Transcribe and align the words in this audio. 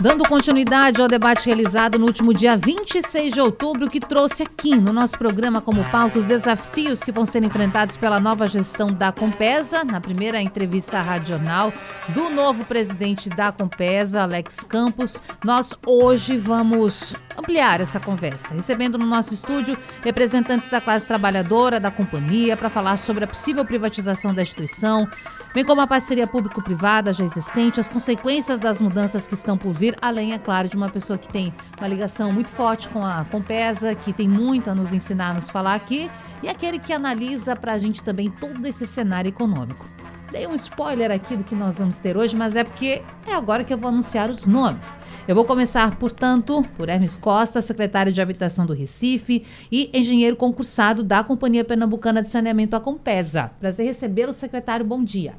Dando 0.00 0.22
continuidade 0.28 1.02
ao 1.02 1.08
debate 1.08 1.46
realizado 1.46 1.98
no 1.98 2.06
último 2.06 2.32
dia 2.32 2.56
26 2.56 3.34
de 3.34 3.40
outubro, 3.40 3.88
que 3.88 3.98
trouxe 3.98 4.44
aqui 4.44 4.76
no 4.76 4.92
nosso 4.92 5.18
programa 5.18 5.60
como 5.60 5.82
pauta 5.90 6.20
os 6.20 6.26
desafios 6.26 7.02
que 7.02 7.10
vão 7.10 7.26
ser 7.26 7.42
enfrentados 7.42 7.96
pela 7.96 8.20
nova 8.20 8.46
gestão 8.46 8.92
da 8.92 9.10
Compesa, 9.10 9.82
na 9.82 10.00
primeira 10.00 10.40
entrevista 10.40 11.02
radional 11.02 11.72
do 12.10 12.30
novo 12.30 12.64
presidente 12.64 13.28
da 13.28 13.50
Compesa, 13.50 14.22
Alex 14.22 14.60
Campos, 14.60 15.20
nós 15.44 15.74
hoje 15.84 16.36
vamos 16.36 17.16
ampliar 17.36 17.80
essa 17.80 17.98
conversa, 17.98 18.54
recebendo 18.54 18.98
no 18.98 19.06
nosso 19.06 19.34
estúdio 19.34 19.76
representantes 20.04 20.68
da 20.68 20.80
classe 20.80 21.06
trabalhadora 21.06 21.78
da 21.78 21.90
companhia 21.90 22.56
para 22.56 22.68
falar 22.68 22.96
sobre 22.98 23.24
a 23.24 23.28
possível 23.28 23.64
privatização 23.64 24.34
da 24.34 24.42
instituição, 24.42 25.08
bem 25.54 25.64
como 25.64 25.80
a 25.80 25.86
parceria 25.86 26.26
público-privada 26.26 27.12
já 27.12 27.24
existente, 27.24 27.80
as 27.80 27.88
consequências 27.88 28.58
das 28.58 28.80
mudanças 28.80 29.26
que 29.26 29.34
estão 29.34 29.56
por 29.56 29.72
vir, 29.72 29.87
além, 30.00 30.32
é 30.32 30.38
claro, 30.38 30.68
de 30.68 30.76
uma 30.76 30.88
pessoa 30.88 31.18
que 31.18 31.28
tem 31.28 31.52
uma 31.78 31.88
ligação 31.88 32.32
muito 32.32 32.50
forte 32.50 32.88
com 32.88 33.04
a 33.04 33.24
Compesa, 33.24 33.94
que 33.94 34.12
tem 34.12 34.28
muito 34.28 34.70
a 34.70 34.74
nos 34.74 34.92
ensinar, 34.92 35.30
a 35.30 35.34
nos 35.34 35.50
falar 35.50 35.74
aqui, 35.74 36.10
e 36.42 36.48
aquele 36.48 36.78
que 36.78 36.92
analisa 36.92 37.54
para 37.56 37.72
a 37.72 37.78
gente 37.78 38.02
também 38.02 38.30
todo 38.30 38.64
esse 38.66 38.86
cenário 38.86 39.28
econômico. 39.28 39.86
Dei 40.30 40.46
um 40.46 40.54
spoiler 40.54 41.10
aqui 41.10 41.36
do 41.36 41.42
que 41.42 41.54
nós 41.54 41.78
vamos 41.78 41.96
ter 41.96 42.14
hoje, 42.14 42.36
mas 42.36 42.54
é 42.54 42.62
porque 42.62 43.02
é 43.26 43.32
agora 43.32 43.64
que 43.64 43.72
eu 43.72 43.78
vou 43.78 43.88
anunciar 43.88 44.28
os 44.28 44.46
nomes. 44.46 45.00
Eu 45.26 45.34
vou 45.34 45.46
começar, 45.46 45.96
portanto, 45.96 46.62
por 46.76 46.90
Hermes 46.90 47.16
Costa, 47.16 47.62
secretário 47.62 48.12
de 48.12 48.20
Habitação 48.20 48.66
do 48.66 48.74
Recife 48.74 49.46
e 49.72 49.90
engenheiro 49.94 50.36
concursado 50.36 51.02
da 51.02 51.24
Companhia 51.24 51.64
Pernambucana 51.64 52.20
de 52.20 52.28
Saneamento, 52.28 52.76
a 52.76 52.80
Compesa. 52.80 53.50
Prazer 53.58 53.86
recebê-lo, 53.86 54.34
secretário. 54.34 54.84
Bom 54.84 55.02
dia. 55.02 55.34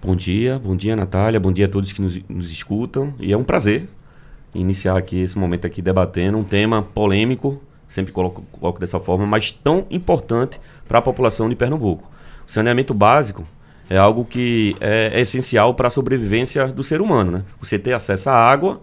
Bom 0.00 0.14
dia, 0.14 0.60
bom 0.60 0.76
dia, 0.76 0.94
Natália. 0.94 1.40
Bom 1.40 1.50
dia 1.50 1.66
a 1.66 1.68
todos 1.68 1.92
que 1.92 2.00
nos, 2.00 2.16
nos 2.28 2.52
escutam. 2.52 3.12
E 3.18 3.32
é 3.32 3.36
um 3.36 3.42
prazer 3.42 3.88
iniciar 4.54 4.96
aqui 4.96 5.20
esse 5.20 5.36
momento 5.36 5.66
aqui 5.66 5.82
debatendo 5.82 6.38
um 6.38 6.44
tema 6.44 6.82
polêmico, 6.82 7.60
sempre 7.88 8.12
coloco, 8.12 8.42
coloco 8.52 8.78
dessa 8.78 9.00
forma, 9.00 9.26
mas 9.26 9.50
tão 9.50 9.86
importante 9.90 10.60
para 10.86 11.00
a 11.00 11.02
população 11.02 11.48
de 11.48 11.56
Pernambuco. 11.56 12.08
O 12.46 12.50
saneamento 12.50 12.94
básico 12.94 13.44
é 13.90 13.98
algo 13.98 14.24
que 14.24 14.76
é, 14.80 15.18
é 15.18 15.20
essencial 15.20 15.74
para 15.74 15.88
a 15.88 15.90
sobrevivência 15.90 16.68
do 16.68 16.84
ser 16.84 17.00
humano, 17.00 17.32
né? 17.32 17.44
Você 17.60 17.76
ter 17.76 17.92
acesso 17.92 18.30
à 18.30 18.34
água 18.34 18.80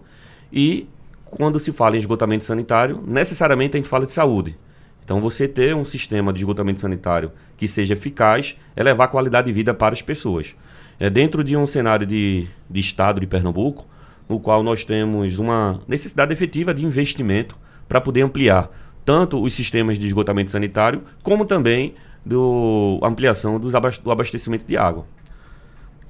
e 0.52 0.86
quando 1.24 1.58
se 1.58 1.72
fala 1.72 1.96
em 1.96 1.98
esgotamento 1.98 2.44
sanitário, 2.44 3.02
necessariamente 3.06 3.74
a 3.74 3.80
gente 3.80 3.88
fala 3.88 4.04
de 4.04 4.12
saúde. 4.12 4.54
Então, 5.02 5.20
você 5.20 5.48
ter 5.48 5.74
um 5.74 5.84
sistema 5.84 6.32
de 6.32 6.40
esgotamento 6.40 6.80
sanitário 6.80 7.32
que 7.56 7.66
seja 7.66 7.94
eficaz 7.94 8.56
é 8.74 8.82
levar 8.82 9.08
qualidade 9.08 9.46
de 9.46 9.52
vida 9.52 9.72
para 9.72 9.94
as 9.94 10.02
pessoas. 10.02 10.54
É 10.98 11.10
dentro 11.10 11.44
de 11.44 11.56
um 11.56 11.66
cenário 11.66 12.06
de, 12.06 12.46
de 12.70 12.80
estado 12.80 13.20
de 13.20 13.26
Pernambuco, 13.26 13.86
no 14.28 14.40
qual 14.40 14.62
nós 14.62 14.84
temos 14.84 15.38
uma 15.38 15.80
necessidade 15.86 16.32
efetiva 16.32 16.72
de 16.72 16.84
investimento 16.84 17.56
para 17.88 18.00
poder 18.00 18.22
ampliar 18.22 18.70
tanto 19.04 19.40
os 19.40 19.52
sistemas 19.52 19.98
de 19.98 20.06
esgotamento 20.06 20.50
sanitário, 20.50 21.02
como 21.22 21.44
também 21.44 21.94
do 22.24 22.98
ampliação 23.02 23.60
dos 23.60 23.72
do 24.02 24.10
abastecimento 24.10 24.64
de 24.66 24.76
água. 24.76 25.06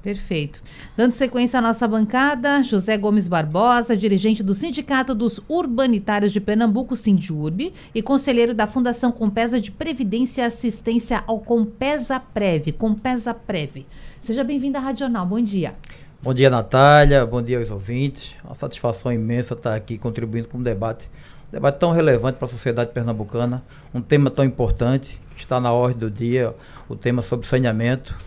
Perfeito. 0.01 0.61
Dando 0.95 1.11
sequência 1.11 1.59
à 1.59 1.61
nossa 1.61 1.85
bancada, 1.87 2.63
José 2.63 2.97
Gomes 2.97 3.27
Barbosa, 3.27 3.97
dirigente 3.97 4.41
do 4.41 4.55
Sindicato 4.55 5.13
dos 5.13 5.41
Urbanitários 5.49 6.31
de 6.31 6.39
Pernambuco, 6.39 6.95
Sindiurb, 6.95 7.73
e 7.93 8.01
conselheiro 8.01 8.53
da 8.53 8.65
Fundação 8.65 9.11
Compesa 9.11 9.59
de 9.59 9.69
Previdência 9.69 10.43
e 10.43 10.45
Assistência 10.45 11.23
ao 11.27 11.39
Compesa 11.39 12.19
Prev, 12.19 12.71
Compesa 12.71 13.33
Prev. 13.33 13.85
Seja 14.27 14.43
bem-vindo 14.43 14.77
à 14.77 14.81
Radional, 14.81 15.25
bom 15.25 15.39
dia. 15.39 15.73
Bom 16.21 16.33
dia, 16.33 16.49
Natália, 16.49 17.25
bom 17.25 17.41
dia 17.41 17.59
aos 17.59 17.71
ouvintes. 17.71 18.35
Uma 18.43 18.55
satisfação 18.55 19.09
imensa 19.09 19.53
estar 19.53 19.73
aqui 19.73 19.97
contribuindo 19.97 20.49
com 20.49 20.57
um 20.57 20.61
debate, 20.61 21.09
um 21.47 21.51
debate 21.53 21.79
tão 21.79 21.93
relevante 21.93 22.37
para 22.37 22.45
a 22.45 22.51
sociedade 22.51 22.91
pernambucana, 22.91 23.63
um 23.93 24.01
tema 24.01 24.29
tão 24.29 24.43
importante 24.43 25.17
está 25.37 25.61
na 25.61 25.71
ordem 25.71 25.97
do 25.97 26.11
dia 26.11 26.53
o 26.89 26.95
tema 26.97 27.21
sobre 27.21 27.47
saneamento. 27.47 28.17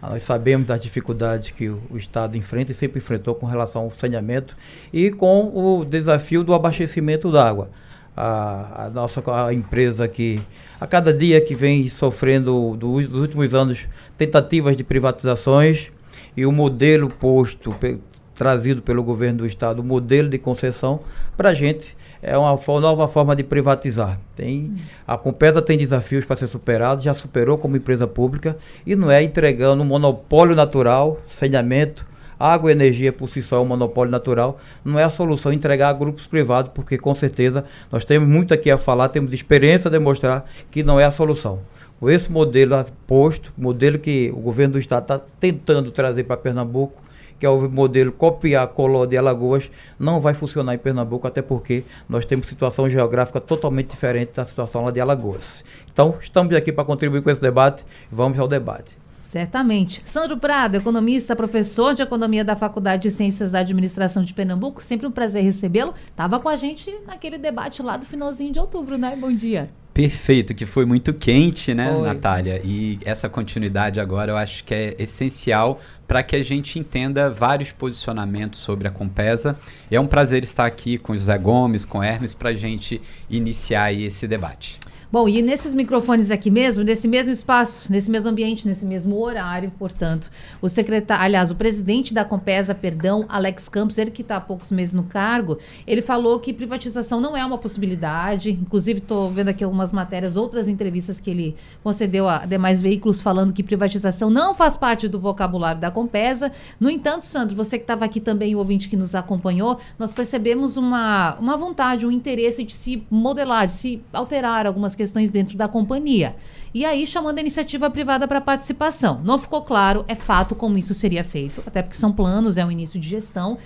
Nós 0.00 0.22
sabemos 0.22 0.66
das 0.66 0.80
dificuldades 0.80 1.50
que 1.50 1.68
o, 1.68 1.94
Estado 1.94 2.38
enfrenta 2.38 2.72
e 2.72 2.74
sempre 2.74 2.96
enfrentou 2.96 3.34
com 3.34 3.44
relação 3.44 3.82
ao 3.82 3.90
saneamento 3.90 4.56
e 4.90 5.10
com 5.10 5.52
o 5.54 5.84
desafio 5.84 6.42
do 6.42 6.54
abastecimento 6.54 7.30
da 7.30 7.46
água. 7.46 7.68
A, 8.16 8.86
a, 8.86 8.88
nossa 8.88 9.22
a 9.46 9.52
empresa 9.52 10.08
que 10.08 10.40
a 10.80 10.86
cada 10.86 11.12
dia 11.12 11.38
que 11.38 11.54
vem 11.54 11.86
sofrendo 11.90 12.74
do, 12.78 13.06
dos 13.06 13.20
últimos 13.20 13.54
anos 13.54 13.86
tentativas 14.20 14.76
de 14.76 14.84
privatizações 14.84 15.90
e 16.36 16.44
o 16.44 16.52
modelo 16.52 17.08
posto 17.08 17.70
pe, 17.72 17.96
trazido 18.34 18.82
pelo 18.82 19.02
governo 19.02 19.38
do 19.38 19.46
estado, 19.46 19.80
o 19.80 19.82
modelo 19.84 20.28
de 20.28 20.36
concessão 20.36 21.00
para 21.38 21.48
a 21.48 21.54
gente 21.54 21.96
é 22.22 22.36
uma 22.36 22.58
nova 22.82 23.08
forma 23.08 23.34
de 23.34 23.42
privatizar. 23.42 24.20
Tem, 24.36 24.74
a 25.06 25.16
Compesa 25.16 25.62
tem 25.62 25.78
desafios 25.78 26.26
para 26.26 26.36
ser 26.36 26.48
superado, 26.48 27.02
já 27.02 27.14
superou 27.14 27.56
como 27.56 27.78
empresa 27.78 28.06
pública 28.06 28.56
e 28.84 28.94
não 28.94 29.10
é 29.10 29.22
entregando 29.22 29.82
um 29.82 29.86
monopólio 29.86 30.54
natural, 30.54 31.18
saneamento, 31.34 32.04
água 32.38 32.70
e 32.70 32.74
energia 32.74 33.14
por 33.14 33.30
si 33.30 33.40
só 33.40 33.56
é 33.56 33.60
um 33.60 33.64
monopólio 33.64 34.10
natural, 34.10 34.60
não 34.84 34.98
é 34.98 35.04
a 35.04 35.10
solução 35.10 35.50
entregar 35.50 35.88
a 35.88 35.94
grupos 35.94 36.26
privados, 36.26 36.72
porque 36.74 36.98
com 36.98 37.14
certeza 37.14 37.64
nós 37.90 38.04
temos 38.04 38.28
muito 38.28 38.52
aqui 38.52 38.70
a 38.70 38.76
falar, 38.76 39.08
temos 39.08 39.32
experiência 39.32 39.88
a 39.88 39.90
demonstrar 39.90 40.44
que 40.70 40.82
não 40.82 41.00
é 41.00 41.06
a 41.06 41.10
solução. 41.10 41.60
Esse 42.02 42.32
modelo 42.32 42.82
posto, 43.06 43.52
modelo 43.56 43.98
que 43.98 44.30
o 44.34 44.40
governo 44.40 44.74
do 44.74 44.78
estado 44.78 45.02
está 45.02 45.18
tentando 45.38 45.90
trazer 45.90 46.24
para 46.24 46.36
Pernambuco, 46.36 47.00
que 47.38 47.46
é 47.46 47.48
o 47.48 47.68
modelo 47.68 48.12
copiar 48.12 48.66
coló 48.68 49.06
de 49.06 49.16
Alagoas, 49.16 49.70
não 49.98 50.20
vai 50.20 50.34
funcionar 50.34 50.74
em 50.74 50.78
Pernambuco, 50.78 51.26
até 51.26 51.40
porque 51.40 51.84
nós 52.08 52.26
temos 52.26 52.46
situação 52.46 52.88
geográfica 52.88 53.40
totalmente 53.40 53.88
diferente 53.88 54.32
da 54.34 54.44
situação 54.44 54.84
lá 54.84 54.90
de 54.90 55.00
Alagoas. 55.00 55.64
Então, 55.90 56.16
estamos 56.20 56.54
aqui 56.54 56.70
para 56.70 56.84
contribuir 56.84 57.22
com 57.22 57.30
esse 57.30 57.40
debate. 57.40 57.84
Vamos 58.12 58.38
ao 58.38 58.46
debate. 58.46 58.96
Certamente. 59.22 60.02
Sandro 60.06 60.36
Prado, 60.36 60.76
economista, 60.76 61.36
professor 61.36 61.94
de 61.94 62.02
economia 62.02 62.44
da 62.44 62.56
Faculdade 62.56 63.04
de 63.04 63.10
Ciências 63.10 63.50
da 63.50 63.60
Administração 63.60 64.24
de 64.24 64.34
Pernambuco, 64.34 64.82
sempre 64.82 65.06
um 65.06 65.12
prazer 65.12 65.44
recebê-lo. 65.44 65.94
Estava 66.08 66.40
com 66.40 66.48
a 66.48 66.56
gente 66.56 66.92
naquele 67.06 67.38
debate 67.38 67.80
lá 67.80 67.96
do 67.96 68.04
finalzinho 68.04 68.52
de 68.52 68.58
outubro, 68.58 68.98
né? 68.98 69.16
Bom 69.16 69.32
dia. 69.32 69.68
Perfeito, 69.92 70.54
que 70.54 70.64
foi 70.64 70.84
muito 70.84 71.12
quente, 71.12 71.74
né, 71.74 71.92
foi. 71.92 72.06
Natália? 72.06 72.60
E 72.64 72.98
essa 73.04 73.28
continuidade 73.28 73.98
agora 73.98 74.30
eu 74.30 74.36
acho 74.36 74.62
que 74.64 74.72
é 74.72 74.94
essencial 74.98 75.80
para 76.06 76.22
que 76.22 76.36
a 76.36 76.42
gente 76.44 76.78
entenda 76.78 77.28
vários 77.28 77.72
posicionamentos 77.72 78.60
sobre 78.60 78.86
a 78.86 78.90
Compesa. 78.90 79.58
E 79.90 79.96
é 79.96 80.00
um 80.00 80.06
prazer 80.06 80.44
estar 80.44 80.64
aqui 80.64 80.96
com 80.96 81.12
o 81.12 81.16
José 81.16 81.36
Gomes, 81.36 81.84
com 81.84 81.98
o 81.98 82.02
Hermes, 82.02 82.32
para 82.32 82.50
a 82.50 82.54
gente 82.54 83.00
iniciar 83.28 83.92
esse 83.92 84.28
debate. 84.28 84.78
Bom, 85.12 85.28
e 85.28 85.42
nesses 85.42 85.74
microfones 85.74 86.30
aqui 86.30 86.52
mesmo, 86.52 86.84
nesse 86.84 87.08
mesmo 87.08 87.32
espaço, 87.32 87.90
nesse 87.90 88.08
mesmo 88.08 88.30
ambiente, 88.30 88.68
nesse 88.68 88.86
mesmo 88.86 89.20
horário, 89.20 89.72
portanto, 89.76 90.30
o 90.62 90.68
secretário, 90.68 91.24
aliás, 91.24 91.50
o 91.50 91.56
presidente 91.56 92.14
da 92.14 92.24
Compesa, 92.24 92.76
perdão, 92.76 93.24
Alex 93.28 93.68
Campos, 93.68 93.98
ele 93.98 94.12
que 94.12 94.22
está 94.22 94.36
há 94.36 94.40
poucos 94.40 94.70
meses 94.70 94.94
no 94.94 95.02
cargo, 95.02 95.58
ele 95.84 96.00
falou 96.00 96.38
que 96.38 96.52
privatização 96.52 97.20
não 97.20 97.36
é 97.36 97.44
uma 97.44 97.58
possibilidade. 97.58 98.52
Inclusive, 98.52 99.00
estou 99.00 99.32
vendo 99.32 99.48
aqui 99.48 99.64
algumas 99.64 99.92
matérias, 99.92 100.36
outras 100.36 100.68
entrevistas 100.68 101.18
que 101.18 101.28
ele 101.28 101.56
concedeu 101.82 102.28
a 102.28 102.46
demais 102.46 102.80
veículos 102.80 103.20
falando 103.20 103.52
que 103.52 103.64
privatização 103.64 104.30
não 104.30 104.54
faz 104.54 104.76
parte 104.76 105.08
do 105.08 105.18
vocabulário 105.18 105.80
da 105.80 105.90
Compesa. 105.90 106.52
No 106.78 106.88
entanto, 106.88 107.26
Sandro, 107.26 107.56
você 107.56 107.78
que 107.78 107.82
estava 107.82 108.04
aqui 108.04 108.20
também, 108.20 108.54
o 108.54 108.58
ouvinte 108.58 108.88
que 108.88 108.96
nos 108.96 109.16
acompanhou, 109.16 109.80
nós 109.98 110.12
percebemos 110.12 110.76
uma, 110.76 111.34
uma 111.40 111.56
vontade, 111.56 112.06
um 112.06 112.12
interesse 112.12 112.62
de 112.62 112.74
se 112.74 113.02
modelar, 113.10 113.66
de 113.66 113.72
se 113.72 114.00
alterar 114.12 114.68
algumas 114.68 114.99
questões 115.00 115.30
dentro 115.30 115.56
da 115.56 115.66
companhia. 115.66 116.36
E 116.74 116.84
aí 116.84 117.06
chamando 117.06 117.38
a 117.38 117.40
iniciativa 117.40 117.88
privada 117.88 118.28
para 118.28 118.38
participação. 118.38 119.22
Não 119.24 119.38
ficou 119.38 119.62
claro, 119.62 120.04
é 120.06 120.14
fato, 120.14 120.54
como 120.54 120.76
isso 120.76 120.92
seria 120.92 121.24
feito, 121.24 121.62
até 121.66 121.80
porque 121.80 121.96
são 121.96 122.12
planos, 122.12 122.58
é 122.58 122.64
um 122.64 122.70
início 122.70 123.00
de 123.00 123.08
gestão. 123.08 123.56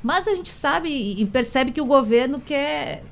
Mas 0.00 0.28
a 0.28 0.34
gente 0.36 0.50
sabe 0.50 0.88
e 0.88 1.26
percebe 1.26 1.72
que 1.72 1.80
o 1.80 1.84
governo 1.84 2.38
quer 2.38 3.02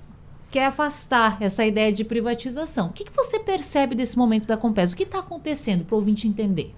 quer 0.53 0.67
afastar 0.67 1.39
essa 1.41 1.67
ideia 1.67 1.93
de 1.93 2.05
privatização. 2.05 2.87
O 2.87 2.93
que, 2.93 3.03
que 3.03 3.13
você 3.13 3.41
percebe 3.41 3.97
desse 3.97 4.17
momento 4.17 4.47
da 4.47 4.57
Compesa? 4.57 4.95
O 4.95 4.97
que 4.97 5.03
está 5.03 5.19
acontecendo 5.19 5.85
para 5.85 5.97
o 5.97 5.99
ouvinte 5.99 6.29
entender? 6.29 6.73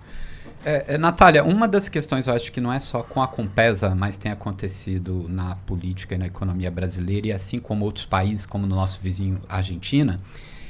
É, 0.64 0.94
é, 0.94 0.98
Natália, 0.98 1.44
uma 1.44 1.68
das 1.68 1.86
questões 1.86 2.26
eu 2.26 2.34
acho 2.34 2.50
que 2.50 2.58
não 2.58 2.72
é 2.72 2.80
só 2.80 3.02
com 3.02 3.20
a 3.20 3.28
Compesa, 3.28 3.94
mas 3.94 4.16
tem 4.16 4.32
acontecido 4.32 5.26
na 5.28 5.56
política 5.56 6.14
e 6.14 6.18
na 6.18 6.26
economia 6.26 6.70
brasileira, 6.70 7.26
e 7.26 7.32
assim 7.32 7.60
como 7.60 7.84
outros 7.84 8.06
países, 8.06 8.46
como 8.46 8.66
no 8.66 8.74
nosso 8.74 8.98
vizinho 9.02 9.42
Argentina, 9.46 10.22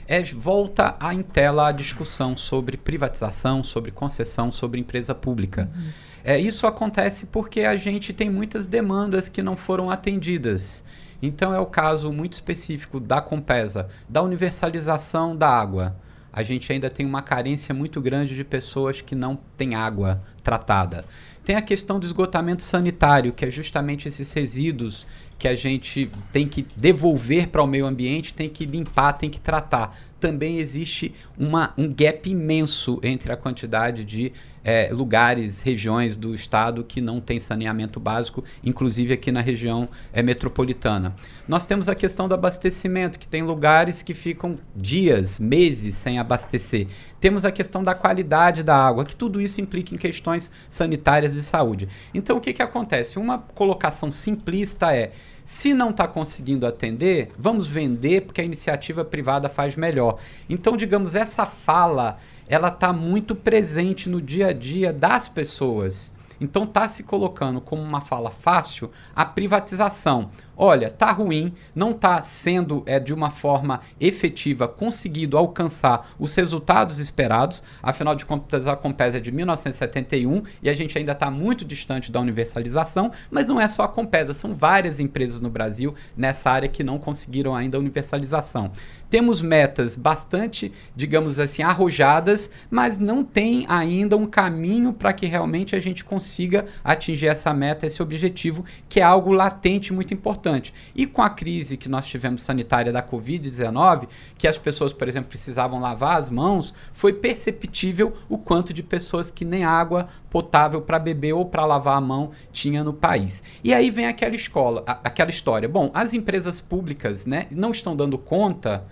é, 0.07 0.23
volta 0.23 0.97
a 1.01 1.13
em 1.13 1.23
tela 1.23 1.69
a 1.69 1.73
discussão 1.73 2.37
sobre 2.37 2.77
privatização, 2.77 3.65
sobre 3.65 3.91
concessão, 3.91 4.51
sobre 4.51 4.81
empresa 4.81 5.15
pública. 5.15 5.69
Uhum. 5.75 5.91
É, 6.25 6.39
isso 6.39 6.67
acontece 6.67 7.27
porque 7.27 7.61
a 7.61 7.77
gente 7.77 8.13
tem 8.13 8.29
muitas 8.29 8.67
demandas 8.67 9.29
que 9.29 9.43
não 9.43 9.57
foram 9.57 9.91
atendidas. 9.91 10.85
Então 11.23 11.55
é 11.55 11.59
o 11.59 11.67
caso 11.67 12.13
muito 12.13 12.35
específico 12.35 13.01
da 13.01 13.21
Compesa, 13.21 13.89
da 14.09 14.23
universalização 14.23 15.37
da 15.37 15.49
água. 15.49 15.97
A 16.33 16.43
gente 16.43 16.71
ainda 16.71 16.91
tem 16.91 17.07
uma 17.07 17.23
carência 17.23 17.75
muito 17.75 18.01
grande 18.01 18.35
de 18.35 18.45
pessoas 18.45 19.01
que 19.01 19.15
não 19.15 19.39
têm 19.57 19.75
água 19.75 20.21
tratada. 20.43 21.05
Tem 21.45 21.57
a 21.57 21.63
questão 21.63 21.99
do 21.99 22.05
esgotamento 22.05 22.63
sanitário, 22.63 23.33
que 23.33 23.45
é 23.45 23.51
justamente 23.51 24.09
esses 24.09 24.33
resíduos 24.33 25.07
que 25.39 25.47
a 25.47 25.55
gente 25.55 26.11
tem 26.33 26.49
que 26.49 26.67
devolver 26.75 27.49
para 27.49 27.63
o 27.63 27.67
meio 27.67 27.87
ambiente, 27.87 28.33
tem 28.33 28.49
que 28.49 28.65
limpar, 28.65 29.13
tem 29.13 29.29
que 29.29 29.41
tratar. 29.41 29.97
Também 30.19 30.59
existe 30.59 31.15
uma, 31.37 31.75
um 31.77 31.93
gap 31.93 32.29
imenso 32.29 32.99
entre 33.03 33.33
a 33.33 33.37
quantidade 33.37 34.05
de 34.05 34.33
é, 34.67 34.89
lugares, 34.91 35.63
regiões 35.63 36.17
do 36.17 36.35
estado 36.35 36.83
que 36.83 37.01
não 37.01 37.21
tem 37.21 37.39
saneamento 37.39 38.01
básico, 38.01 38.43
inclusive 38.65 39.15
aqui 39.15 39.31
na 39.31 39.41
região 39.41 39.89
é, 40.13 40.25
metropolitana. 40.25 41.15
Nós 41.47 41.65
temos 41.65 41.89
a 41.89 41.95
questão 41.95 42.27
do 42.27 42.35
abastecimento, 42.35 43.17
que 43.17 43.29
tem 43.29 43.45
lugares 43.45 44.03
que 44.03 44.13
ficam 44.13 44.59
dias, 44.75 45.39
meses 45.39 45.95
sem 45.95 46.19
abastecer. 46.19 46.89
Temos 47.21 47.45
a 47.45 47.53
questão 47.53 47.85
da 47.85 47.95
qualidade 47.95 48.65
da 48.65 48.77
água, 48.77 49.05
que 49.05 49.15
tudo 49.15 49.41
isso 49.41 49.61
implica 49.61 49.95
em 49.95 49.99
questões 49.99 50.51
sanitárias 50.69 51.33
de 51.33 51.45
saúde. 51.45 51.89
Então, 52.13 52.37
o 52.37 52.41
que, 52.41 52.53
que 52.53 52.63
acontece? 52.63 53.21
Uma 53.21 53.39
colocação 53.39 54.11
simplista 54.11 54.93
é 54.93 55.13
se 55.45 55.73
não 55.73 55.91
está 55.91 56.09
conseguindo 56.09 56.67
atender, 56.67 57.29
vamos 57.39 57.69
vender 57.69 58.23
porque 58.23 58.41
a 58.41 58.45
iniciativa 58.45 59.05
privada 59.05 59.49
faz 59.49 59.77
melhor. 59.77 60.19
Então, 60.51 60.77
digamos, 60.77 61.15
essa 61.15 61.47
fala 61.47 62.19
ela 62.49 62.69
está 62.69 62.93
muito 62.93 63.35
presente 63.35 64.09
no 64.09 64.21
dia 64.21 64.49
a 64.49 64.53
dia 64.53 64.93
das 64.93 65.29
pessoas. 65.29 66.15
Então 66.41 66.65
está 66.65 66.87
se 66.87 67.03
colocando 67.03 67.61
como 67.61 67.83
uma 67.83 68.01
fala 68.01 68.31
fácil 68.31 68.91
a 69.15 69.25
privatização 69.25 70.31
olha, 70.57 70.91
tá 70.91 71.13
ruim, 71.13 71.53
não 71.75 71.91
está 71.91 72.23
sendo 72.23 72.83
é, 72.87 72.99
de 72.99 73.13
uma 73.13 73.31
forma 73.31 73.81
efetiva 74.01 74.67
conseguido 74.67 75.37
alcançar 75.37 76.09
os 76.19 76.35
resultados 76.35 76.99
esperados. 76.99 77.63
Afinal 77.83 78.15
de 78.15 78.25
contas, 78.25 78.67
a 78.67 78.75
Compesa 78.75 79.19
é 79.19 79.21
de 79.21 79.31
1971 79.31 80.43
e 80.63 80.71
a 80.71 80.75
gente 80.75 80.97
ainda 80.97 81.13
está 81.13 81.31
muito 81.31 81.65
distante 81.65 82.11
da 82.11 82.21
universalização, 82.21 83.13
mas 83.31 83.47
não 83.47 83.61
é 83.61 83.69
só 83.69 83.83
a 83.83 83.89
Compesa, 83.89 84.33
são 84.33 84.55
várias 84.55 84.99
empresas 84.99 85.41
no 85.41 85.51
Brasil 85.51 85.95
nessa 86.17 86.51
área 86.51 86.69
que 86.69 86.83
não 86.83 86.99
conseguiram 86.99 87.55
ainda 87.55 87.77
a 87.77 87.81
universalização. 87.81 88.71
Temos 89.17 89.41
metas 89.41 89.97
bastante, 89.97 90.71
digamos 90.95 91.41
assim, 91.41 91.63
arrojadas, 91.63 92.51
mas 92.71 92.99
não 92.99 93.25
tem 93.25 93.65
ainda 93.67 94.15
um 94.15 94.27
caminho 94.27 94.93
para 94.93 95.11
que 95.11 95.25
realmente 95.25 95.75
a 95.75 95.81
gente 95.81 96.05
consiga 96.05 96.67
atingir 96.85 97.29
essa 97.29 97.55
meta, 97.55 97.87
esse 97.87 98.03
objetivo, 98.03 98.63
que 98.91 99.01
é 99.01 99.03
algo 99.03 99.33
latente 99.33 99.91
muito 99.91 100.13
importante. 100.13 100.75
E 100.95 101.07
com 101.07 101.23
a 101.23 101.31
crise 101.31 101.79
que 101.79 101.89
nós 101.89 102.07
tivemos 102.07 102.43
sanitária 102.43 102.93
da 102.93 103.03
Covid-19, 103.03 104.07
que 104.37 104.47
as 104.47 104.59
pessoas, 104.59 104.93
por 104.93 105.09
exemplo, 105.09 105.31
precisavam 105.31 105.81
lavar 105.81 106.19
as 106.19 106.29
mãos, 106.29 106.75
foi 106.93 107.15
perceptível 107.15 108.13
o 108.29 108.37
quanto 108.37 108.75
de 108.75 108.83
pessoas 108.83 109.31
que 109.31 109.47
nem 109.47 109.65
água 109.65 110.09
potável 110.29 110.83
para 110.83 110.99
beber 110.99 111.33
ou 111.33 111.47
para 111.47 111.65
lavar 111.65 111.97
a 111.97 112.03
mão 112.03 112.33
tinha 112.53 112.85
no 112.85 112.93
país. 112.93 113.43
E 113.65 113.73
aí 113.73 113.91
vem 113.91 114.09
aquela 114.09 114.35
escola, 114.35 114.85
aquela 114.87 115.31
história. 115.31 115.67
Bom, 115.67 115.91
as 115.95 116.13
empresas 116.13 116.61
públicas, 116.61 117.25
né, 117.25 117.47
não 117.51 117.71
estão 117.71 117.97
dando 117.97 118.19
conta. 118.19 118.85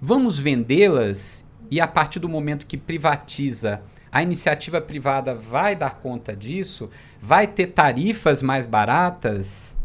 Vamos 0.00 0.38
vendê-las 0.38 1.44
e 1.70 1.80
a 1.80 1.86
partir 1.86 2.18
do 2.18 2.28
momento 2.28 2.66
que 2.66 2.76
privatiza 2.76 3.82
a 4.14 4.22
iniciativa 4.22 4.80
privada 4.80 5.34
vai 5.34 5.74
dar 5.74 5.96
conta 5.96 6.36
disso? 6.36 6.88
Vai 7.20 7.48
ter 7.48 7.68
tarifas 7.68 8.40
mais 8.40 8.64
baratas? 8.64 9.76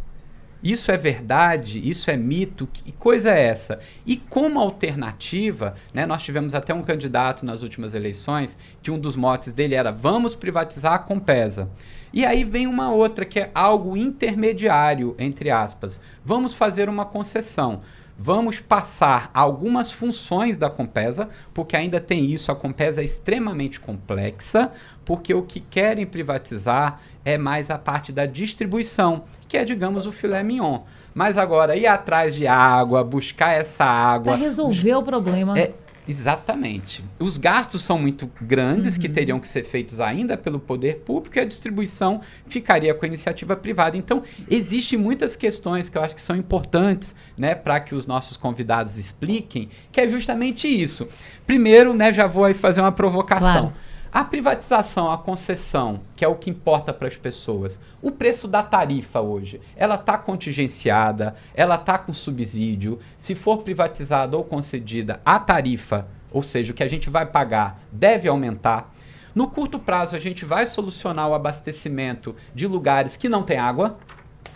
Isso 0.61 0.91
é 0.91 0.97
verdade? 0.97 1.79
Isso 1.89 2.11
é 2.11 2.17
mito? 2.17 2.67
Que 2.71 2.91
coisa 2.91 3.31
é 3.31 3.45
essa? 3.45 3.79
E 4.06 4.17
como 4.17 4.59
alternativa, 4.59 5.73
né, 5.94 6.06
nós 6.06 6.21
tivemos 6.21 6.53
até 6.53 6.73
um 6.73 6.83
candidato 6.83 7.45
nas 7.45 7.63
últimas 7.63 7.94
eleições 7.94 8.57
que 8.83 8.91
um 8.91 9.00
dos 9.00 9.15
motes 9.15 9.53
dele 9.53 9.73
era 9.73 9.91
vamos 9.91 10.35
privatizar 10.35 10.94
a 10.94 11.00
Compesa. 11.00 11.69
E 12.11 12.25
aí 12.25 12.44
vem 12.44 12.67
uma 12.67 12.91
outra 12.91 13.23
que 13.23 13.39
é 13.39 13.51
algo 13.56 13.95
intermediário, 13.95 15.15
entre 15.17 15.50
aspas. 15.50 16.01
Vamos 16.25 16.53
fazer 16.53 16.89
uma 16.89 17.06
concessão 17.06 17.81
vamos 18.21 18.60
passar 18.60 19.31
algumas 19.33 19.94
funções 19.94 20.57
da 20.57 20.69
Compesa, 20.69 21.30
porque 21.54 21.77
ainda 21.77 22.01
tem 22.01 22.25
isso, 22.25 22.51
a 22.51 22.56
Compesa 22.56 23.00
é 23.00 23.04
extremamente 23.06 23.80
complexa, 23.80 24.71
porque 25.06 25.33
o 25.33 25.42
que 25.42 25.62
querem 25.62 26.06
privatizar 26.06 27.00
é 27.24 27.38
mais 27.38 27.69
a 27.69 27.77
parte 27.77 28.12
da 28.12 28.25
distribuição, 28.25 29.24
que 29.48 29.57
é, 29.57 29.63
digamos, 29.63 30.06
o 30.06 30.12
filé 30.12 30.44
mignon. 30.44 30.81
Mas 31.13 31.38
agora, 31.38 31.77
ir 31.77 31.88
atrás 31.88 32.36
de 32.36 32.45
água, 32.45 33.06
buscar 33.06 33.54
essa 33.54 33.86
água... 33.86 34.33
Para 34.33 34.42
resolver 34.42 34.95
o 34.95 35.04
problema. 35.04 35.57
É, 35.57 35.71
Exatamente. 36.09 37.06
Os 37.19 37.38
gastos 37.38 37.83
são 37.83 38.00
muito 38.00 38.27
grandes, 38.41 38.95
uhum. 38.95 39.01
que 39.01 39.07
teriam 39.07 39.39
que 39.39 39.47
ser 39.47 39.63
feitos 39.63 40.01
ainda 40.01 40.35
pelo 40.35 40.59
poder 40.59 41.01
público, 41.06 41.38
e 41.38 41.39
a 41.39 41.45
distribuição 41.45 42.19
ficaria 42.47 42.95
com 42.95 43.06
a 43.06 43.07
iniciativa 43.07 43.56
privada. 43.56 43.95
Então, 43.95 44.23
existem 44.50 44.97
muitas 44.97 45.35
questões 45.35 45.88
que 45.88 45.95
eu 45.95 46.01
acho 46.01 46.15
que 46.15 46.21
são 46.21 46.35
importantes 46.35 47.15
né, 47.38 47.53
para 47.53 47.79
que 47.79 47.94
os 47.94 48.07
nossos 48.07 48.38
convidados 48.38 48.97
expliquem, 48.97 49.69
que 49.91 50.01
é 50.01 50.07
justamente 50.07 50.67
isso. 50.67 51.07
Primeiro, 51.45 51.94
né, 51.94 52.11
já 52.11 52.25
vou 52.25 52.44
aí 52.44 52.56
fazer 52.56 52.81
uma 52.81 52.91
provocação. 52.91 53.69
Claro. 53.69 53.73
A 54.11 54.23
privatização, 54.23 55.11
a 55.11 55.19
concessão, 55.19 56.00
que 56.15 56.25
é 56.25 56.27
o 56.27 56.33
que 56.33 56.50
importa 56.50 56.91
para 56.91 57.07
as 57.07 57.15
pessoas, 57.15 57.79
o 58.01 58.09
preço 58.09 58.47
da 58.47 58.63
tarifa 58.63 59.21
hoje, 59.21 59.61
ela 59.75 59.94
está 59.94 60.17
contingenciada, 60.17 61.35
ela 61.53 61.75
está 61.75 61.95
com 61.95 62.11
subsídio. 62.11 62.97
Se 63.15 63.35
for 63.35 63.59
privatizada 63.59 64.35
ou 64.35 64.44
concedida, 64.44 65.21
a 65.23 65.39
tarifa, 65.39 66.07
ou 66.31 66.41
seja, 66.41 66.71
o 66.71 66.75
que 66.75 66.81
a 66.81 66.88
gente 66.88 67.07
vai 67.07 67.23
pagar, 67.23 67.79
deve 67.91 68.27
aumentar. 68.27 68.91
No 69.35 69.47
curto 69.47 69.77
prazo, 69.77 70.15
a 70.15 70.19
gente 70.19 70.44
vai 70.44 70.65
solucionar 70.65 71.29
o 71.29 71.35
abastecimento 71.35 72.35
de 72.56 72.65
lugares 72.65 73.15
que 73.15 73.29
não 73.29 73.44
têm 73.44 73.59
água, 73.59 74.00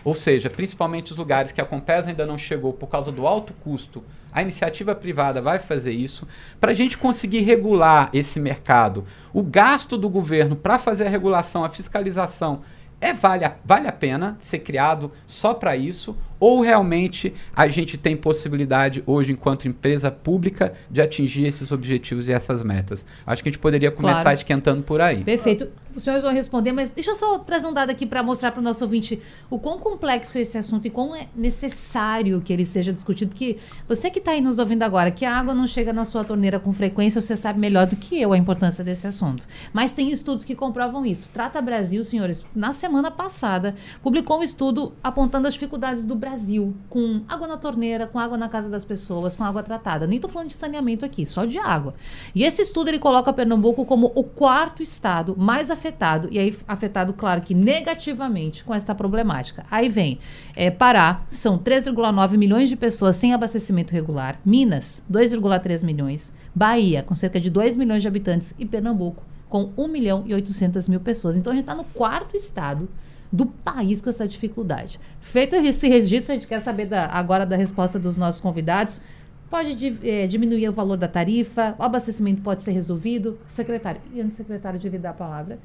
ou 0.04 0.16
seja, 0.16 0.50
principalmente 0.50 1.12
os 1.12 1.18
lugares 1.18 1.52
que 1.52 1.62
a 1.62 1.66
Compesa 1.66 2.10
ainda 2.10 2.26
não 2.26 2.38
chegou 2.38 2.74
por 2.74 2.88
causa 2.88 3.12
do 3.12 3.26
alto 3.26 3.54
custo 3.54 4.04
a 4.34 4.42
iniciativa 4.42 4.96
privada 4.96 5.42
vai 5.42 5.60
fazer 5.60 5.92
isso. 5.92 6.28
Para 6.60 6.72
a 6.72 6.74
gente 6.74 6.98
conseguir 6.98 7.42
regular 7.42 8.10
esse 8.12 8.40
mercado, 8.40 9.06
o 9.32 9.44
gasto 9.44 9.98
do 9.98 10.10
governo 10.10 10.56
para 10.56 10.80
fazer 10.80 11.06
a 11.06 11.10
regulação, 11.10 11.64
a 11.64 11.70
fiscalização, 11.70 12.62
é 13.00 13.14
vale 13.14 13.46
a, 13.46 13.54
vale 13.64 13.88
a 13.88 13.92
pena 13.92 14.36
ser 14.40 14.60
criado 14.60 15.12
só 15.28 15.54
para 15.54 15.76
isso 15.76 16.18
ou 16.44 16.60
realmente 16.60 17.34
a 17.56 17.70
gente 17.70 17.98
tem 17.98 18.18
possibilidade 18.18 19.02
hoje, 19.08 19.32
enquanto 19.32 19.66
empresa 19.66 20.12
pública, 20.12 20.74
de 20.92 21.02
atingir 21.02 21.46
esses 21.46 21.72
objetivos 21.72 22.28
e 22.28 22.34
essas 22.34 22.62
metas? 22.62 23.06
Acho 23.26 23.42
que 23.42 23.48
a 23.48 23.52
gente 23.54 23.62
poderia 23.62 23.90
começar 23.90 24.24
claro. 24.24 24.38
esquentando 24.38 24.84
por 24.84 25.00
aí. 25.00 25.24
Perfeito. 25.24 25.70
Os 25.96 26.04
senhores 26.04 26.24
vão 26.24 26.34
responder, 26.34 26.72
mas 26.72 26.90
deixa 26.90 27.12
eu 27.12 27.16
só 27.16 27.38
trazer 27.38 27.68
um 27.68 27.74
dado 27.74 27.92
aqui 27.92 28.04
para 28.04 28.24
mostrar 28.24 28.52
para 28.52 28.60
o 28.60 28.64
nosso 28.64 28.84
ouvinte 28.84 29.22
o 29.48 29.60
quão 29.60 29.78
complexo 29.78 30.40
é 30.40 30.42
esse 30.42 30.58
assunto 30.58 30.88
e 30.88 30.90
quão 30.90 31.16
é 31.16 31.28
necessário 31.36 32.42
que 32.42 32.52
ele 32.52 32.66
seja 32.66 32.92
discutido. 32.92 33.30
Porque 33.30 33.58
você 33.88 34.10
que 34.10 34.18
está 34.18 34.32
aí 34.32 34.42
nos 34.42 34.58
ouvindo 34.58 34.82
agora, 34.82 35.12
que 35.12 35.24
a 35.24 35.38
água 35.38 35.54
não 35.54 35.68
chega 35.68 35.94
na 35.94 36.04
sua 36.04 36.24
torneira 36.24 36.60
com 36.60 36.74
frequência, 36.74 37.22
você 37.22 37.38
sabe 37.38 37.60
melhor 37.60 37.86
do 37.86 37.96
que 37.96 38.20
eu 38.20 38.34
a 38.34 38.38
importância 38.38 38.84
desse 38.84 39.06
assunto. 39.06 39.48
Mas 39.72 39.92
tem 39.92 40.10
estudos 40.10 40.44
que 40.44 40.56
comprovam 40.56 41.06
isso. 41.06 41.30
Trata 41.32 41.62
Brasil, 41.62 42.04
senhores, 42.04 42.44
na 42.56 42.74
semana 42.74 43.12
passada, 43.12 43.76
publicou 44.02 44.40
um 44.40 44.44
estudo 44.44 44.94
apontando 45.04 45.48
as 45.48 45.54
dificuldades 45.54 46.04
do 46.04 46.16
Brasil 46.16 46.33
Brasil 46.34 46.76
com 46.90 47.22
água 47.28 47.48
na 47.48 47.58
torneira, 47.58 48.08
com 48.08 48.18
água 48.18 48.36
na 48.36 48.50
casa 48.50 48.68
das 48.68 48.84
pessoas, 48.84 49.36
com 49.36 49.44
água 49.44 49.62
tratada. 49.62 50.08
Nem 50.08 50.16
estou 50.16 50.32
falando 50.32 50.50
de 50.50 50.56
saneamento 50.56 51.06
aqui, 51.06 51.28
só 51.28 51.46
de 51.46 51.60
água. 51.60 51.94
E 52.34 52.44
esse 52.44 52.64
estudo 52.64 52.88
ele 52.88 52.98
coloca 52.98 53.32
Pernambuco 53.32 53.86
como 53.86 54.12
o 54.16 54.24
quarto 54.24 54.82
estado 54.82 55.36
mais 55.38 55.70
afetado, 55.70 56.28
e 56.32 56.40
aí 56.40 56.58
afetado, 56.68 57.14
claro 57.14 57.42
que 57.42 57.54
negativamente 57.54 58.64
com 58.64 58.74
esta 58.74 58.96
problemática. 58.96 59.64
Aí 59.70 59.90
vem 59.90 60.18
é, 60.56 60.72
Pará, 60.72 61.22
são 61.28 61.60
3,9 61.60 62.36
milhões 62.36 62.68
de 62.68 62.76
pessoas 62.76 63.16
sem 63.16 63.32
abastecimento 63.32 63.94
regular. 63.94 64.40
Minas, 64.44 65.04
2,3 65.12 65.86
milhões. 65.86 66.34
Bahia, 66.56 67.04
com 67.04 67.14
cerca 67.14 67.40
de 67.40 67.52
2 67.52 67.78
milhões 67.78 68.02
de 68.02 68.08
habitantes. 68.08 68.56
E 68.58 68.66
Pernambuco, 68.66 69.24
com 69.50 69.70
1 69.78 69.88
milhão 69.88 70.24
e 70.26 70.34
800 70.34 70.90
mil 70.90 71.00
pessoas. 71.00 71.38
Então 71.38 71.54
a 71.54 71.56
gente 71.56 71.66
está 71.66 71.76
no 71.76 71.84
quarto 71.84 72.36
estado 72.36 72.90
do 73.34 73.48
país 73.48 74.00
com 74.00 74.12
essa 74.12 74.28
dificuldade. 74.28 75.00
Feito 75.20 75.56
esse 75.56 75.88
registro, 75.90 76.34
a 76.34 76.36
gente 76.36 76.48
quer 76.48 76.60
saber 76.60 76.86
da, 76.86 77.08
agora 77.08 77.48
da 77.48 77.58
resposta 77.58 77.98
dos 77.98 78.16
nossos 78.16 78.40
convidados. 78.40 79.02
Pode 79.50 79.98
é, 80.04 80.28
diminuir 80.28 80.70
o 80.70 80.72
valor 80.72 80.98
da 80.98 81.08
tarifa, 81.08 81.76
o 81.80 81.84
abastecimento 81.84 82.44
pode 82.44 82.62
ser 82.62 82.74
resolvido. 82.74 83.40
Secretário, 83.48 84.00
e 84.14 84.22
antes 84.22 84.38
secretário 84.38 84.80
de 84.80 84.88
lhe 84.88 85.00
dar 85.00 85.10
a 85.10 85.14
palavra. 85.14 85.58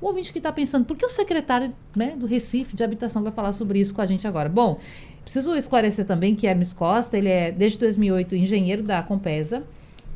O 0.00 0.06
ouvinte 0.06 0.32
que 0.32 0.38
está 0.38 0.52
pensando, 0.52 0.84
por 0.84 0.96
que 0.96 1.04
o 1.04 1.10
secretário 1.10 1.74
né, 1.94 2.14
do 2.16 2.26
Recife 2.26 2.76
de 2.76 2.84
Habitação 2.84 3.22
vai 3.24 3.32
falar 3.32 3.52
sobre 3.52 3.80
isso 3.80 3.92
com 3.92 4.00
a 4.00 4.06
gente 4.06 4.26
agora? 4.26 4.48
Bom, 4.48 4.78
preciso 5.24 5.54
esclarecer 5.56 6.06
também 6.06 6.36
que 6.36 6.46
Hermes 6.46 6.72
Costa, 6.72 7.18
ele 7.18 7.28
é 7.28 7.50
desde 7.50 7.76
2008 7.78 8.36
engenheiro 8.36 8.84
da 8.84 9.02
Compesa 9.02 9.64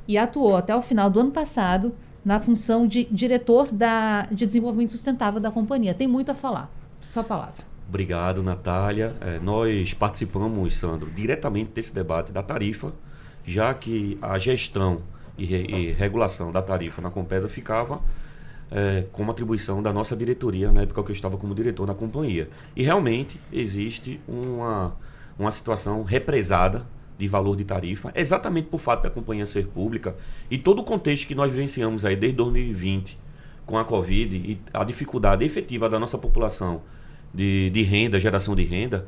e 0.06 0.16
atuou 0.16 0.56
até 0.56 0.74
o 0.74 0.80
final 0.80 1.10
do 1.10 1.18
ano 1.18 1.32
passado 1.32 1.92
na 2.24 2.40
função 2.40 2.86
de 2.86 3.04
diretor 3.10 3.70
da, 3.72 4.22
de 4.30 4.46
desenvolvimento 4.46 4.92
sustentável 4.92 5.40
da 5.40 5.50
companhia. 5.50 5.92
Tem 5.92 6.06
muito 6.06 6.30
a 6.30 6.34
falar. 6.34 6.70
Sua 7.14 7.22
palavra. 7.22 7.64
Obrigado, 7.88 8.42
Natália. 8.42 9.14
É, 9.20 9.38
nós 9.38 9.94
participamos, 9.94 10.74
Sandro, 10.74 11.08
diretamente 11.12 11.70
desse 11.70 11.94
debate 11.94 12.32
da 12.32 12.42
tarifa, 12.42 12.92
já 13.46 13.72
que 13.72 14.18
a 14.20 14.36
gestão 14.36 15.00
e, 15.38 15.44
e 15.54 15.92
regulação 15.92 16.50
da 16.50 16.60
tarifa 16.60 17.00
na 17.00 17.12
Compesa 17.12 17.48
ficava 17.48 18.00
é, 18.68 19.04
como 19.12 19.30
atribuição 19.30 19.80
da 19.80 19.92
nossa 19.92 20.16
diretoria, 20.16 20.72
na 20.72 20.82
época 20.82 21.04
que 21.04 21.12
eu 21.12 21.14
estava 21.14 21.36
como 21.36 21.54
diretor 21.54 21.86
na 21.86 21.94
companhia. 21.94 22.48
E 22.74 22.82
realmente 22.82 23.38
existe 23.52 24.20
uma, 24.26 24.96
uma 25.38 25.52
situação 25.52 26.02
represada 26.02 26.84
de 27.16 27.28
valor 27.28 27.54
de 27.54 27.64
tarifa, 27.64 28.10
exatamente 28.16 28.66
por 28.66 28.80
fato 28.80 29.04
da 29.04 29.10
companhia 29.10 29.46
ser 29.46 29.68
pública 29.68 30.16
e 30.50 30.58
todo 30.58 30.80
o 30.80 30.84
contexto 30.84 31.28
que 31.28 31.34
nós 31.36 31.48
vivenciamos 31.48 32.04
aí 32.04 32.16
desde 32.16 32.38
2020 32.38 33.16
com 33.64 33.78
a 33.78 33.84
Covid 33.84 34.36
e 34.36 34.58
a 34.72 34.82
dificuldade 34.82 35.44
efetiva 35.44 35.88
da 35.88 36.00
nossa 36.00 36.18
população 36.18 36.82
de, 37.34 37.70
de 37.70 37.82
renda, 37.82 38.20
geração 38.20 38.54
de 38.54 38.64
renda, 38.64 39.06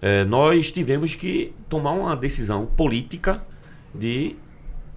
é, 0.00 0.24
nós 0.24 0.70
tivemos 0.70 1.14
que 1.14 1.54
tomar 1.68 1.92
uma 1.92 2.14
decisão 2.14 2.66
política 2.66 3.42
de 3.94 4.36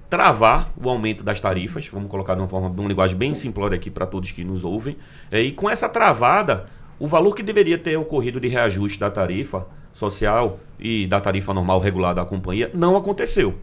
travar 0.09 0.71
o 0.75 0.89
aumento 0.89 1.23
das 1.23 1.39
tarifas, 1.39 1.87
vamos 1.87 2.09
colocar 2.09 2.35
de 2.35 2.41
uma 2.41 2.47
forma, 2.47 2.69
de 2.69 2.79
uma 2.79 2.87
linguagem 2.87 3.17
bem 3.17 3.33
simplória 3.33 3.75
aqui 3.75 3.89
para 3.89 4.05
todos 4.05 4.31
que 4.31 4.43
nos 4.43 4.63
ouvem, 4.63 4.97
é, 5.31 5.41
e 5.41 5.51
com 5.51 5.69
essa 5.69 5.89
travada, 5.89 6.67
o 6.99 7.07
valor 7.07 7.35
que 7.35 7.43
deveria 7.43 7.77
ter 7.77 7.97
ocorrido 7.97 8.39
de 8.39 8.47
reajuste 8.47 8.99
da 8.99 9.09
tarifa 9.09 9.67
social 9.91 10.59
e 10.79 11.07
da 11.07 11.19
tarifa 11.19 11.53
normal 11.53 11.79
regulada 11.79 12.21
da 12.21 12.25
companhia 12.27 12.69
não 12.73 12.95
aconteceu. 12.95 13.55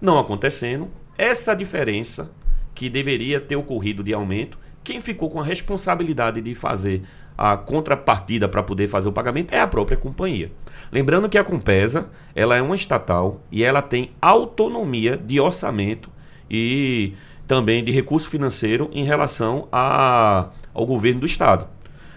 Não 0.00 0.18
acontecendo, 0.18 0.88
essa 1.16 1.54
diferença 1.54 2.30
que 2.74 2.88
deveria 2.88 3.40
ter 3.40 3.56
ocorrido 3.56 4.02
de 4.04 4.14
aumento, 4.14 4.58
quem 4.84 5.00
ficou 5.00 5.28
com 5.28 5.40
a 5.40 5.44
responsabilidade 5.44 6.40
de 6.40 6.54
fazer 6.54 7.02
a 7.38 7.56
contrapartida 7.56 8.48
para 8.48 8.64
poder 8.64 8.88
fazer 8.88 9.08
o 9.08 9.12
pagamento 9.12 9.54
é 9.54 9.60
a 9.60 9.66
própria 9.68 9.96
companhia. 9.96 10.50
Lembrando 10.90 11.28
que 11.28 11.38
a 11.38 11.44
Compesa, 11.44 12.08
ela 12.34 12.56
é 12.56 12.60
uma 12.60 12.74
estatal 12.74 13.40
e 13.52 13.62
ela 13.62 13.80
tem 13.80 14.10
autonomia 14.20 15.16
de 15.16 15.38
orçamento 15.38 16.10
e 16.50 17.14
também 17.46 17.84
de 17.84 17.92
recurso 17.92 18.28
financeiro 18.28 18.90
em 18.92 19.04
relação 19.04 19.68
a, 19.70 20.48
ao 20.74 20.84
governo 20.84 21.20
do 21.20 21.26
estado. 21.26 21.68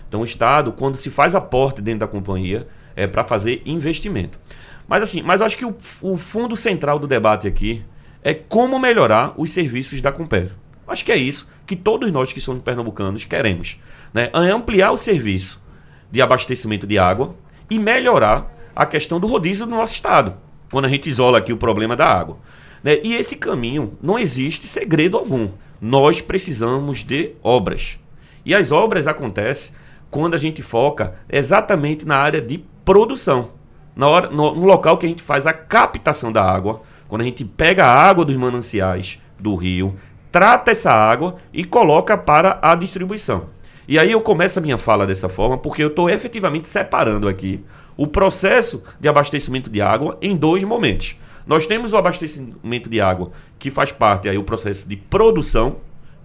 Então 0.07 0.21
o 0.21 0.25
estado, 0.25 0.71
quando 0.71 0.97
se 0.97 1.11
faz 1.11 1.35
aporte 1.35 1.83
dentro 1.83 1.99
da 1.99 2.07
companhia, 2.07 2.67
é 2.95 3.05
para 3.05 3.23
fazer 3.23 3.61
investimento. 3.63 4.39
Mas 4.87 5.03
assim, 5.03 5.21
mas 5.21 5.39
eu 5.39 5.45
acho 5.45 5.55
que 5.55 5.65
o, 5.65 5.77
o 6.01 6.17
fundo 6.17 6.57
central 6.57 6.97
do 6.97 7.07
debate 7.07 7.47
aqui 7.47 7.85
é 8.23 8.33
como 8.33 8.79
melhorar 8.79 9.33
os 9.37 9.51
serviços 9.51 10.01
da 10.01 10.11
Compesa. 10.11 10.57
Acho 10.87 11.05
que 11.05 11.11
é 11.11 11.17
isso 11.17 11.47
que 11.65 11.75
todos 11.75 12.11
nós 12.11 12.33
que 12.33 12.41
somos 12.41 12.63
pernambucanos 12.63 13.23
queremos. 13.23 13.79
Né? 14.13 14.29
Ampliar 14.33 14.91
o 14.91 14.97
serviço 14.97 15.61
de 16.09 16.21
abastecimento 16.21 16.85
de 16.85 16.99
água 16.99 17.35
e 17.69 17.79
melhorar 17.79 18.51
a 18.75 18.85
questão 18.85 19.19
do 19.19 19.27
rodízio 19.27 19.65
do 19.65 19.75
nosso 19.75 19.93
estado, 19.93 20.35
quando 20.71 20.85
a 20.85 20.89
gente 20.89 21.09
isola 21.09 21.37
aqui 21.37 21.53
o 21.53 21.57
problema 21.57 21.95
da 21.95 22.05
água. 22.05 22.37
Né? 22.83 22.99
E 23.03 23.13
esse 23.13 23.35
caminho 23.35 23.97
não 24.01 24.17
existe 24.17 24.67
segredo 24.67 25.17
algum. 25.17 25.49
Nós 25.79 26.21
precisamos 26.21 27.03
de 27.03 27.31
obras. 27.41 27.97
E 28.45 28.53
as 28.53 28.71
obras 28.71 29.07
acontecem 29.07 29.73
quando 30.09 30.33
a 30.33 30.37
gente 30.37 30.61
foca 30.61 31.15
exatamente 31.29 32.05
na 32.05 32.17
área 32.17 32.41
de 32.41 32.63
produção. 32.83 33.51
Na 33.95 34.07
hora, 34.07 34.29
no, 34.29 34.55
no 34.55 34.65
local 34.65 34.97
que 34.97 35.05
a 35.05 35.09
gente 35.09 35.23
faz 35.23 35.45
a 35.45 35.53
captação 35.53 36.31
da 36.31 36.43
água, 36.43 36.81
quando 37.07 37.21
a 37.21 37.25
gente 37.25 37.43
pega 37.43 37.85
a 37.85 37.93
água 37.93 38.25
dos 38.25 38.35
mananciais 38.35 39.19
do 39.39 39.55
rio, 39.55 39.95
trata 40.31 40.71
essa 40.71 40.91
água 40.91 41.37
e 41.53 41.63
coloca 41.63 42.17
para 42.17 42.59
a 42.61 42.73
distribuição. 42.75 43.49
E 43.87 43.97
aí 43.97 44.11
eu 44.11 44.21
começo 44.21 44.59
a 44.59 44.61
minha 44.61 44.77
fala 44.77 45.07
dessa 45.07 45.27
forma, 45.27 45.57
porque 45.57 45.83
eu 45.83 45.87
estou 45.87 46.09
efetivamente 46.09 46.67
separando 46.67 47.27
aqui 47.27 47.63
o 47.97 48.07
processo 48.07 48.83
de 48.99 49.07
abastecimento 49.07 49.69
de 49.69 49.81
água 49.81 50.17
em 50.21 50.35
dois 50.35 50.63
momentos. 50.63 51.15
Nós 51.45 51.65
temos 51.65 51.91
o 51.93 51.97
abastecimento 51.97 52.89
de 52.89 53.01
água, 53.01 53.31
que 53.57 53.71
faz 53.71 53.91
parte 53.91 54.29
aí 54.29 54.37
o 54.37 54.43
processo 54.43 54.87
de 54.87 54.95
produção, 54.95 55.77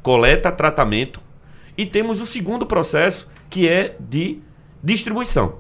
coleta, 0.03 0.53
tratamento, 0.53 1.21
e 1.77 1.85
temos 1.85 2.21
o 2.21 2.27
segundo 2.27 2.67
processo, 2.67 3.31
que 3.51 3.69
é 3.69 3.97
de 3.99 4.41
distribuição. 4.83 5.59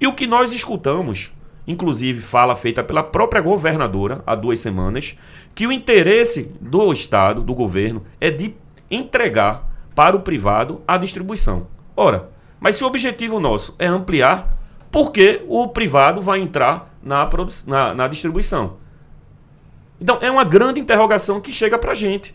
E 0.00 0.06
o 0.06 0.14
que 0.14 0.26
nós 0.26 0.52
escutamos, 0.52 1.32
inclusive 1.66 2.20
fala 2.20 2.54
feita 2.56 2.84
pela 2.84 3.02
própria 3.02 3.40
governadora 3.40 4.22
há 4.26 4.34
duas 4.34 4.60
semanas, 4.60 5.16
que 5.54 5.66
o 5.66 5.72
interesse 5.72 6.54
do 6.60 6.92
Estado, 6.92 7.42
do 7.42 7.54
governo, 7.54 8.04
é 8.20 8.30
de 8.30 8.54
entregar 8.90 9.73
para 9.94 10.16
o 10.16 10.20
privado 10.20 10.82
a 10.86 10.96
distribuição. 10.96 11.66
Ora, 11.96 12.30
mas 12.60 12.76
se 12.76 12.84
o 12.84 12.86
objetivo 12.86 13.38
nosso 13.38 13.74
é 13.78 13.86
ampliar, 13.86 14.50
por 14.90 15.12
que 15.12 15.42
o 15.48 15.68
privado 15.68 16.20
vai 16.20 16.40
entrar 16.40 16.94
na, 17.02 17.28
na, 17.66 17.94
na 17.94 18.08
distribuição? 18.08 18.76
Então, 20.00 20.18
é 20.20 20.30
uma 20.30 20.44
grande 20.44 20.80
interrogação 20.80 21.40
que 21.40 21.52
chega 21.52 21.78
para 21.78 21.92
a 21.92 21.94
gente. 21.94 22.34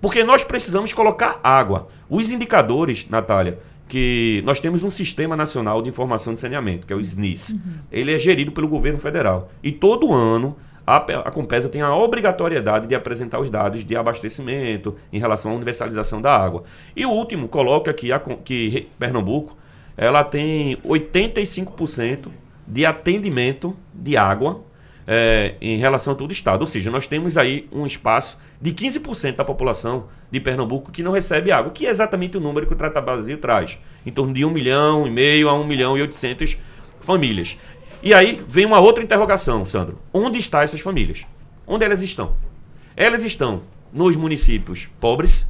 Porque 0.00 0.22
nós 0.22 0.44
precisamos 0.44 0.92
colocar 0.92 1.40
água. 1.42 1.88
Os 2.08 2.30
indicadores, 2.30 3.08
Natália, 3.08 3.58
que 3.88 4.42
nós 4.44 4.60
temos 4.60 4.84
um 4.84 4.90
Sistema 4.90 5.36
Nacional 5.36 5.80
de 5.80 5.88
Informação 5.88 6.34
de 6.34 6.40
Saneamento, 6.40 6.86
que 6.86 6.92
é 6.92 6.96
o 6.96 7.00
SNIS. 7.00 7.50
Uhum. 7.50 7.60
Ele 7.90 8.12
é 8.14 8.18
gerido 8.18 8.52
pelo 8.52 8.68
governo 8.68 8.98
federal. 8.98 9.50
E 9.62 9.72
todo 9.72 10.12
ano 10.12 10.56
a, 10.86 10.98
a 10.98 11.30
Compesa 11.30 11.68
tem 11.68 11.82
a 11.82 11.94
obrigatoriedade 11.94 12.86
de 12.86 12.94
apresentar 12.94 13.40
os 13.40 13.50
dados 13.50 13.84
de 13.84 13.96
abastecimento 13.96 14.96
em 15.12 15.18
relação 15.18 15.50
à 15.50 15.54
universalização 15.54 16.22
da 16.22 16.34
água. 16.34 16.64
E 16.94 17.04
o 17.04 17.10
último 17.10 17.48
coloca 17.48 17.90
aqui 17.90 18.12
a, 18.12 18.20
que 18.20 18.88
Pernambuco 18.98 19.56
ela 19.96 20.22
tem 20.22 20.76
85% 20.76 22.28
de 22.66 22.84
atendimento 22.84 23.74
de 23.94 24.16
água 24.16 24.62
é, 25.06 25.54
em 25.60 25.78
relação 25.78 26.12
a 26.12 26.16
todo 26.16 26.30
o 26.30 26.32
estado. 26.32 26.60
Ou 26.60 26.66
seja, 26.66 26.90
nós 26.90 27.06
temos 27.06 27.38
aí 27.38 27.68
um 27.72 27.86
espaço 27.86 28.38
de 28.60 28.72
15% 28.72 29.36
da 29.36 29.44
população 29.44 30.06
de 30.30 30.40
Pernambuco 30.40 30.90
que 30.90 31.02
não 31.02 31.12
recebe 31.12 31.52
água, 31.52 31.70
que 31.70 31.86
é 31.86 31.90
exatamente 31.90 32.36
o 32.36 32.40
número 32.40 32.66
que 32.66 32.72
o 32.72 32.76
Tratado 32.76 33.06
Brasil 33.06 33.38
traz, 33.38 33.78
em 34.04 34.10
torno 34.10 34.34
de 34.34 34.44
1 34.44 34.50
milhão 34.50 35.06
e 35.06 35.10
meio 35.10 35.48
a 35.48 35.54
1 35.54 35.64
milhão 35.64 35.96
e 35.96 36.02
800 36.02 36.56
famílias. 37.00 37.56
E 38.06 38.14
aí 38.14 38.40
vem 38.46 38.64
uma 38.64 38.78
outra 38.78 39.02
interrogação, 39.02 39.64
Sandro. 39.64 39.98
Onde 40.14 40.38
estão 40.38 40.60
essas 40.60 40.80
famílias? 40.80 41.26
Onde 41.66 41.84
elas 41.84 42.04
estão? 42.04 42.34
Elas 42.96 43.24
estão 43.24 43.62
nos 43.92 44.14
municípios 44.14 44.88
pobres, 45.00 45.44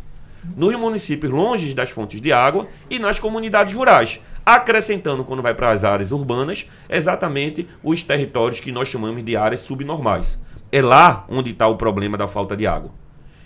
nos 0.57 0.75
municípios 0.75 1.31
longe 1.31 1.75
das 1.75 1.91
fontes 1.91 2.19
de 2.19 2.33
água 2.33 2.67
e 2.89 2.99
nas 2.99 3.19
comunidades 3.19 3.75
rurais 3.75 4.21
acrescentando, 4.43 5.23
quando 5.23 5.43
vai 5.43 5.53
para 5.53 5.71
as 5.71 5.85
áreas 5.85 6.13
urbanas, 6.13 6.67
exatamente 6.89 7.69
os 7.83 8.03
territórios 8.03 8.59
que 8.59 8.73
nós 8.73 8.89
chamamos 8.89 9.23
de 9.23 9.37
áreas 9.37 9.61
subnormais. 9.61 10.43
É 10.73 10.81
lá 10.81 11.27
onde 11.29 11.51
está 11.51 11.69
o 11.69 11.77
problema 11.77 12.17
da 12.17 12.27
falta 12.27 12.57
de 12.57 12.67
água. 12.67 12.91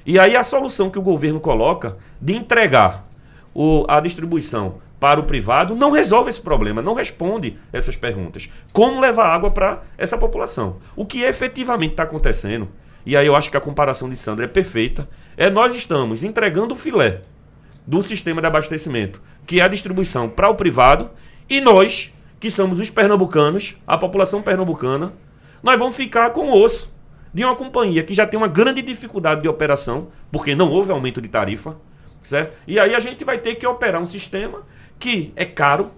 E 0.07 0.21
aí 0.21 0.37
a 0.37 0.45
solução 0.45 0.89
que 0.89 1.01
o 1.01 1.03
governo 1.03 1.41
coloca 1.41 1.97
de 2.21 2.37
entregar 2.37 3.09
o, 3.53 3.85
a 3.89 3.99
distribuição 3.99 4.77
para 5.01 5.19
o 5.19 5.25
privado 5.25 5.75
não 5.75 5.91
resolve 5.91 6.31
esse 6.31 6.41
problema, 6.41 6.83
não 6.83 6.95
responde 6.95 7.57
essas 7.73 7.97
perguntas. 7.97 8.49
Como 8.73 9.01
levar 9.01 9.35
água 9.35 9.51
para 9.51 9.83
essa 9.97 10.19
população? 10.19 10.77
O 10.95 11.07
que 11.07 11.23
efetivamente 11.23 11.93
está 11.93 12.03
acontecendo, 12.03 12.69
e 13.05 13.17
aí 13.17 13.27
eu 13.27 13.35
acho 13.35 13.51
que 13.51 13.57
a 13.57 13.61
comparação 13.61 14.09
de 14.09 14.17
Sandra 14.17 14.45
é 14.45 14.49
perfeita, 14.49 15.09
é 15.37 15.49
nós 15.49 15.75
estamos 15.75 16.23
entregando 16.23 16.75
o 16.75 16.77
filé 16.77 17.23
do 17.87 18.03
sistema 18.03 18.41
de 18.43 18.47
abastecimento 18.47 19.21
que 19.51 19.59
é 19.59 19.65
a 19.65 19.69
distribuição 19.69 20.29
para 20.29 20.49
o 20.49 20.55
privado, 20.55 21.11
e 21.49 21.61
nós, 21.61 22.13
que 22.39 22.53
somos 22.53 22.79
os 22.79 22.89
pernambucanos, 22.89 23.77
a 23.85 23.99
população 23.99 24.41
pernambucana, 24.41 25.13
nós 25.61 25.77
vamos 25.77 25.97
ficar 25.97 26.31
com 26.31 26.51
o 26.51 26.63
osso 26.63 26.95
de 27.35 27.45
uma 27.45 27.57
companhia 27.57 28.05
que 28.05 28.15
já 28.15 28.25
tem 28.25 28.39
uma 28.39 28.47
grande 28.47 28.81
dificuldade 28.81 29.43
de 29.43 29.49
operação, 29.49 30.07
porque 30.31 30.55
não 30.55 30.71
houve 30.71 30.93
aumento 30.93 31.21
de 31.21 31.27
tarifa, 31.27 31.77
certo? 32.23 32.57
E 32.65 32.79
aí 32.79 32.95
a 32.95 33.01
gente 33.01 33.25
vai 33.25 33.39
ter 33.39 33.57
que 33.57 33.67
operar 33.67 34.01
um 34.01 34.07
sistema 34.07 34.63
que 35.01 35.33
é 35.35 35.47
caro, 35.47 35.91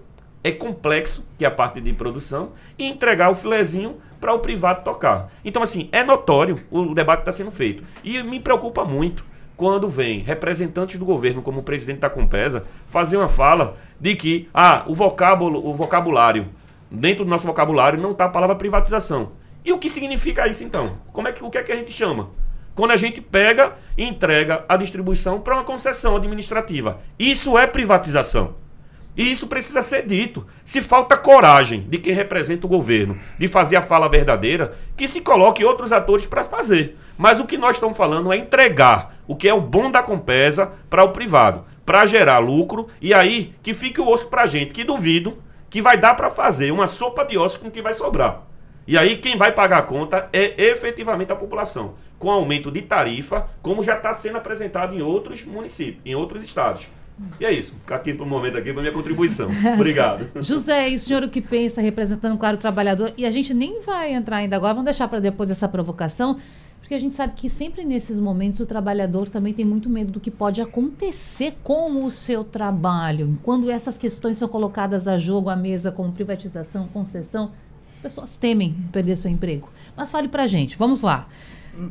é 0.43 0.51
complexo, 0.51 1.27
que 1.37 1.43
é 1.43 1.47
a 1.47 1.51
parte 1.51 1.81
de 1.81 1.91
produção, 1.93 2.53
e 2.79 2.85
entregar 2.85 3.29
o 3.29 3.35
filezinho 3.35 3.97
para 4.19 4.33
o 4.33 4.39
privado 4.39 4.83
tocar. 4.83 5.29
Então, 5.43 5.61
assim, 5.61 5.89
é 5.91 6.03
notório 6.03 6.61
o 6.71 6.95
debate 6.95 7.19
que 7.19 7.29
está 7.29 7.31
sendo 7.33 7.51
feito. 7.51 7.83
E 8.03 8.23
me 8.23 8.39
preocupa 8.39 8.85
muito 8.85 9.25
quando 9.57 9.89
vem 9.89 10.19
representantes 10.19 10.97
do 10.97 11.05
governo, 11.05 11.41
como 11.41 11.59
o 11.59 11.63
presidente 11.63 11.99
da 11.99 12.09
Compesa, 12.09 12.63
fazer 12.87 13.17
uma 13.17 13.29
fala 13.29 13.77
de 13.99 14.15
que 14.15 14.49
ah, 14.53 14.83
o, 14.87 14.95
vocábulo, 14.95 15.67
o 15.67 15.73
vocabulário, 15.73 16.47
dentro 16.89 17.25
do 17.25 17.29
nosso 17.29 17.45
vocabulário, 17.45 18.01
não 18.01 18.11
está 18.11 18.25
a 18.25 18.29
palavra 18.29 18.55
privatização. 18.55 19.33
E 19.65 19.71
o 19.71 19.77
que 19.77 19.89
significa 19.89 20.47
isso 20.47 20.63
então? 20.63 20.97
Como 21.11 21.27
é 21.27 21.31
que, 21.31 21.43
o 21.43 21.49
que 21.49 21.57
é 21.57 21.63
que 21.63 21.71
a 21.71 21.75
gente 21.75 21.91
chama? 21.93 22.29
quando 22.75 22.91
a 22.91 22.97
gente 22.97 23.21
pega 23.21 23.75
e 23.97 24.03
entrega 24.03 24.65
a 24.67 24.75
distribuição 24.75 25.39
para 25.39 25.55
uma 25.55 25.63
concessão 25.63 26.15
administrativa. 26.15 26.99
Isso 27.17 27.57
é 27.57 27.67
privatização. 27.67 28.55
E 29.15 29.31
isso 29.31 29.47
precisa 29.47 29.81
ser 29.81 30.05
dito. 30.05 30.45
Se 30.63 30.81
falta 30.81 31.15
coragem 31.15 31.85
de 31.87 31.99
quem 31.99 32.13
representa 32.13 32.65
o 32.65 32.69
governo 32.69 33.17
de 33.37 33.47
fazer 33.47 33.75
a 33.75 33.81
fala 33.81 34.09
verdadeira, 34.09 34.73
que 34.97 35.07
se 35.07 35.21
coloque 35.21 35.63
outros 35.63 35.91
atores 35.91 36.25
para 36.25 36.43
fazer. 36.43 36.97
Mas 37.17 37.39
o 37.39 37.45
que 37.45 37.57
nós 37.57 37.75
estamos 37.75 37.95
falando 37.95 38.33
é 38.33 38.37
entregar 38.37 39.17
o 39.27 39.35
que 39.35 39.47
é 39.47 39.53
o 39.53 39.61
bom 39.61 39.91
da 39.91 40.01
Compesa 40.01 40.71
para 40.89 41.03
o 41.03 41.11
privado, 41.11 41.65
para 41.85 42.05
gerar 42.05 42.39
lucro 42.39 42.87
e 42.99 43.13
aí 43.13 43.53
que 43.61 43.73
fique 43.73 44.01
o 44.01 44.09
osso 44.09 44.27
para 44.27 44.43
a 44.43 44.47
gente, 44.47 44.73
que 44.73 44.83
duvido 44.83 45.37
que 45.69 45.81
vai 45.81 45.97
dar 45.97 46.15
para 46.15 46.31
fazer 46.31 46.71
uma 46.71 46.87
sopa 46.87 47.23
de 47.23 47.37
ossos 47.37 47.57
com 47.57 47.67
o 47.67 47.71
que 47.71 47.81
vai 47.81 47.93
sobrar. 47.93 48.43
E 48.85 48.97
aí 48.97 49.17
quem 49.17 49.37
vai 49.37 49.51
pagar 49.51 49.77
a 49.77 49.83
conta 49.83 50.27
é 50.33 50.61
efetivamente 50.65 51.31
a 51.31 51.35
população, 51.35 51.95
com 52.19 52.29
aumento 52.29 52.69
de 52.69 52.81
tarifa, 52.81 53.47
como 53.61 53.83
já 53.83 53.95
está 53.95 54.13
sendo 54.13 54.37
apresentado 54.37 54.93
em 54.93 55.01
outros 55.01 55.45
municípios, 55.45 56.01
em 56.05 56.15
outros 56.15 56.43
estados. 56.43 56.87
E 57.39 57.45
é 57.45 57.51
isso. 57.51 57.73
Aqui 57.87 58.13
para 58.13 58.25
o 58.25 58.27
momento 58.27 58.57
aqui 58.57 58.73
para 58.73 58.81
minha 58.81 58.93
contribuição. 58.93 59.49
Obrigado. 59.75 60.29
José, 60.41 60.89
e 60.89 60.95
o 60.95 60.99
senhor 60.99 61.23
o 61.23 61.29
que 61.29 61.41
pensa, 61.41 61.81
representando, 61.81 62.37
claro, 62.37 62.57
o 62.57 62.59
trabalhador? 62.59 63.13
E 63.17 63.25
a 63.25 63.31
gente 63.31 63.53
nem 63.53 63.81
vai 63.81 64.13
entrar 64.13 64.37
ainda 64.37 64.55
agora, 64.55 64.73
vamos 64.73 64.85
deixar 64.85 65.07
para 65.07 65.19
depois 65.19 65.49
essa 65.49 65.67
provocação, 65.67 66.37
porque 66.79 66.93
a 66.93 66.99
gente 66.99 67.15
sabe 67.15 67.33
que 67.35 67.49
sempre 67.49 67.85
nesses 67.85 68.19
momentos 68.19 68.59
o 68.59 68.65
trabalhador 68.65 69.29
também 69.29 69.53
tem 69.53 69.63
muito 69.63 69.89
medo 69.89 70.11
do 70.11 70.19
que 70.19 70.31
pode 70.31 70.61
acontecer 70.61 71.55
com 71.63 72.05
o 72.05 72.11
seu 72.11 72.43
trabalho. 72.43 73.37
Quando 73.43 73.71
essas 73.71 73.97
questões 73.97 74.37
são 74.37 74.47
colocadas 74.47 75.07
a 75.07 75.17
jogo, 75.17 75.49
à 75.49 75.55
mesa, 75.55 75.91
como 75.91 76.11
privatização, 76.11 76.87
concessão, 76.87 77.51
as 77.93 77.99
pessoas 77.99 78.35
temem 78.35 78.75
perder 78.91 79.17
seu 79.17 79.31
emprego. 79.31 79.69
Mas 79.95 80.11
fale 80.11 80.27
para 80.27 80.43
a 80.43 80.47
gente, 80.47 80.77
vamos 80.77 81.01
lá. 81.01 81.27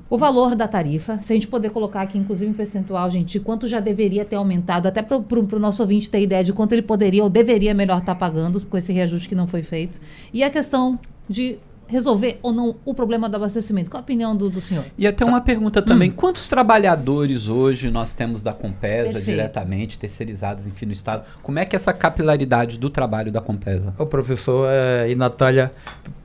O 0.08 0.16
valor 0.16 0.54
da 0.54 0.68
tarifa, 0.68 1.18
se 1.22 1.32
a 1.32 1.34
gente 1.34 1.48
poder 1.48 1.70
colocar 1.70 2.02
aqui, 2.02 2.16
inclusive, 2.16 2.50
em 2.50 2.54
percentual, 2.54 3.10
gente, 3.10 3.40
quanto 3.40 3.66
já 3.66 3.80
deveria 3.80 4.24
ter 4.24 4.36
aumentado, 4.36 4.86
até 4.86 5.02
para 5.02 5.16
o 5.16 5.58
nosso 5.58 5.82
ouvinte 5.82 6.10
ter 6.10 6.20
ideia 6.20 6.44
de 6.44 6.52
quanto 6.52 6.72
ele 6.72 6.82
poderia 6.82 7.22
ou 7.24 7.30
deveria 7.30 7.74
melhor 7.74 7.98
estar 7.98 8.14
tá 8.14 8.18
pagando 8.18 8.60
com 8.60 8.76
esse 8.76 8.92
reajuste 8.92 9.28
que 9.28 9.34
não 9.34 9.46
foi 9.46 9.62
feito. 9.62 10.00
E 10.32 10.42
a 10.44 10.50
questão 10.50 10.98
de 11.28 11.58
resolver 11.92 12.38
ou 12.42 12.52
não 12.52 12.76
o 12.84 12.94
problema 12.94 13.28
do 13.28 13.36
abastecimento. 13.36 13.90
Qual 13.90 14.00
a 14.00 14.02
opinião 14.02 14.34
do, 14.34 14.48
do 14.48 14.60
senhor? 14.60 14.84
E 14.96 15.06
até 15.06 15.24
uma 15.24 15.42
pergunta 15.42 15.82
também: 15.82 16.10
hum. 16.10 16.14
quantos 16.16 16.48
trabalhadores 16.48 17.48
hoje 17.48 17.90
nós 17.90 18.14
temos 18.14 18.42
da 18.42 18.54
Compesa 18.54 19.12
Perfeito. 19.12 19.24
diretamente, 19.24 19.98
terceirizados, 19.98 20.66
enfim, 20.66 20.86
no 20.86 20.92
Estado? 20.92 21.24
Como 21.42 21.58
é 21.58 21.66
que 21.66 21.76
é 21.76 21.78
essa 21.78 21.92
capilaridade 21.92 22.78
do 22.78 22.88
trabalho 22.88 23.30
da 23.30 23.42
Compesa? 23.42 23.92
O 23.98 24.06
professor 24.06 24.66
é, 24.70 25.10
e 25.10 25.14
Natália, 25.14 25.70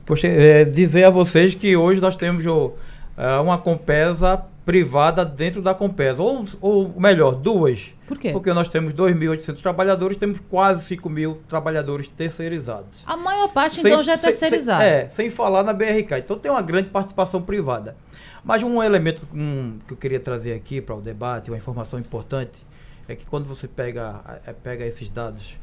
poxa, 0.06 0.26
é, 0.26 0.64
dizer 0.64 1.04
a 1.04 1.10
vocês 1.10 1.52
que 1.52 1.76
hoje 1.76 2.00
nós 2.00 2.16
temos 2.16 2.46
o 2.46 2.72
uh, 3.18 3.42
uma 3.42 3.58
Compesa 3.58 4.44
privada 4.64 5.24
dentro 5.24 5.60
da 5.60 5.74
Compesa. 5.74 6.22
Ou, 6.22 6.46
ou 6.60 7.00
melhor, 7.00 7.34
duas. 7.34 7.90
Por 8.06 8.18
quê? 8.18 8.32
Porque 8.32 8.52
nós 8.52 8.68
temos 8.68 8.94
2.800 8.94 9.60
trabalhadores, 9.60 10.16
temos 10.16 10.38
quase 10.48 10.84
5 10.84 11.10
mil 11.10 11.42
trabalhadores 11.48 12.08
terceirizados. 12.08 13.02
A 13.04 13.16
maior 13.16 13.48
parte, 13.48 13.80
sem, 13.80 13.90
então, 13.90 14.02
já 14.02 14.12
é 14.12 14.16
terceirizada. 14.16 14.84
É, 14.84 15.08
sem 15.08 15.30
falar 15.30 15.62
na 15.62 15.72
BRK. 15.72 16.18
Então 16.18 16.38
tem 16.38 16.50
uma 16.50 16.62
grande 16.62 16.88
participação 16.88 17.42
privada. 17.42 17.96
Mas 18.44 18.62
um 18.62 18.82
elemento 18.82 19.26
um, 19.34 19.78
que 19.86 19.92
eu 19.92 19.96
queria 19.96 20.20
trazer 20.20 20.54
aqui 20.54 20.80
para 20.80 20.94
o 20.94 21.00
debate, 21.00 21.50
uma 21.50 21.56
informação 21.56 21.98
importante, 21.98 22.64
é 23.08 23.16
que 23.16 23.26
quando 23.26 23.46
você 23.46 23.66
pega, 23.66 24.40
é, 24.46 24.52
pega 24.52 24.86
esses 24.86 25.10
dados 25.10 25.56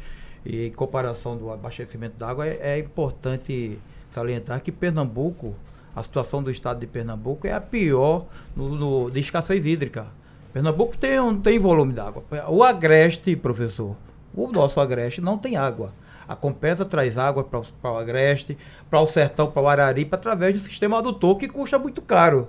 e 0.46 0.68
em 0.68 0.72
comparação 0.72 1.38
do 1.38 1.52
abastecimento 1.52 2.18
d'água, 2.18 2.46
é, 2.48 2.60
é 2.62 2.80
importante 2.80 3.80
salientar 4.12 4.62
que 4.62 4.72
Pernambuco 4.72 5.56
a 5.96 6.04
situação 6.04 6.44
do 6.44 6.52
estado 6.52 6.80
de 6.80 6.88
Pernambuco 6.88 7.48
é 7.48 7.54
a 7.54 7.62
pior 7.62 8.26
no, 8.56 8.76
no 8.76 9.10
de 9.10 9.20
escassez 9.20 9.66
hídrica. 9.66 10.08
Pernambuco 10.52 10.98
tem, 10.98 11.20
um, 11.20 11.40
tem 11.40 11.58
volume 11.58 11.94
d'água. 11.94 12.24
O 12.50 12.64
Agreste, 12.64 13.36
professor, 13.36 13.96
o 14.34 14.52
nosso 14.52 14.80
Agreste 14.80 15.22
não 15.22 15.38
tem 15.38 15.56
água. 15.56 15.94
A 16.28 16.36
Compesa 16.36 16.86
traz 16.86 17.18
água 17.18 17.44
para 17.44 17.92
o 17.92 17.98
Agreste, 17.98 18.58
para 18.90 19.00
o 19.00 19.08
Sertão, 19.08 19.52
para 19.52 19.62
o 19.62 19.68
Araripe, 19.68 20.16
através 20.16 20.54
do 20.54 20.60
sistema 20.60 20.98
adutor, 20.98 21.38
que 21.38 21.48
custa 21.48 21.78
muito 21.78 22.02
caro. 22.02 22.48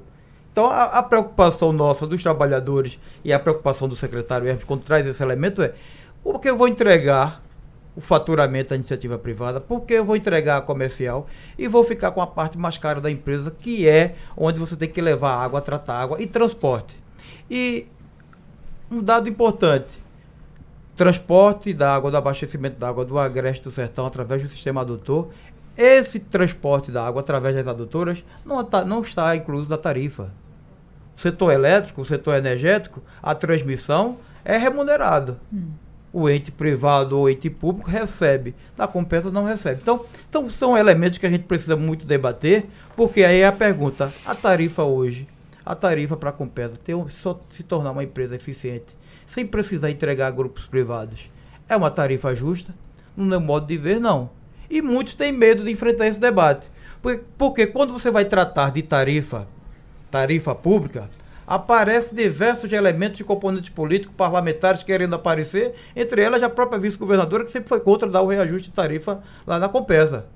Então, 0.51 0.67
a, 0.71 0.85
a, 0.85 1.03
preocupação 1.03 1.71
nossa 1.73 2.07
dos 2.07 2.23
trabalhadores 2.23 2.99
e 3.23 3.33
a 3.33 3.39
preocupação 3.39 3.87
do 3.87 3.95
secretário 3.95 4.49
Hermes, 4.49 4.65
quando 4.65 4.83
traz 4.83 5.07
esse 5.07 5.23
elemento, 5.23 5.61
é 5.63 5.75
porque 6.23 6.49
eu 6.49 6.57
vou 6.57 6.67
entregar 6.67 7.43
o 7.97 8.01
faturamento 8.03 8.71
da 8.71 8.77
iniciativa 8.77 9.19
privada, 9.19 9.59
porque 9.59 9.95
eu 9.95 10.05
vou 10.05 10.15
entregar 10.15 10.59
a 10.59 10.61
comercial 10.61 11.27
e 11.59 11.67
vou 11.67 11.83
ficar 11.83 12.13
com 12.13 12.21
a 12.21 12.27
parte 12.27 12.59
mais 12.59 12.77
cara 12.77 13.01
da 13.01 13.11
empresa, 13.11 13.51
que 13.51 13.89
é 13.89 14.17
onde 14.37 14.59
você 14.59 14.77
tem 14.77 14.89
que 14.89 15.01
levar 15.01 15.43
água, 15.43 15.63
tratar 15.63 15.95
água 15.95 16.21
e 16.21 16.27
transporte. 16.27 16.95
E 17.51 17.87
um 18.91 19.03
dado 19.03 19.31
importante, 19.31 19.99
transporte 20.95 21.73
da 21.73 21.95
água, 21.95 22.11
do 22.11 22.19
abastecimento 22.19 22.79
da 22.79 22.87
água 22.87 23.05
do 23.05 23.19
Agreste 23.19 23.65
do 23.65 23.71
Sertão 23.71 24.05
através 24.05 24.43
do 24.43 24.49
sistema 24.51 24.83
adutor, 24.83 25.31
esse 25.75 26.21
transporte 26.21 26.91
da 26.91 27.07
água 27.07 27.23
através 27.23 27.55
das 27.57 27.67
adutoras 27.67 28.23
não, 28.45 28.63
tá, 28.63 28.85
não 28.85 29.01
está 29.01 29.35
incluso 29.35 29.71
na 29.71 29.79
tarifa. 29.79 30.31
O 31.17 31.21
setor 31.21 31.51
elétrico, 31.51 32.03
o 32.03 32.05
setor 32.05 32.37
energético, 32.37 33.03
a 33.23 33.35
transmissão 33.35 34.19
é 34.45 34.59
remunerado. 34.59 35.39
Hum 35.51 35.86
o 36.19 36.31
ente 36.31 36.51
privado 36.51 37.19
ou 37.19 37.29
ente 37.29 37.51
público 37.51 37.91
recebe, 37.91 38.55
da 38.75 38.89
compensa 38.89 39.31
não 39.31 39.45
recebe. 39.45 39.81
Então, 39.83 40.07
então 40.27 40.49
são 40.49 40.75
elementos 40.75 41.19
que 41.19 41.27
a 41.27 41.29
gente 41.29 41.45
precisa 41.45 41.77
muito 41.77 42.07
debater, 42.07 42.65
porque 42.97 43.23
aí 43.23 43.41
é 43.41 43.47
a 43.47 43.53
pergunta, 43.53 44.11
a 44.25 44.35
tarifa 44.35 44.83
hoje, 44.83 45.29
a 45.65 45.75
tarifa 45.75 46.17
para 46.17 46.31
a 46.31 46.33
compensa 46.33 46.75
ter, 46.83 46.97
só, 47.11 47.39
se 47.51 47.63
tornar 47.63 47.91
uma 47.91 48.03
empresa 48.03 48.35
eficiente, 48.35 48.97
sem 49.27 49.47
precisar 49.47 49.91
entregar 49.91 50.29
a 50.29 50.31
grupos 50.31 50.65
privados, 50.65 51.31
é 51.69 51.77
uma 51.77 51.91
tarifa 51.91 52.35
justa? 52.35 52.75
No 53.15 53.27
meu 53.27 53.41
modo 53.41 53.67
de 53.67 53.77
ver, 53.77 54.01
não. 54.01 54.31
E 54.71 54.81
muitos 54.81 55.15
têm 55.15 55.33
medo 55.33 55.65
de 55.65 55.71
enfrentar 55.71 56.07
esse 56.07 56.19
debate. 56.19 56.67
Porque, 57.03 57.25
porque 57.37 57.67
quando 57.67 57.93
você 57.93 58.11
vai 58.11 58.25
tratar 58.25 58.71
de 58.71 58.81
tarifa, 58.81 59.47
tarifa 60.11 60.55
pública, 60.55 61.11
aparece 61.47 62.15
diversos 62.15 62.73
elementos 62.73 63.19
de 63.19 63.25
componentes 63.25 63.71
políticos, 63.71 64.17
parlamentares 64.17 64.83
querendo 64.83 65.15
aparecer, 65.15 65.75
entre 65.95 66.23
elas 66.23 66.43
a 66.43 66.51
própria 66.51 66.79
vice-governadora, 66.79 67.45
que 67.45 67.53
sempre 67.53 67.69
foi 67.69 67.81
contra 67.81 68.09
dar 68.09 68.23
o 68.23 68.27
reajuste 68.27 68.69
de 68.69 68.75
tarifa 68.75 69.21
lá 69.47 69.59
na 69.59 69.69
Compesa. 69.69 70.27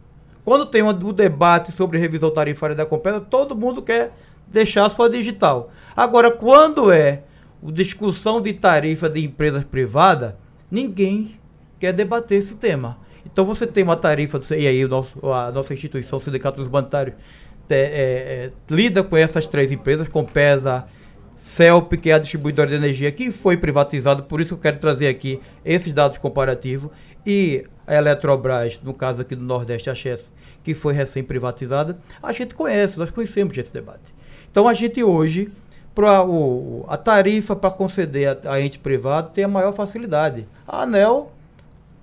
Quando 0.44 0.66
tem 0.66 0.82
o 0.82 0.90
um 0.90 1.12
debate 1.12 1.72
sobre 1.72 1.98
revisão 1.98 2.30
tarifária 2.30 2.76
da 2.76 2.86
Compesa, 2.86 3.20
todo 3.20 3.56
mundo 3.56 3.82
quer 3.82 4.12
deixar 4.46 4.86
a 4.86 4.90
sua 4.90 5.10
digital. 5.10 5.70
Agora, 5.96 6.30
quando 6.30 6.90
é 6.90 7.22
discussão 7.62 8.40
de 8.40 8.52
tarifa 8.52 9.08
de 9.08 9.24
empresas 9.24 9.64
privadas, 9.64 10.34
ninguém 10.70 11.38
quer 11.78 11.92
debater 11.92 12.38
esse 12.38 12.56
tema. 12.56 12.98
Então 13.24 13.44
você 13.44 13.66
tem 13.66 13.84
uma 13.84 13.96
tarifa, 13.96 14.40
e 14.56 14.66
aí 14.66 14.86
nosso, 14.86 15.30
a 15.30 15.50
nossa 15.50 15.74
instituição, 15.74 16.18
o 16.18 16.22
Sindicato 16.22 16.58
dos 16.58 16.68
Bancários, 16.68 17.16
é, 17.68 17.76
é, 17.76 18.50
lida 18.68 19.02
com 19.02 19.16
essas 19.16 19.46
três 19.46 19.70
empresas, 19.70 20.08
Compesa, 20.08 20.86
CELP, 21.50 21.96
que 21.96 22.10
é 22.10 22.12
a 22.12 22.18
distribuidora 22.18 22.68
de 22.68 22.76
energia, 22.76 23.10
que 23.10 23.32
foi 23.32 23.56
privatizada, 23.56 24.22
por 24.22 24.40
isso 24.40 24.54
eu 24.54 24.58
quero 24.58 24.78
trazer 24.78 25.08
aqui 25.08 25.40
esses 25.64 25.92
dados 25.92 26.16
comparativos, 26.16 26.92
e 27.26 27.66
a 27.86 27.96
Eletrobras, 27.96 28.78
no 28.84 28.94
caso 28.94 29.22
aqui 29.22 29.34
do 29.34 29.42
Nordeste, 29.42 29.90
a 29.90 29.94
Chess, 29.94 30.22
que 30.62 30.74
foi 30.74 30.94
recém-privatizada, 30.94 31.98
a 32.22 32.32
gente 32.32 32.54
conhece, 32.54 32.96
nós 32.96 33.10
conhecemos 33.10 33.58
esse 33.58 33.72
debate. 33.72 34.14
Então 34.48 34.68
a 34.68 34.74
gente 34.74 35.02
hoje, 35.02 35.50
pra, 35.92 36.24
o, 36.24 36.84
a 36.88 36.96
tarifa 36.96 37.56
para 37.56 37.70
conceder 37.70 38.28
a, 38.28 38.52
a, 38.52 38.60
ente 38.60 38.78
privado 38.78 39.30
tem 39.30 39.42
a 39.42 39.48
maior 39.48 39.72
facilidade. 39.72 40.46
A 40.68 40.82
ANEL, 40.82 41.32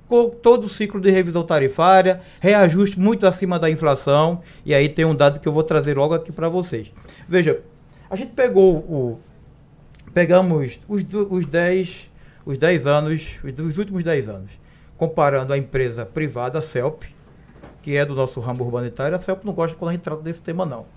com 0.09 0.29
todo 0.29 0.65
o 0.65 0.69
ciclo 0.69 0.99
de 0.99 1.09
revisão 1.09 1.43
tarifária, 1.43 2.19
reajuste 2.41 2.99
muito 2.99 3.25
acima 3.25 3.57
da 3.57 3.69
inflação, 3.69 4.41
e 4.65 4.75
aí 4.75 4.89
tem 4.89 5.05
um 5.05 5.15
dado 5.15 5.39
que 5.39 5.47
eu 5.47 5.53
vou 5.53 5.63
trazer 5.63 5.95
logo 5.95 6.13
aqui 6.13 6.33
para 6.33 6.49
vocês. 6.49 6.91
Veja, 7.29 7.61
a 8.09 8.15
gente 8.17 8.33
pegou 8.33 8.75
o, 8.75 9.19
pegamos 10.17 10.79
os, 10.89 11.05
os 11.29 11.45
10 11.45 12.09
os 12.43 12.57
10 12.57 12.87
anos, 12.87 13.21
os, 13.43 13.59
os 13.59 13.77
últimos 13.77 14.03
10 14.03 14.29
anos, 14.29 14.49
comparando 14.97 15.53
a 15.53 15.57
empresa 15.59 16.07
privada, 16.07 16.57
a 16.57 16.61
CELP, 16.61 17.03
que 17.83 17.95
é 17.95 18.03
do 18.03 18.15
nosso 18.15 18.39
ramo 18.39 18.63
urbanitário, 18.63 19.15
a 19.15 19.21
CELP 19.21 19.45
não 19.45 19.53
gosta 19.53 19.77
quando 19.77 19.89
a 19.89 19.93
gente 19.93 20.01
trata 20.01 20.23
desse 20.23 20.41
tema 20.41 20.65
não. 20.65 20.87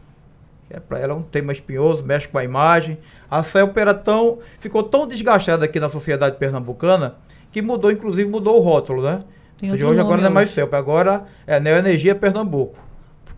É, 0.70 0.80
para 0.80 1.00
ela 1.00 1.12
é 1.12 1.16
um 1.16 1.22
tema 1.22 1.52
espinhoso, 1.52 2.02
mexe 2.02 2.28
com 2.28 2.38
a 2.38 2.44
imagem. 2.44 2.96
A 3.30 3.42
CELP 3.42 3.76
era 3.76 3.92
tão, 3.92 4.38
ficou 4.58 4.82
tão 4.82 5.06
desgastada 5.06 5.66
aqui 5.66 5.78
na 5.78 5.90
sociedade 5.90 6.36
pernambucana 6.38 7.16
que 7.52 7.60
mudou, 7.60 7.92
inclusive 7.92 8.30
mudou 8.30 8.56
o 8.56 8.60
rótulo, 8.60 9.02
né? 9.02 9.22
Ou 9.62 9.68
seja, 9.68 9.86
hoje 9.86 10.00
agora 10.00 10.22
não 10.22 10.28
é 10.28 10.32
mais 10.32 10.48
CELP, 10.48 10.72
agora 10.72 11.26
é 11.46 11.60
Neoenergia 11.60 12.14
Pernambuco 12.14 12.89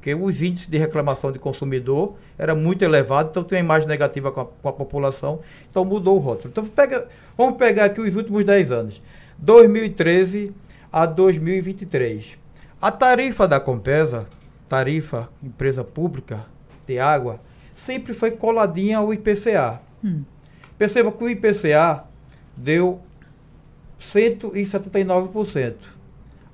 porque 0.02 0.16
os 0.16 0.42
índices 0.42 0.66
de 0.66 0.76
reclamação 0.76 1.30
de 1.30 1.38
consumidor 1.38 2.16
era 2.36 2.56
muito 2.56 2.82
elevado, 2.84 3.30
então 3.30 3.44
tem 3.44 3.58
uma 3.58 3.64
imagem 3.64 3.86
negativa 3.86 4.32
com 4.32 4.40
a, 4.40 4.46
com 4.46 4.68
a 4.68 4.72
população, 4.72 5.38
então 5.70 5.84
mudou 5.84 6.16
o 6.16 6.18
rótulo. 6.18 6.48
Então 6.48 6.66
pega, 6.66 7.06
vamos 7.38 7.56
pegar 7.56 7.84
aqui 7.84 8.00
os 8.00 8.16
últimos 8.16 8.44
10 8.44 8.72
anos, 8.72 9.00
2013 9.38 10.52
a 10.92 11.06
2023. 11.06 12.30
A 12.80 12.90
tarifa 12.90 13.46
da 13.46 13.60
Compesa, 13.60 14.26
tarifa 14.68 15.28
empresa 15.40 15.84
pública 15.84 16.46
de 16.84 16.98
água, 16.98 17.38
sempre 17.76 18.12
foi 18.12 18.32
coladinha 18.32 18.98
ao 18.98 19.14
IPCA. 19.14 19.80
Hum. 20.02 20.24
Perceba 20.76 21.12
que 21.12 21.22
o 21.22 21.30
IPCA 21.30 22.02
deu 22.56 23.00
179%. 24.00 25.74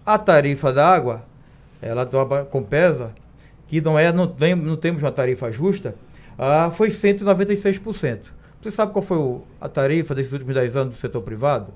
A 0.04 0.18
tarifa 0.18 0.70
da 0.70 0.86
água, 0.86 1.24
ela 1.80 2.04
do 2.04 2.44
Compesa, 2.50 3.10
que 3.68 3.80
não 3.80 3.98
é, 3.98 4.12
não, 4.12 4.26
tem, 4.26 4.54
não 4.54 4.76
temos 4.76 5.02
uma 5.02 5.12
tarifa 5.12 5.52
justa, 5.52 5.94
ah, 6.38 6.70
foi 6.72 6.88
196%. 6.88 8.18
Você 8.60 8.70
sabe 8.70 8.92
qual 8.92 9.02
foi 9.02 9.18
o, 9.18 9.42
a 9.60 9.68
tarifa 9.68 10.14
desses 10.14 10.32
últimos 10.32 10.54
10 10.54 10.76
anos 10.76 10.94
do 10.94 11.00
setor 11.00 11.22
privado? 11.22 11.72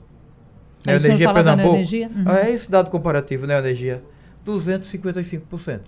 Aí 0.87 0.97
energia 0.97 1.33
Pernambuco. 1.33 1.75
Energia? 1.75 2.09
Uhum. 2.09 2.25
Ah, 2.27 2.41
é 2.41 2.51
esse 2.51 2.71
dado 2.71 2.91
comparativo, 2.91 3.47
né, 3.47 3.57
energia? 3.57 4.03
255%. 4.45 5.81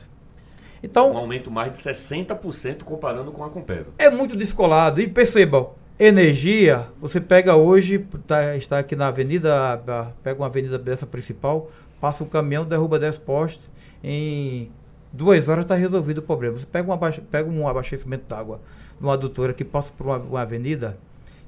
Então, 0.82 1.12
um 1.12 1.16
aumento 1.16 1.50
mais 1.50 1.72
de 1.72 1.78
60% 1.78 2.82
comparando 2.82 3.32
com 3.32 3.42
a 3.42 3.48
Compesa. 3.48 3.90
É 3.98 4.10
muito 4.10 4.36
descolado. 4.36 5.00
E 5.00 5.08
percebam, 5.08 5.70
energia, 5.98 6.86
você 7.00 7.20
pega 7.20 7.56
hoje, 7.56 8.06
tá, 8.26 8.54
está 8.56 8.78
aqui 8.80 8.94
na 8.94 9.08
avenida, 9.08 9.82
pega 10.22 10.38
uma 10.38 10.46
avenida 10.46 10.78
dessa 10.78 11.06
principal, 11.06 11.70
passa 12.00 12.22
um 12.22 12.28
caminhão, 12.28 12.64
derruba 12.64 12.98
10 12.98 13.16
postes, 13.18 13.62
em 14.02 14.70
duas 15.14 15.48
horas 15.48 15.64
está 15.64 15.74
resolvido 15.74 16.18
o 16.18 16.22
problema. 16.22 16.58
Você 16.58 16.66
pega 16.66 16.92
um, 16.92 16.98
pega 17.30 17.48
um 17.48 17.68
abastecimento 17.68 18.24
d'água 18.28 18.60
numa 19.00 19.14
adutora 19.14 19.54
que 19.54 19.64
passa 19.64 19.90
por 19.96 20.06
uma, 20.06 20.18
uma 20.18 20.40
avenida, 20.42 20.98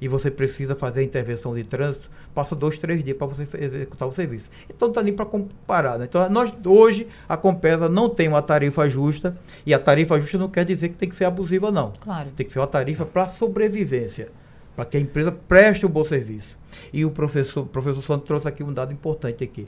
e 0.00 0.08
você 0.08 0.30
precisa 0.30 0.74
fazer 0.74 1.00
a 1.00 1.02
intervenção 1.02 1.54
de 1.54 1.64
trânsito, 1.64 2.10
passa 2.34 2.54
dois, 2.54 2.78
três 2.78 3.02
dias 3.02 3.16
para 3.16 3.26
você 3.26 3.46
executar 3.58 4.06
o 4.06 4.12
serviço. 4.12 4.44
Então 4.68 4.88
está 4.88 5.00
ali 5.00 5.12
para 5.12 5.24
comparar. 5.24 5.98
Né? 5.98 6.04
Então 6.04 6.28
nós 6.28 6.52
hoje 6.64 7.06
a 7.28 7.36
Compesa 7.36 7.88
não 7.88 8.08
tem 8.10 8.28
uma 8.28 8.42
tarifa 8.42 8.88
justa 8.88 9.36
e 9.64 9.72
a 9.72 9.78
tarifa 9.78 10.20
justa 10.20 10.36
não 10.36 10.48
quer 10.48 10.64
dizer 10.64 10.90
que 10.90 10.96
tem 10.96 11.08
que 11.08 11.14
ser 11.14 11.24
abusiva 11.24 11.70
não. 11.70 11.92
Claro. 11.98 12.30
Tem 12.36 12.46
que 12.46 12.52
ser 12.52 12.58
uma 12.58 12.66
tarifa 12.66 13.06
para 13.06 13.28
sobrevivência, 13.28 14.28
para 14.74 14.84
que 14.84 14.96
a 14.96 15.00
empresa 15.00 15.32
preste 15.32 15.86
um 15.86 15.90
bom 15.90 16.04
serviço. 16.04 16.56
E 16.92 17.04
o 17.04 17.10
professor, 17.10 17.62
o 17.62 17.66
professor 17.66 18.02
Santos 18.02 18.26
trouxe 18.26 18.46
aqui 18.46 18.62
um 18.62 18.72
dado 18.72 18.92
importante 18.92 19.42
aqui. 19.42 19.66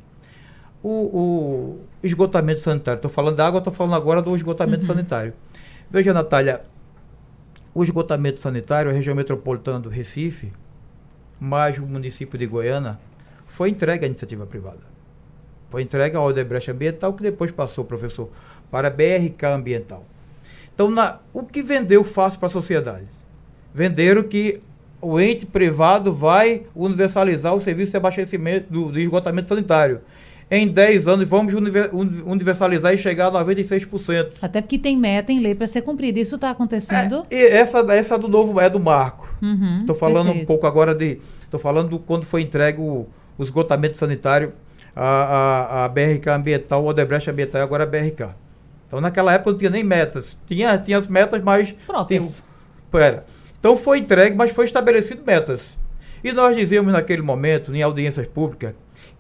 O, 0.83 0.89
o 0.89 1.81
esgotamento 2.03 2.61
sanitário, 2.61 2.99
estou 2.99 3.11
falando 3.11 3.37
da 3.37 3.47
água, 3.47 3.59
estou 3.59 3.73
falando 3.73 3.95
agora 3.95 4.23
do 4.23 4.35
esgotamento 4.37 4.83
uhum. 4.83 4.87
sanitário. 4.87 5.33
Veja, 5.91 6.13
Natália, 6.13 6.63
o 7.75 7.83
esgotamento 7.83 8.41
sanitário, 8.41 8.91
a 8.91 8.95
região 8.95 9.15
metropolitana 9.15 9.81
do 9.81 9.89
Recife, 9.89 10.53
mais 11.41 11.79
o 11.79 11.83
município 11.83 12.39
de 12.39 12.47
Goiânia, 12.47 12.99
foi 13.47 13.71
entregue 13.71 14.05
à 14.05 14.09
iniciativa 14.09 14.47
privada. 14.47 14.81
Foi 15.71 15.83
entregue 15.83 16.17
ao 16.17 16.25
Odebrecht 16.25 16.71
Ambiental, 16.71 17.13
que 17.13 17.23
depois 17.23 17.51
passou, 17.51 17.85
professor, 17.85 18.31
para 18.71 18.89
a 18.89 18.91
BRK 18.91 19.47
Ambiental. 19.47 20.05
Então, 20.75 20.91
na, 20.91 21.19
o 21.33 21.43
que 21.43 21.63
vendeu 21.63 22.05
fácil 22.05 22.39
para 22.39 22.49
a 22.49 22.53
sociedade? 22.53 23.07
Venderam 23.75 24.23
que 24.23 24.61
o 25.01 25.21
ente 25.21 25.47
privado 25.47 26.13
vai 26.13 26.67
universalizar 26.75 27.55
o 27.55 27.61
serviço 27.61 27.93
de 27.93 27.97
abastecimento 27.97 28.73
do, 28.73 28.91
do 28.91 28.99
esgotamento 28.99 29.49
sanitário 29.49 30.01
em 30.51 30.67
10 30.67 31.07
anos 31.07 31.29
vamos 31.29 31.53
universalizar 31.55 32.95
e 32.95 32.99
chegar 32.99 33.27
a 33.27 33.45
96%. 33.45 34.33
Até 34.41 34.61
porque 34.61 34.79
tem 34.79 34.97
meta 34.97 35.31
em 35.31 35.41
lei 35.41 35.55
para 35.55 35.67
ser 35.67 35.83
cumprida. 35.83 36.19
Isso 36.19 36.37
está 36.37 36.51
acontecendo? 36.51 37.27
É, 37.31 37.59
essa, 37.59 37.81
essa 37.93 38.19
do 38.19 38.29
novo 38.29 38.59
é 38.59 38.71
do 38.71 38.81
marco. 38.81 39.29
Estou 39.81 39.95
uhum, 39.95 40.01
falando 40.01 40.27
perfeito. 40.27 40.45
um 40.45 40.47
pouco 40.47 40.67
agora 40.67 40.95
de. 40.95 41.19
Estou 41.43 41.61
falando 41.61 41.91
do, 41.91 41.99
quando 41.99 42.25
foi 42.25 42.43
entregue 42.43 42.81
o, 42.81 43.07
o 43.37 43.43
esgotamento 43.43 43.99
sanitário, 43.99 44.53
a, 44.97 45.05
a, 45.05 45.85
a 45.85 45.89
BRK 45.89 46.29
Ambiental, 46.31 46.83
o 46.83 46.87
Odebrecht 46.89 47.29
Ambiental 47.31 47.61
e 47.61 47.65
agora 47.65 47.85
a 47.85 47.87
BRK. 47.87 48.31
Então 48.87 49.03
naquela 49.03 49.35
época 49.35 49.51
não 49.51 49.59
tinha 49.59 49.71
nem 49.71 49.85
metas. 49.85 50.37
Tinha, 50.47 50.79
tinha 50.79 50.97
as 50.97 51.07
metas, 51.07 51.43
mas. 51.43 51.75
Próprias. 51.87 52.43
Tinha, 52.91 53.23
Então 53.59 53.77
foi 53.77 53.99
entregue, 53.99 54.35
mas 54.35 54.51
foi 54.51 54.65
estabelecido 54.65 55.23
metas. 55.27 55.61
E 56.25 56.33
nós 56.33 56.57
dizíamos 56.57 56.93
naquele 56.93 57.23
momento, 57.23 57.73
em 57.75 57.83
audiências 57.83 58.27
públicas, 58.27 58.75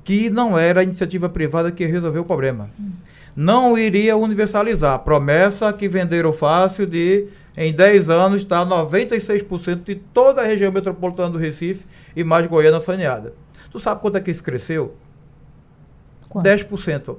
que 0.04 0.30
não 0.30 0.58
era 0.58 0.80
a 0.80 0.82
iniciativa 0.82 1.28
privada 1.28 1.70
que 1.70 1.84
resolveu 1.84 2.22
o 2.22 2.24
problema. 2.24 2.70
Hum. 2.80 2.92
Não 3.36 3.78
iria 3.78 4.16
universalizar. 4.16 4.98
Promessa 5.00 5.72
que 5.72 5.88
venderam 5.88 6.32
fácil 6.32 6.86
de, 6.86 7.28
em 7.56 7.72
10 7.72 8.10
anos, 8.10 8.42
estar 8.42 8.64
96% 8.66 9.84
de 9.84 9.94
toda 9.94 10.40
a 10.42 10.44
região 10.44 10.72
metropolitana 10.72 11.30
do 11.30 11.38
Recife 11.38 11.84
e 12.16 12.24
mais 12.24 12.46
Goiânia 12.46 12.80
saneada. 12.80 13.34
Tu 13.70 13.78
sabe 13.78 14.00
quanto 14.00 14.16
é 14.16 14.20
que 14.20 14.30
isso 14.30 14.42
cresceu? 14.42 14.94
Quanto? 16.28 16.46
10%. 16.46 17.16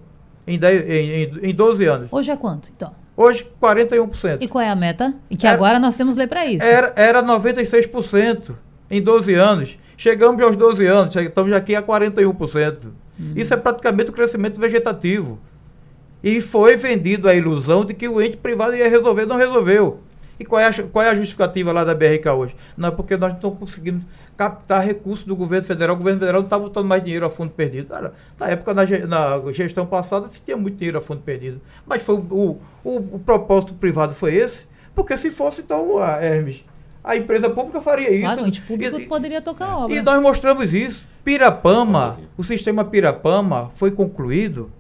Em, 0.47 0.57
10, 0.57 0.89
em, 0.89 1.11
em, 1.11 1.49
em 1.51 1.55
12 1.55 1.85
anos. 1.85 2.07
Hoje 2.11 2.31
é 2.31 2.35
quanto, 2.35 2.69
então? 2.75 2.93
Hoje, 3.15 3.45
41%. 3.61 4.37
E 4.41 4.47
qual 4.47 4.63
é 4.63 4.69
a 4.69 4.75
meta? 4.75 5.13
E 5.29 5.37
que 5.37 5.45
era, 5.45 5.55
agora 5.55 5.77
nós 5.77 5.95
temos 5.95 6.15
lei 6.15 6.25
para 6.25 6.45
isso. 6.45 6.65
Era, 6.65 6.93
era 6.95 7.21
96% 7.21 8.55
em 8.89 9.02
12 9.02 9.34
anos. 9.34 9.78
Chegamos 9.97 10.41
aos 10.41 10.56
12 10.56 10.86
anos, 10.86 11.15
estamos 11.15 11.52
aqui 11.54 11.75
a 11.75 11.82
41%. 11.82 12.86
Uhum. 12.86 13.34
Isso 13.36 13.54
é 13.54 13.58
praticamente 13.58 14.10
o 14.10 14.13
crescimento 14.13 14.60
vegetativo. 14.60 15.38
E 16.23 16.41
foi 16.41 16.75
vendido 16.75 17.28
a 17.28 17.34
ilusão 17.34 17.86
de 17.86 17.93
que 17.93 18.08
o 18.08 18.21
ente 18.21 18.38
privado 18.38 18.75
ia 18.75 18.89
resolver, 18.89 19.25
não 19.25 19.38
resolveu. 19.38 19.99
E 20.39 20.45
qual 20.45 20.62
é 20.62 20.67
a, 20.67 20.84
qual 20.84 21.04
é 21.04 21.10
a 21.10 21.15
justificativa 21.15 21.73
lá 21.73 21.84
da 21.84 21.93
BRK 21.93 22.30
hoje? 22.30 22.56
Não, 22.78 22.88
é 22.88 22.91
porque 22.91 23.17
nós 23.17 23.32
não 23.32 23.36
estamos 23.38 23.60
conseguindo 23.60 24.06
captar 24.38 24.82
recursos 24.86 25.25
do 25.25 25.36
governo 25.36 25.67
federal. 25.67 25.95
O 25.95 25.97
governo 25.97 26.19
federal 26.19 26.41
não 26.41 26.47
está 26.47 26.58
botando 26.58 26.88
mais 26.88 27.04
dinheiro 27.04 27.25
a 27.25 27.30
fundo 27.30 27.52
perdido. 27.52 27.93
Era, 27.93 28.13
na 28.39 28.47
época, 28.47 28.73
na, 28.73 28.86
na, 28.86 29.52
gestão 29.52 29.86
passada, 29.86 30.30
se 30.30 30.39
tinha 30.39 30.56
muito 30.56 30.78
dinheiro 30.78 30.97
a 30.97 31.02
fundo 31.02 31.21
perdido. 31.21 31.60
Mas 31.86 32.04
foi 32.04 32.15
o, 32.15 32.58
o, 32.86 32.95
o 32.95 33.19
propósito 33.19 33.73
privado 33.73 34.15
foi 34.15 34.36
esse. 34.36 34.65
Porque 34.95 35.17
se 35.17 35.30
fosse, 35.30 35.62
então, 35.62 35.97
a 35.97 36.23
Hermes, 36.23 36.63
a 37.03 37.15
empresa 37.15 37.49
pública 37.49 37.81
faria 37.81 38.12
isso. 38.12 38.23
Claro, 38.23 38.43
o 38.43 38.47
ente 38.47 38.62
público 38.62 38.99
e, 38.99 39.07
poderia 39.07 39.41
tocar 39.41 39.65
a 39.65 39.77
obra. 39.79 39.95
E 39.95 40.01
nós 40.01 40.21
mostramos 40.21 40.73
isso. 40.73 41.07
Pirapama, 41.23 42.19
o 42.38 42.43
sistema 42.43 42.83
Pirapama 42.83 43.71
foi 43.75 43.91
concluído 43.91 44.71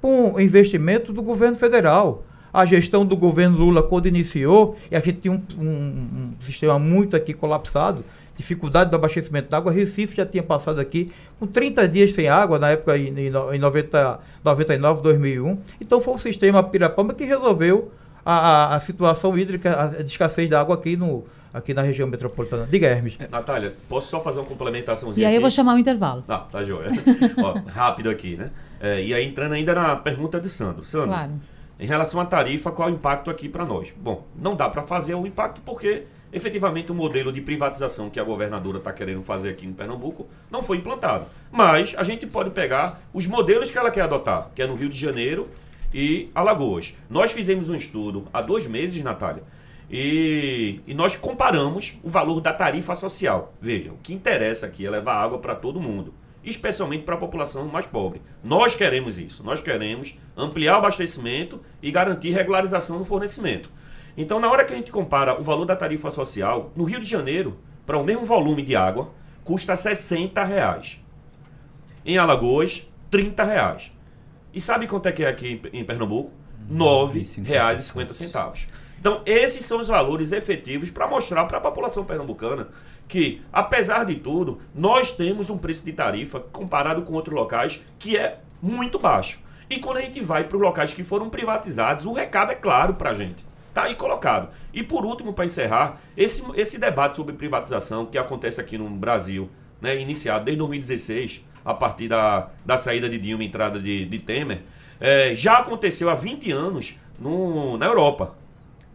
com 0.00 0.40
investimento 0.40 1.12
do 1.12 1.22
governo 1.22 1.56
federal. 1.56 2.24
A 2.52 2.64
gestão 2.64 3.06
do 3.06 3.16
governo 3.16 3.58
Lula, 3.58 3.82
quando 3.82 4.06
iniciou, 4.06 4.76
e 4.90 4.96
a 4.96 5.00
gente 5.00 5.20
tinha 5.20 5.32
um, 5.32 5.40
um, 5.56 5.64
um 5.64 6.44
sistema 6.44 6.78
muito 6.80 7.16
aqui 7.16 7.32
colapsado, 7.32 8.04
dificuldade 8.36 8.90
do 8.90 8.96
abastecimento 8.96 9.48
d'água, 9.48 9.70
Recife 9.70 10.16
já 10.16 10.26
tinha 10.26 10.42
passado 10.42 10.80
aqui 10.80 11.12
com 11.38 11.46
30 11.46 11.86
dias 11.86 12.12
sem 12.12 12.28
água, 12.28 12.58
na 12.58 12.70
época 12.70 12.96
em, 12.96 13.14
em 13.26 13.58
90, 13.58 14.18
99, 14.42 15.02
2001. 15.02 15.58
Então 15.80 16.00
foi 16.00 16.14
o 16.14 16.18
sistema 16.18 16.62
Pirapama 16.62 17.14
que 17.14 17.24
resolveu 17.24 17.92
a, 18.24 18.32
a, 18.32 18.76
a 18.76 18.80
situação 18.80 19.36
hídrica, 19.38 19.72
a, 19.72 19.98
a 19.98 20.02
escassez 20.02 20.48
da 20.48 20.60
água 20.60 20.74
aqui 20.74 20.96
no, 20.96 21.24
aqui 21.52 21.74
na 21.74 21.82
região 21.82 22.08
metropolitana. 22.08 22.66
Diga, 22.70 22.86
Hermes. 22.86 23.16
É, 23.18 23.28
Natália, 23.28 23.74
posso 23.88 24.08
só 24.08 24.20
fazer 24.20 24.38
uma 24.38 24.46
complementação? 24.46 25.12
E 25.16 25.20
aí 25.20 25.26
aqui? 25.26 25.36
eu 25.36 25.40
vou 25.40 25.50
chamar 25.50 25.74
o 25.74 25.78
intervalo. 25.78 26.22
Tá, 26.22 26.38
tá 26.38 26.64
joia. 26.64 26.90
Ó, 27.38 27.52
rápido 27.68 28.10
aqui, 28.10 28.36
né? 28.36 28.50
É, 28.80 29.02
e 29.02 29.12
aí 29.12 29.26
entrando 29.26 29.52
ainda 29.52 29.74
na 29.74 29.96
pergunta 29.96 30.40
de 30.40 30.48
Sandro. 30.48 30.84
Sandro, 30.84 31.08
claro. 31.08 31.32
em 31.78 31.86
relação 31.86 32.20
à 32.20 32.24
tarifa, 32.24 32.70
qual 32.70 32.88
é 32.88 32.92
o 32.92 32.94
impacto 32.94 33.30
aqui 33.30 33.48
para 33.48 33.64
nós? 33.64 33.88
Bom, 33.96 34.26
não 34.36 34.54
dá 34.54 34.68
para 34.68 34.82
fazer 34.82 35.14
o 35.14 35.26
impacto 35.26 35.60
porque 35.64 36.04
efetivamente 36.32 36.92
o 36.92 36.94
modelo 36.94 37.32
de 37.32 37.40
privatização 37.40 38.08
que 38.08 38.20
a 38.20 38.24
governadora 38.24 38.78
está 38.78 38.92
querendo 38.92 39.22
fazer 39.22 39.50
aqui 39.50 39.66
em 39.66 39.72
Pernambuco 39.72 40.28
não 40.50 40.62
foi 40.62 40.76
implantado. 40.78 41.26
Mas 41.50 41.94
a 41.96 42.04
gente 42.04 42.26
pode 42.26 42.50
pegar 42.50 43.00
os 43.12 43.26
modelos 43.26 43.70
que 43.70 43.76
ela 43.76 43.90
quer 43.90 44.02
adotar, 44.02 44.48
que 44.54 44.62
é 44.62 44.66
no 44.66 44.76
Rio 44.76 44.88
de 44.88 44.98
Janeiro 44.98 45.48
e 45.92 46.30
Alagoas. 46.34 46.94
Nós 47.08 47.32
fizemos 47.32 47.68
um 47.68 47.74
estudo 47.74 48.26
há 48.32 48.40
dois 48.40 48.66
meses, 48.66 49.02
Natália, 49.02 49.42
e, 49.90 50.80
e, 50.86 50.94
nós 50.94 51.16
comparamos 51.16 51.98
o 52.02 52.08
valor 52.08 52.40
da 52.40 52.52
tarifa 52.52 52.94
social. 52.94 53.52
Vejam, 53.60 53.94
o 53.94 53.98
que 53.98 54.14
interessa 54.14 54.66
aqui 54.66 54.86
é 54.86 54.90
levar 54.90 55.16
água 55.16 55.38
para 55.38 55.54
todo 55.54 55.80
mundo, 55.80 56.14
especialmente 56.44 57.02
para 57.02 57.16
a 57.16 57.18
população 57.18 57.66
mais 57.66 57.86
pobre. 57.86 58.22
Nós 58.42 58.72
queremos 58.72 59.18
isso. 59.18 59.42
Nós 59.42 59.60
queremos 59.60 60.16
ampliar 60.36 60.74
o 60.74 60.78
abastecimento 60.78 61.60
e 61.82 61.90
garantir 61.90 62.30
regularização 62.30 63.00
no 63.00 63.04
fornecimento. 63.04 63.68
Então, 64.16 64.38
na 64.38 64.48
hora 64.48 64.64
que 64.64 64.72
a 64.72 64.76
gente 64.76 64.92
compara 64.92 65.40
o 65.40 65.42
valor 65.42 65.64
da 65.64 65.74
tarifa 65.74 66.12
social, 66.12 66.70
no 66.76 66.84
Rio 66.84 67.00
de 67.00 67.08
Janeiro, 67.08 67.58
para 67.84 67.98
o 67.98 68.04
mesmo 68.04 68.24
volume 68.24 68.62
de 68.62 68.76
água, 68.76 69.10
custa 69.42 69.74
60 69.74 70.44
reais. 70.44 71.00
Em 72.04 72.16
Alagoas, 72.16 72.88
30 73.10 73.42
reais. 73.42 73.92
E 74.52 74.60
sabe 74.60 74.86
quanto 74.86 75.06
é 75.06 75.12
que 75.12 75.24
é 75.24 75.28
aqui 75.28 75.60
em 75.72 75.84
Pernambuco? 75.84 76.32
R$ 76.68 76.76
9,50. 76.76 78.66
Então, 79.00 79.22
esses 79.24 79.64
são 79.64 79.80
os 79.80 79.88
valores 79.88 80.30
efetivos 80.30 80.90
para 80.90 81.06
mostrar 81.06 81.44
para 81.46 81.56
a 81.56 81.60
população 81.60 82.04
pernambucana 82.04 82.68
que, 83.08 83.42
apesar 83.52 84.04
de 84.04 84.16
tudo, 84.16 84.60
nós 84.74 85.10
temos 85.10 85.48
um 85.48 85.56
preço 85.56 85.84
de 85.84 85.92
tarifa 85.92 86.38
comparado 86.38 87.02
com 87.02 87.14
outros 87.14 87.34
locais 87.34 87.80
que 87.98 88.16
é 88.16 88.38
muito 88.62 88.98
baixo. 88.98 89.40
E 89.70 89.78
quando 89.78 89.96
a 89.96 90.02
gente 90.02 90.20
vai 90.20 90.44
para 90.44 90.56
os 90.56 90.62
locais 90.62 90.92
que 90.92 91.02
foram 91.02 91.30
privatizados, 91.30 92.04
o 92.04 92.12
recado 92.12 92.52
é 92.52 92.54
claro 92.54 92.94
para 92.94 93.10
a 93.10 93.14
gente. 93.14 93.44
Está 93.68 93.84
aí 93.84 93.94
colocado. 93.94 94.50
E 94.74 94.82
por 94.82 95.04
último, 95.04 95.32
para 95.32 95.44
encerrar, 95.44 96.00
esse, 96.16 96.42
esse 96.54 96.78
debate 96.78 97.16
sobre 97.16 97.34
privatização 97.34 98.04
que 98.04 98.18
acontece 98.18 98.60
aqui 98.60 98.76
no 98.76 98.88
Brasil, 98.90 99.48
né, 99.80 99.98
iniciado 99.98 100.44
desde 100.44 100.58
2016, 100.58 101.44
a 101.64 101.74
partir 101.74 102.08
da, 102.08 102.48
da 102.64 102.76
saída 102.76 103.08
de 103.08 103.18
Dilma 103.18 103.42
e 103.44 103.46
entrada 103.46 103.78
de, 103.78 104.04
de 104.06 104.18
Temer, 104.18 104.62
é, 105.00 105.34
já 105.34 105.58
aconteceu 105.58 106.10
há 106.10 106.14
20 106.14 106.52
anos 106.52 106.96
no, 107.18 107.76
na 107.78 107.86
Europa 107.86 108.36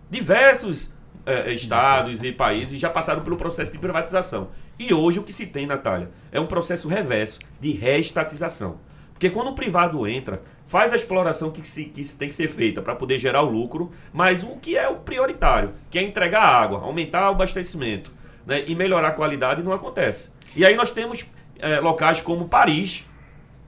diversos 0.10 0.94
é, 1.26 1.52
estados 1.52 2.24
e 2.24 2.32
países 2.32 2.80
já 2.80 2.90
passaram 2.90 3.24
pelo 3.24 3.38
processo 3.38 3.72
de 3.72 3.78
privatização. 3.78 4.50
E 4.78 4.94
hoje 4.94 5.20
o 5.20 5.24
que 5.24 5.34
se 5.34 5.48
tem, 5.48 5.66
Natália, 5.66 6.10
é 6.32 6.40
um 6.40 6.46
processo 6.46 6.88
reverso 6.88 7.40
de 7.60 7.72
reestatização. 7.72 8.78
Porque 9.14 9.30
quando 9.30 9.50
o 9.50 9.56
privado 9.56 10.06
entra, 10.08 10.42
faz 10.68 10.92
a 10.92 10.96
exploração 10.96 11.52
que, 11.52 11.66
se, 11.66 11.86
que 11.86 12.04
tem 12.04 12.28
que 12.28 12.36
ser 12.36 12.50
feita 12.50 12.82
para 12.82 12.96
poder 12.96 13.18
gerar 13.18 13.42
o 13.44 13.50
lucro, 13.50 13.92
mas 14.14 14.44
o 14.44 14.58
que 14.58 14.78
é 14.78 14.88
o 14.88 14.98
prioritário, 14.98 15.72
que 15.90 15.98
é 15.98 16.04
entregar 16.04 16.44
água, 16.44 16.82
aumentar 16.82 17.30
o 17.30 17.32
abastecimento 17.32 18.12
né, 18.46 18.64
e 18.68 18.76
melhorar 18.76 19.10
a 19.10 19.14
qualidade, 19.14 19.64
não 19.64 19.72
acontece. 19.72 20.32
E 20.56 20.66
aí 20.66 20.76
nós 20.76 20.92
temos 20.92 21.26
é, 21.60 21.80
locais 21.80 22.22
como 22.22 22.48
Paris, 22.48 23.06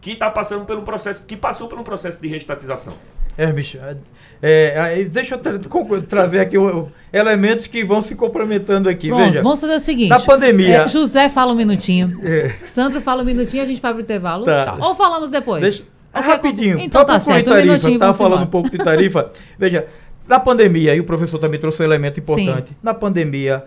que 0.02 0.12
está 0.12 0.30
passando 0.30 0.66
pelo 0.66 0.84
processo, 0.84 1.26
que 1.26 1.36
passou 1.36 1.68
por 1.68 1.80
um 1.80 1.84
processo 1.84 2.22
de 2.22 2.28
reestatização. 2.28 2.94
É, 3.38 3.52
bicho. 3.52 3.78
É, 4.42 5.04
deixa 5.06 5.36
eu 5.36 5.40
tra 5.40 5.60
trazer 6.08 6.40
aqui 6.40 6.58
o, 6.58 6.90
elementos 7.12 7.68
que 7.68 7.84
vão 7.84 8.02
se 8.02 8.16
complementando 8.16 8.90
aqui. 8.90 9.08
Pronto, 9.08 9.32
Veja, 9.32 9.44
vamos 9.44 9.60
fazer 9.60 9.76
o 9.76 9.80
seguinte. 9.80 10.10
Na 10.10 10.20
pandemia. 10.20 10.84
É, 10.84 10.88
José 10.88 11.30
fala 11.30 11.54
um 11.54 11.56
minutinho. 11.56 12.20
É. 12.24 12.50
Sandro 12.64 13.02
fala 13.02 13.24
um 13.24 13.26
minutinho, 13.26 13.64
a 13.64 13.66
gente 13.66 13.82
vai 13.82 13.94
pro 13.94 14.02
intervalo. 14.02 14.46
Tá. 14.46 14.78
Ou 14.80 14.96
falamos 14.96 15.32
depois? 15.32 15.62
Deixa, 15.62 15.84
rapidinho. 16.14 16.80
Então 16.80 17.04
tá 17.06 17.20
certo, 17.20 17.50
tarifa, 17.50 17.88
um. 17.88 17.94
Estava 17.94 18.14
falando 18.14 18.34
embora. 18.34 18.48
um 18.48 18.52
pouco 18.52 18.70
de 18.70 18.78
tarifa. 18.78 19.32
Veja, 19.58 19.88
na 20.28 20.40
pandemia, 20.40 20.96
e 20.96 21.00
o 21.00 21.04
professor 21.04 21.40
também 21.40 21.60
trouxe 21.60 21.82
um 21.82 21.86
elemento 21.86 22.20
importante. 22.20 22.70
Sim. 22.70 22.76
Na 22.84 22.94
pandemia, 22.94 23.64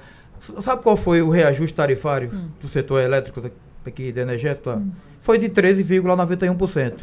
sabe 0.60 0.82
qual 0.82 0.96
foi 0.96 1.22
o 1.22 1.30
reajuste 1.30 1.74
tarifário 1.74 2.30
hum. 2.32 2.48
do 2.60 2.68
setor 2.68 3.02
elétrico 3.02 3.40
aqui 3.88 4.12
de 4.12 4.20
energética? 4.20 4.76
Hum. 4.76 4.90
Foi 5.20 5.38
de 5.38 5.48
13,91%. 5.48 7.00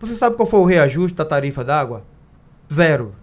Você 0.00 0.14
sabe 0.16 0.36
qual 0.36 0.46
foi 0.46 0.60
o 0.60 0.64
reajuste 0.64 1.16
da 1.16 1.24
tarifa 1.24 1.64
d'água? 1.64 2.04
Zero. 2.72 3.14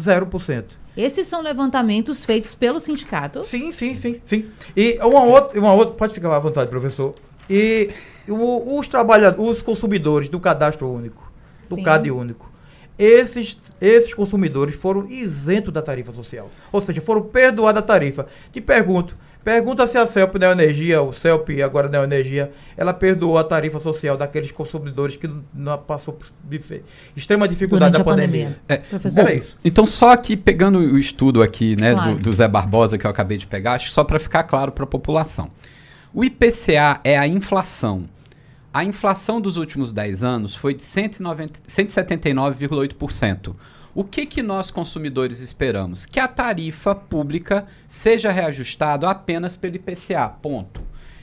Zero 0.00 0.26
por 0.26 0.42
cento. 0.42 0.76
Esses 0.96 1.28
são 1.28 1.42
levantamentos 1.42 2.24
feitos 2.24 2.54
pelo 2.54 2.80
sindicato? 2.80 3.44
Sim, 3.44 3.70
sim, 3.70 3.94
sim, 3.94 4.20
sim. 4.24 4.46
E 4.74 4.98
uma 5.02 5.24
outra, 5.24 5.58
uma 5.58 5.74
outra 5.74 5.94
pode 5.94 6.14
ficar 6.14 6.34
à 6.34 6.38
vontade, 6.38 6.70
professor. 6.70 7.14
E 7.48 7.90
o, 8.26 8.78
os 8.78 8.88
trabalhadores, 8.88 9.58
os 9.58 9.62
consumidores 9.62 10.28
do 10.28 10.40
cadastro 10.40 10.90
único, 10.90 11.30
do 11.68 11.76
sim. 11.76 11.82
CAD 11.82 12.10
único, 12.10 12.50
esses, 12.98 13.58
esses 13.80 14.14
consumidores 14.14 14.74
foram 14.74 15.06
isentos 15.08 15.72
da 15.72 15.82
tarifa 15.82 16.12
social. 16.12 16.50
Ou 16.72 16.80
seja, 16.80 17.00
foram 17.00 17.22
perdoados 17.22 17.80
da 17.80 17.86
tarifa. 17.86 18.26
Te 18.50 18.60
pergunto, 18.60 19.16
Pergunta 19.46 19.86
se 19.86 19.96
a 19.96 20.04
CELP 20.04 20.40
Neoenergia, 20.40 21.00
o 21.00 21.12
CELP 21.12 21.62
agora 21.62 21.88
Neoenergia, 21.88 22.50
ela 22.76 22.92
perdoou 22.92 23.38
a 23.38 23.44
tarifa 23.44 23.78
social 23.78 24.16
daqueles 24.16 24.50
consumidores 24.50 25.14
que 25.14 25.30
não 25.54 25.78
passou 25.78 26.14
por 26.14 26.26
extrema 27.16 27.46
dificuldade 27.46 27.92
Durante 27.92 28.04
da 28.04 28.12
pandemia. 28.12 28.58
pandemia. 28.66 28.68
É, 28.68 28.82
bom, 29.22 29.28
isso. 29.28 29.56
Então, 29.64 29.86
só 29.86 30.10
aqui, 30.10 30.36
pegando 30.36 30.80
o 30.80 30.98
estudo 30.98 31.44
aqui, 31.44 31.80
né, 31.80 31.92
claro. 31.92 32.16
do, 32.16 32.24
do 32.24 32.32
Zé 32.32 32.48
Barbosa, 32.48 32.98
que 32.98 33.06
eu 33.06 33.10
acabei 33.10 33.38
de 33.38 33.46
pegar, 33.46 33.74
acho 33.74 33.92
só 33.92 34.02
para 34.02 34.18
ficar 34.18 34.42
claro 34.42 34.72
para 34.72 34.82
a 34.82 34.88
população. 34.88 35.48
O 36.12 36.24
IPCA 36.24 36.98
é 37.04 37.16
a 37.16 37.28
inflação. 37.28 38.08
A 38.74 38.82
inflação 38.82 39.40
dos 39.40 39.56
últimos 39.56 39.92
10 39.92 40.24
anos 40.24 40.56
foi 40.56 40.74
de 40.74 40.82
179,8%. 40.82 43.54
O 43.96 44.04
que, 44.04 44.26
que 44.26 44.42
nós 44.42 44.70
consumidores 44.70 45.40
esperamos? 45.40 46.04
Que 46.04 46.20
a 46.20 46.28
tarifa 46.28 46.94
pública 46.94 47.64
seja 47.86 48.30
reajustada 48.30 49.08
apenas 49.08 49.56
pelo 49.56 49.76
IPCA, 49.76 50.28
ponto. 50.28 50.82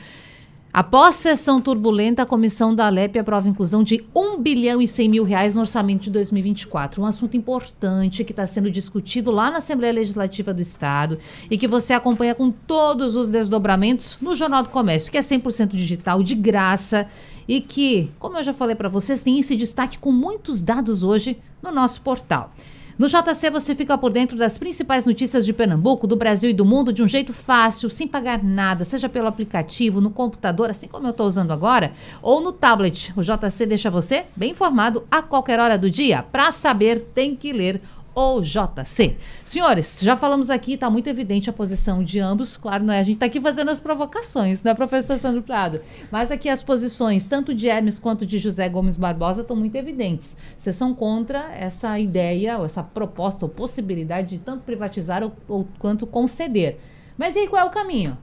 Após 0.77 1.15
sessão 1.15 1.59
turbulenta, 1.59 2.21
a 2.21 2.25
comissão 2.27 2.75
da 2.75 2.85
Alep 2.85 3.17
aprova 3.17 3.47
a 3.47 3.49
inclusão 3.49 3.81
de 3.81 4.05
1 4.15 4.39
bilhão 4.39 4.79
e 4.79 4.87
100 4.87 5.09
mil 5.09 5.23
reais 5.23 5.55
no 5.55 5.61
orçamento 5.61 6.03
de 6.03 6.11
2024. 6.11 7.01
Um 7.01 7.05
assunto 7.07 7.35
importante 7.35 8.23
que 8.23 8.31
está 8.31 8.45
sendo 8.45 8.69
discutido 8.69 9.31
lá 9.31 9.49
na 9.49 9.57
Assembleia 9.57 9.91
Legislativa 9.91 10.53
do 10.53 10.61
Estado 10.61 11.17
e 11.49 11.57
que 11.57 11.67
você 11.67 11.93
acompanha 11.93 12.35
com 12.35 12.51
todos 12.51 13.15
os 13.15 13.31
desdobramentos 13.31 14.19
no 14.21 14.35
Jornal 14.35 14.61
do 14.61 14.69
Comércio, 14.69 15.11
que 15.11 15.17
é 15.17 15.21
100% 15.21 15.69
digital, 15.69 16.21
de 16.21 16.35
graça 16.35 17.07
e 17.47 17.59
que, 17.59 18.11
como 18.19 18.37
eu 18.37 18.43
já 18.43 18.53
falei 18.53 18.75
para 18.75 18.87
vocês, 18.87 19.19
tem 19.19 19.39
esse 19.39 19.55
destaque 19.55 19.97
com 19.97 20.11
muitos 20.11 20.61
dados 20.61 21.01
hoje 21.01 21.39
no 21.59 21.71
nosso 21.71 22.01
portal. 22.01 22.53
No 22.97 23.07
JC 23.07 23.51
você 23.51 23.75
fica 23.75 23.95
por 23.95 24.11
dentro 24.11 24.35
das 24.35 24.57
principais 24.57 25.05
notícias 25.05 25.45
de 25.45 25.53
Pernambuco, 25.53 26.07
do 26.07 26.15
Brasil 26.15 26.49
e 26.49 26.53
do 26.53 26.65
mundo 26.65 26.91
de 26.91 27.03
um 27.03 27.07
jeito 27.07 27.31
fácil, 27.31 27.91
sem 27.91 28.07
pagar 28.07 28.43
nada, 28.43 28.83
seja 28.83 29.07
pelo 29.07 29.27
aplicativo, 29.27 30.01
no 30.01 30.09
computador, 30.09 30.71
assim 30.71 30.87
como 30.87 31.05
eu 31.05 31.11
estou 31.11 31.27
usando 31.27 31.51
agora, 31.51 31.91
ou 32.23 32.41
no 32.41 32.51
tablet. 32.51 33.13
O 33.15 33.21
JC 33.21 33.67
deixa 33.67 33.91
você 33.91 34.25
bem 34.35 34.49
informado 34.49 35.05
a 35.11 35.21
qualquer 35.21 35.59
hora 35.59 35.77
do 35.77 35.91
dia. 35.91 36.23
Para 36.23 36.51
saber, 36.51 37.01
tem 37.13 37.35
que 37.35 37.53
ler 37.53 37.83
ou 38.17 38.41
JC. 38.41 39.15
Senhores, 39.45 39.99
já 40.01 40.17
falamos 40.17 40.49
aqui, 40.49 40.73
está 40.73 40.89
muito 40.89 41.07
evidente 41.07 41.51
a 41.51 41.53
posição 41.53 42.03
de 42.03 42.19
ambos. 42.19 42.57
Claro, 42.57 42.83
não 42.83 42.91
é? 42.91 42.99
A 42.99 43.03
gente 43.03 43.17
está 43.17 43.27
aqui 43.27 43.39
fazendo 43.39 43.69
as 43.69 43.79
provocações, 43.79 44.63
né, 44.63 44.73
professor 44.73 45.19
Sandro 45.19 45.43
Prado? 45.43 45.81
Mas 46.11 46.31
aqui 46.31 46.49
as 46.49 46.63
posições, 46.63 47.27
tanto 47.27 47.53
de 47.53 47.69
Hermes 47.69 47.99
quanto 47.99 48.25
de 48.25 48.39
José 48.39 48.67
Gomes 48.69 48.97
Barbosa, 48.97 49.41
estão 49.41 49.55
muito 49.55 49.75
evidentes. 49.75 50.35
Vocês 50.57 50.75
são 50.75 50.95
contra 50.95 51.53
essa 51.53 51.99
ideia, 51.99 52.57
ou 52.57 52.65
essa 52.65 52.81
proposta, 52.81 53.45
ou 53.45 53.49
possibilidade 53.49 54.29
de 54.29 54.39
tanto 54.39 54.63
privatizar 54.63 55.21
ou, 55.21 55.31
ou 55.47 55.67
quanto 55.77 56.07
conceder. 56.07 56.79
Mas 57.19 57.35
e 57.35 57.39
aí, 57.41 57.47
qual 57.47 57.61
é 57.61 57.65
o 57.65 57.71
caminho? 57.71 58.17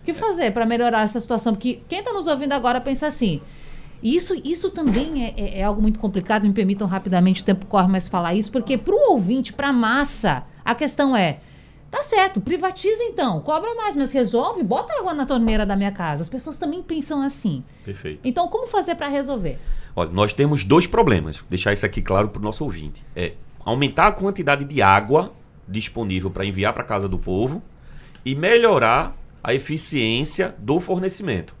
O 0.00 0.04
que 0.04 0.12
fazer 0.12 0.50
para 0.50 0.66
melhorar 0.66 1.04
essa 1.04 1.20
situação? 1.20 1.54
Porque 1.54 1.80
quem 1.88 2.00
está 2.00 2.12
nos 2.12 2.26
ouvindo 2.26 2.54
agora 2.54 2.80
pensa 2.80 3.06
assim 3.06 3.40
isso, 4.02 4.34
isso 4.44 4.70
também 4.70 5.24
é, 5.24 5.34
é, 5.36 5.58
é, 5.60 5.62
algo 5.62 5.80
muito 5.80 6.00
complicado, 6.00 6.42
me 6.42 6.52
permitam 6.52 6.86
rapidamente, 6.88 7.42
o 7.42 7.44
tempo 7.44 7.66
corre 7.66 7.86
mais 7.86 8.08
falar 8.08 8.34
isso, 8.34 8.50
porque 8.50 8.76
para 8.76 8.94
o 8.94 9.12
ouvinte, 9.12 9.52
para 9.52 9.68
a 9.68 9.72
massa, 9.72 10.44
a 10.64 10.74
questão 10.74 11.16
é: 11.16 11.38
Tá 11.90 12.02
certo, 12.02 12.40
privatiza 12.40 13.02
então, 13.04 13.40
cobra 13.42 13.74
mais, 13.74 13.94
mas 13.94 14.12
resolve, 14.12 14.62
bota 14.62 14.98
água 14.98 15.14
na 15.14 15.26
torneira 15.26 15.66
da 15.66 15.76
minha 15.76 15.92
casa. 15.92 16.22
As 16.22 16.28
pessoas 16.28 16.58
também 16.58 16.82
pensam 16.82 17.22
assim. 17.22 17.62
Perfeito. 17.84 18.20
Então, 18.24 18.48
como 18.48 18.66
fazer 18.66 18.94
para 18.94 19.08
resolver? 19.08 19.58
Olha, 19.94 20.10
nós 20.10 20.32
temos 20.32 20.64
dois 20.64 20.86
problemas, 20.86 21.36
Vou 21.36 21.46
deixar 21.50 21.72
isso 21.72 21.84
aqui 21.84 22.00
claro 22.00 22.28
para 22.28 22.40
o 22.40 22.42
nosso 22.42 22.64
ouvinte. 22.64 23.04
É 23.14 23.34
aumentar 23.64 24.08
a 24.08 24.12
quantidade 24.12 24.64
de 24.64 24.82
água 24.82 25.32
disponível 25.68 26.30
para 26.30 26.44
enviar 26.44 26.72
para 26.72 26.82
casa 26.82 27.08
do 27.08 27.18
povo 27.18 27.62
e 28.24 28.34
melhorar 28.34 29.14
a 29.44 29.54
eficiência 29.54 30.54
do 30.58 30.80
fornecimento. 30.80 31.54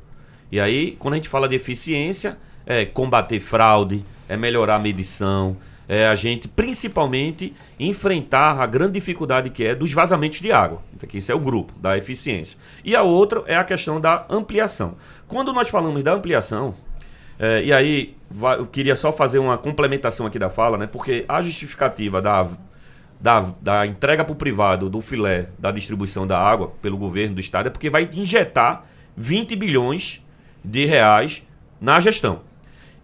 E 0.52 0.60
aí, 0.60 0.96
quando 0.98 1.14
a 1.14 1.16
gente 1.16 1.30
fala 1.30 1.48
de 1.48 1.56
eficiência, 1.56 2.36
é 2.66 2.84
combater 2.84 3.40
fraude, 3.40 4.04
é 4.28 4.36
melhorar 4.36 4.76
a 4.76 4.78
medição, 4.78 5.56
é 5.88 6.06
a 6.06 6.14
gente 6.14 6.46
principalmente 6.46 7.54
enfrentar 7.80 8.60
a 8.60 8.66
grande 8.66 8.92
dificuldade 8.92 9.48
que 9.48 9.64
é 9.64 9.74
dos 9.74 9.94
vazamentos 9.94 10.42
de 10.42 10.52
água. 10.52 10.82
Então, 10.94 11.08
esse 11.14 11.32
é 11.32 11.34
o 11.34 11.40
grupo 11.40 11.78
da 11.78 11.96
eficiência. 11.96 12.58
E 12.84 12.94
a 12.94 13.02
outra 13.02 13.42
é 13.46 13.56
a 13.56 13.64
questão 13.64 13.98
da 13.98 14.26
ampliação. 14.28 14.94
Quando 15.26 15.54
nós 15.54 15.70
falamos 15.70 16.02
da 16.02 16.12
ampliação, 16.12 16.74
é, 17.38 17.64
e 17.64 17.72
aí 17.72 18.14
vai, 18.30 18.58
eu 18.58 18.66
queria 18.66 18.94
só 18.94 19.10
fazer 19.10 19.38
uma 19.38 19.56
complementação 19.56 20.26
aqui 20.26 20.38
da 20.38 20.50
fala, 20.50 20.76
né? 20.76 20.86
Porque 20.86 21.24
a 21.26 21.40
justificativa 21.40 22.20
da, 22.20 22.46
da, 23.18 23.52
da 23.60 23.86
entrega 23.86 24.22
para 24.22 24.32
o 24.32 24.36
privado 24.36 24.90
do 24.90 25.00
filé 25.00 25.48
da 25.58 25.70
distribuição 25.70 26.26
da 26.26 26.38
água 26.38 26.72
pelo 26.82 26.98
governo 26.98 27.36
do 27.36 27.40
estado 27.40 27.68
é 27.68 27.70
porque 27.70 27.88
vai 27.88 28.08
injetar 28.12 28.84
20 29.16 29.56
bilhões 29.56 30.21
de 30.64 30.84
reais 30.84 31.42
na 31.80 32.00
gestão. 32.00 32.40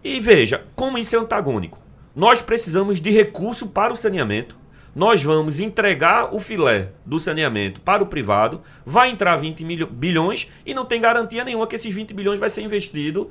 E 0.03 0.19
veja, 0.19 0.63
como 0.75 0.97
isso 0.97 1.15
é 1.15 1.19
antagônico. 1.19 1.79
Nós 2.15 2.41
precisamos 2.41 2.99
de 2.99 3.11
recurso 3.11 3.67
para 3.67 3.93
o 3.93 3.95
saneamento. 3.95 4.57
Nós 4.95 5.23
vamos 5.23 5.59
entregar 5.59 6.33
o 6.33 6.39
filé 6.39 6.89
do 7.05 7.19
saneamento 7.19 7.79
para 7.79 8.01
o 8.01 8.07
privado, 8.07 8.61
vai 8.85 9.09
entrar 9.11 9.35
20 9.35 9.63
bilhões 9.85 10.49
e 10.65 10.73
não 10.73 10.83
tem 10.83 10.99
garantia 10.99 11.45
nenhuma 11.45 11.67
que 11.67 11.75
esses 11.75 11.93
20 11.93 12.13
bilhões 12.13 12.39
vai 12.39 12.49
ser 12.49 12.63
investido 12.63 13.29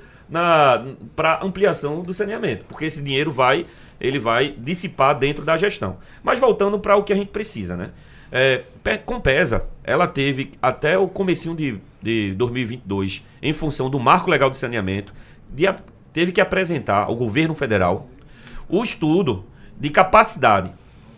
para 1.17 1.41
ampliação 1.43 2.03
do 2.03 2.15
saneamento, 2.15 2.65
porque 2.67 2.85
esse 2.85 3.03
dinheiro 3.03 3.33
vai 3.33 3.67
ele 4.01 4.19
vai 4.19 4.55
dissipar 4.57 5.19
dentro 5.19 5.45
da 5.45 5.57
gestão. 5.57 5.99
Mas 6.23 6.39
voltando 6.39 6.79
para 6.79 6.97
o 6.97 7.03
que 7.03 7.13
a 7.13 7.17
gente 7.17 7.31
precisa, 7.31 7.77
né? 7.77 7.91
É, 8.31 8.63
Compesa, 9.05 9.67
ela 9.85 10.07
teve 10.07 10.53
até 10.63 10.97
o 10.97 11.09
comecinho 11.09 11.55
de, 11.55 11.79
de 12.03 12.35
2022, 12.35 13.25
em 13.43 13.53
função 13.53 13.91
do 13.91 13.99
marco 13.99 14.31
legal 14.31 14.49
de 14.49 14.57
saneamento, 14.57 15.13
de, 15.51 15.65
teve 16.13 16.33
que 16.33 16.41
apresentar 16.41 17.05
ao 17.05 17.17
governo 17.17 17.55
federal 17.55 18.09
o 18.69 18.83
estudo 18.83 19.45
de 19.79 19.91
capacidade 19.91 20.73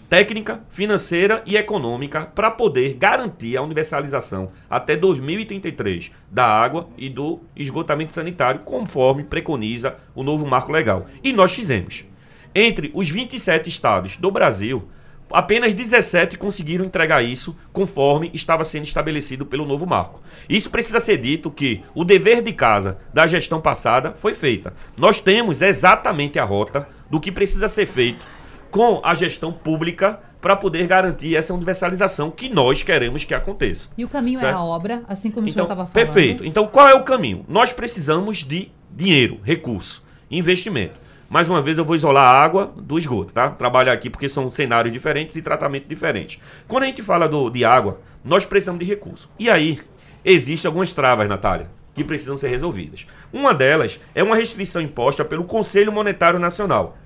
técnica, 0.08 0.60
financeira 0.70 1.40
e 1.46 1.56
econômica 1.56 2.22
para 2.26 2.50
poder 2.50 2.94
garantir 2.94 3.56
a 3.56 3.62
universalização 3.62 4.50
até 4.68 4.96
2033 4.96 6.10
da 6.28 6.44
água 6.44 6.88
e 6.98 7.08
do 7.08 7.40
esgotamento 7.54 8.12
sanitário, 8.12 8.62
conforme 8.62 9.22
preconiza 9.22 9.96
o 10.12 10.24
novo 10.24 10.44
marco 10.44 10.72
legal. 10.72 11.06
E 11.22 11.32
nós 11.32 11.52
fizemos. 11.52 12.04
Entre 12.52 12.90
os 12.92 13.08
27 13.08 13.68
estados 13.68 14.16
do 14.16 14.32
Brasil, 14.32 14.88
apenas 15.32 15.74
17 15.74 16.36
conseguiram 16.36 16.84
entregar 16.84 17.22
isso 17.22 17.56
conforme 17.72 18.30
estava 18.34 18.64
sendo 18.64 18.84
estabelecido 18.84 19.46
pelo 19.46 19.66
novo 19.66 19.86
marco. 19.86 20.20
Isso 20.48 20.70
precisa 20.70 21.00
ser 21.00 21.18
dito 21.18 21.50
que 21.50 21.82
o 21.94 22.04
dever 22.04 22.42
de 22.42 22.52
casa 22.52 22.98
da 23.12 23.26
gestão 23.26 23.60
passada 23.60 24.14
foi 24.20 24.34
feita. 24.34 24.72
Nós 24.96 25.20
temos 25.20 25.62
exatamente 25.62 26.38
a 26.38 26.44
rota 26.44 26.88
do 27.10 27.20
que 27.20 27.32
precisa 27.32 27.68
ser 27.68 27.86
feito 27.86 28.24
com 28.70 29.00
a 29.04 29.14
gestão 29.14 29.52
pública 29.52 30.20
para 30.40 30.56
poder 30.56 30.86
garantir 30.86 31.36
essa 31.36 31.52
universalização 31.52 32.30
que 32.30 32.48
nós 32.48 32.82
queremos 32.82 33.24
que 33.24 33.34
aconteça. 33.34 33.90
E 33.96 34.04
o 34.04 34.08
caminho 34.08 34.40
certo? 34.40 34.54
é 34.54 34.56
a 34.56 34.62
obra, 34.62 35.02
assim 35.06 35.30
como 35.30 35.46
o 35.46 35.50
então, 35.50 35.64
senhor 35.64 35.72
estava 35.72 35.86
falando. 35.86 35.92
Perfeito. 35.92 36.44
Então, 36.44 36.66
qual 36.66 36.88
é 36.88 36.94
o 36.94 37.02
caminho? 37.02 37.44
Nós 37.48 37.72
precisamos 37.72 38.38
de 38.38 38.70
dinheiro, 38.90 39.38
recurso, 39.44 40.02
investimento. 40.30 40.94
Mais 41.30 41.48
uma 41.48 41.62
vez, 41.62 41.78
eu 41.78 41.84
vou 41.84 41.96
isolar 41.96 42.26
a 42.26 42.42
água 42.42 42.74
do 42.76 42.98
esgoto, 42.98 43.32
tá? 43.32 43.48
Trabalhar 43.48 43.94
aqui 43.94 44.10
porque 44.10 44.28
são 44.28 44.50
cenários 44.50 44.92
diferentes 44.92 45.36
e 45.36 45.40
tratamento 45.40 45.86
diferente. 45.86 46.38
Quando 46.68 46.82
a 46.82 46.86
gente 46.86 47.02
fala 47.02 47.26
do, 47.26 47.48
de 47.48 47.64
água, 47.64 48.00
nós 48.22 48.44
precisamos 48.44 48.80
de 48.80 48.84
recurso. 48.84 49.30
E 49.38 49.48
aí, 49.48 49.80
existem 50.22 50.68
algumas 50.68 50.92
travas, 50.92 51.28
Natália, 51.28 51.70
que 51.94 52.04
precisam 52.04 52.36
ser 52.36 52.48
resolvidas. 52.48 53.06
Uma 53.32 53.54
delas 53.54 53.98
é 54.14 54.22
uma 54.22 54.36
restrição 54.36 54.82
imposta 54.82 55.24
pelo 55.24 55.44
Conselho 55.44 55.90
Monetário 55.90 56.38
Nacional, 56.38 56.98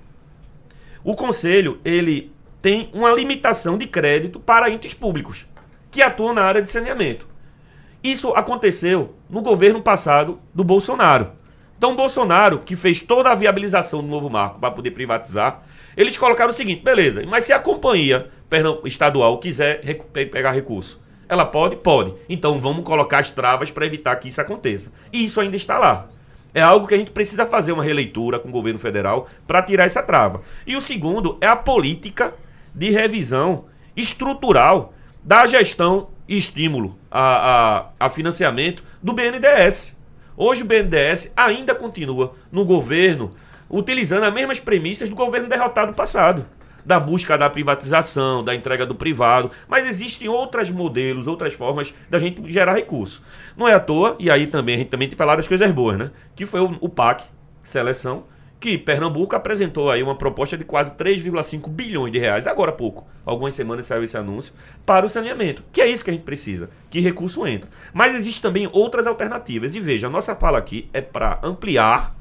o 1.05 1.13
conselho, 1.13 1.79
ele 1.85 2.33
tem 2.63 2.89
uma 2.91 3.11
limitação 3.11 3.77
de 3.77 3.85
crédito 3.85 4.39
para 4.39 4.71
entes 4.71 4.91
públicos 4.91 5.45
que 5.91 6.01
atuam 6.01 6.33
na 6.33 6.41
área 6.41 6.63
de 6.63 6.71
saneamento. 6.71 7.27
Isso 8.03 8.31
aconteceu 8.31 9.13
no 9.29 9.43
governo 9.43 9.83
passado 9.83 10.39
do 10.51 10.63
Bolsonaro. 10.63 11.33
Então, 11.77 11.95
Bolsonaro, 11.95 12.59
que 12.59 12.75
fez 12.75 13.01
toda 13.01 13.29
a 13.29 13.35
viabilização 13.35 14.01
do 14.01 14.07
novo 14.07 14.29
marco 14.29 14.59
para 14.59 14.71
poder 14.71 14.91
privatizar, 14.91 15.63
eles 15.95 16.17
colocaram 16.17 16.49
o 16.49 16.53
seguinte: 16.53 16.83
beleza, 16.83 17.23
mas 17.27 17.43
se 17.43 17.53
a 17.53 17.59
companhia 17.59 18.29
estadual 18.85 19.39
quiser 19.39 19.81
pegar 20.13 20.51
recurso, 20.51 21.03
ela 21.27 21.45
pode? 21.45 21.75
Pode. 21.75 22.13
Então, 22.29 22.59
vamos 22.59 22.85
colocar 22.85 23.19
as 23.19 23.31
travas 23.31 23.71
para 23.71 23.85
evitar 23.85 24.15
que 24.17 24.27
isso 24.27 24.39
aconteça. 24.39 24.91
E 25.11 25.25
isso 25.25 25.41
ainda 25.41 25.55
está 25.55 25.77
lá. 25.77 26.07
É 26.53 26.61
algo 26.61 26.87
que 26.87 26.93
a 26.93 26.97
gente 26.97 27.11
precisa 27.11 27.45
fazer 27.45 27.73
uma 27.73 27.83
releitura 27.83 28.39
com 28.39 28.47
o 28.47 28.51
governo 28.51 28.79
federal 28.79 29.27
para 29.45 29.61
tirar 29.61 29.85
essa 29.85 30.01
trava. 30.01 30.41
E 30.65 30.77
o 30.77 30.81
segundo 30.81 31.37
é 31.41 31.47
a 31.47 31.55
política 31.55 32.33
de 32.73 32.91
revisão 32.91 33.65
estrutural 33.95 34.93
da 35.21 35.45
gestão 35.45 36.09
e 36.27 36.37
estímulo 36.37 36.97
a, 37.11 37.89
a, 37.99 38.05
a 38.05 38.09
financiamento 38.09 38.83
do 39.03 39.11
BNDES. 39.11 39.99
Hoje 40.37 40.63
o 40.63 40.65
BNDES 40.65 41.33
ainda 41.35 41.73
continua 41.73 42.35
no 42.51 42.65
governo 42.65 43.33
utilizando 43.69 44.23
as 44.23 44.33
mesmas 44.33 44.59
premissas 44.59 45.09
do 45.09 45.15
governo 45.15 45.47
derrotado 45.47 45.93
passado 45.93 46.45
da 46.85 46.99
busca 46.99 47.37
da 47.37 47.49
privatização, 47.49 48.43
da 48.43 48.53
entrega 48.53 48.85
do 48.85 48.93
privado, 48.93 49.49
mas 49.67 49.87
existem 49.87 50.29
outros 50.29 50.69
modelos, 50.69 51.25
outras 51.25 51.53
formas 51.53 51.95
da 52.09 52.19
gente 52.19 52.47
gerar 52.51 52.75
recurso. 52.75 53.23
Não 53.57 53.67
é 53.67 53.73
à 53.73 53.79
toa, 53.79 54.15
e 54.19 54.29
aí 54.29 54.45
também 54.45 54.75
a 54.75 54.77
gente 54.77 54.89
também 54.89 55.07
tem 55.07 55.15
que 55.15 55.17
falar 55.17 55.35
das 55.35 55.47
coisas 55.47 55.71
boas, 55.71 55.97
né? 55.97 56.11
Que 56.35 56.45
foi 56.45 56.59
o, 56.59 56.77
o 56.79 56.87
PAC, 56.87 57.23
seleção, 57.63 58.25
que 58.65 58.79
Pernambuco 58.79 59.35
apresentou 59.35 59.91
aí 59.91 60.01
uma 60.01 60.15
proposta 60.15 60.57
de 60.57 60.63
quase 60.63 60.95
3,5 60.95 61.69
bilhões 61.69 62.11
de 62.11 62.17
reais, 62.17 62.47
agora 62.47 62.71
há 62.71 62.73
pouco, 62.73 63.05
algumas 63.23 63.53
semanas 63.53 63.85
saiu 63.85 64.03
esse 64.03 64.17
anúncio, 64.17 64.55
para 64.83 65.05
o 65.05 65.09
saneamento, 65.09 65.63
que 65.71 65.79
é 65.79 65.85
isso 65.85 66.03
que 66.03 66.09
a 66.09 66.13
gente 66.13 66.23
precisa, 66.23 66.67
que 66.89 66.99
recurso 66.99 67.45
entra. 67.45 67.69
Mas 67.93 68.15
existem 68.15 68.41
também 68.41 68.67
outras 68.73 69.05
alternativas, 69.05 69.75
e 69.75 69.79
veja, 69.79 70.07
a 70.07 70.09
nossa 70.09 70.35
fala 70.35 70.57
aqui 70.57 70.89
é 70.93 70.99
para 70.99 71.37
ampliar 71.43 72.15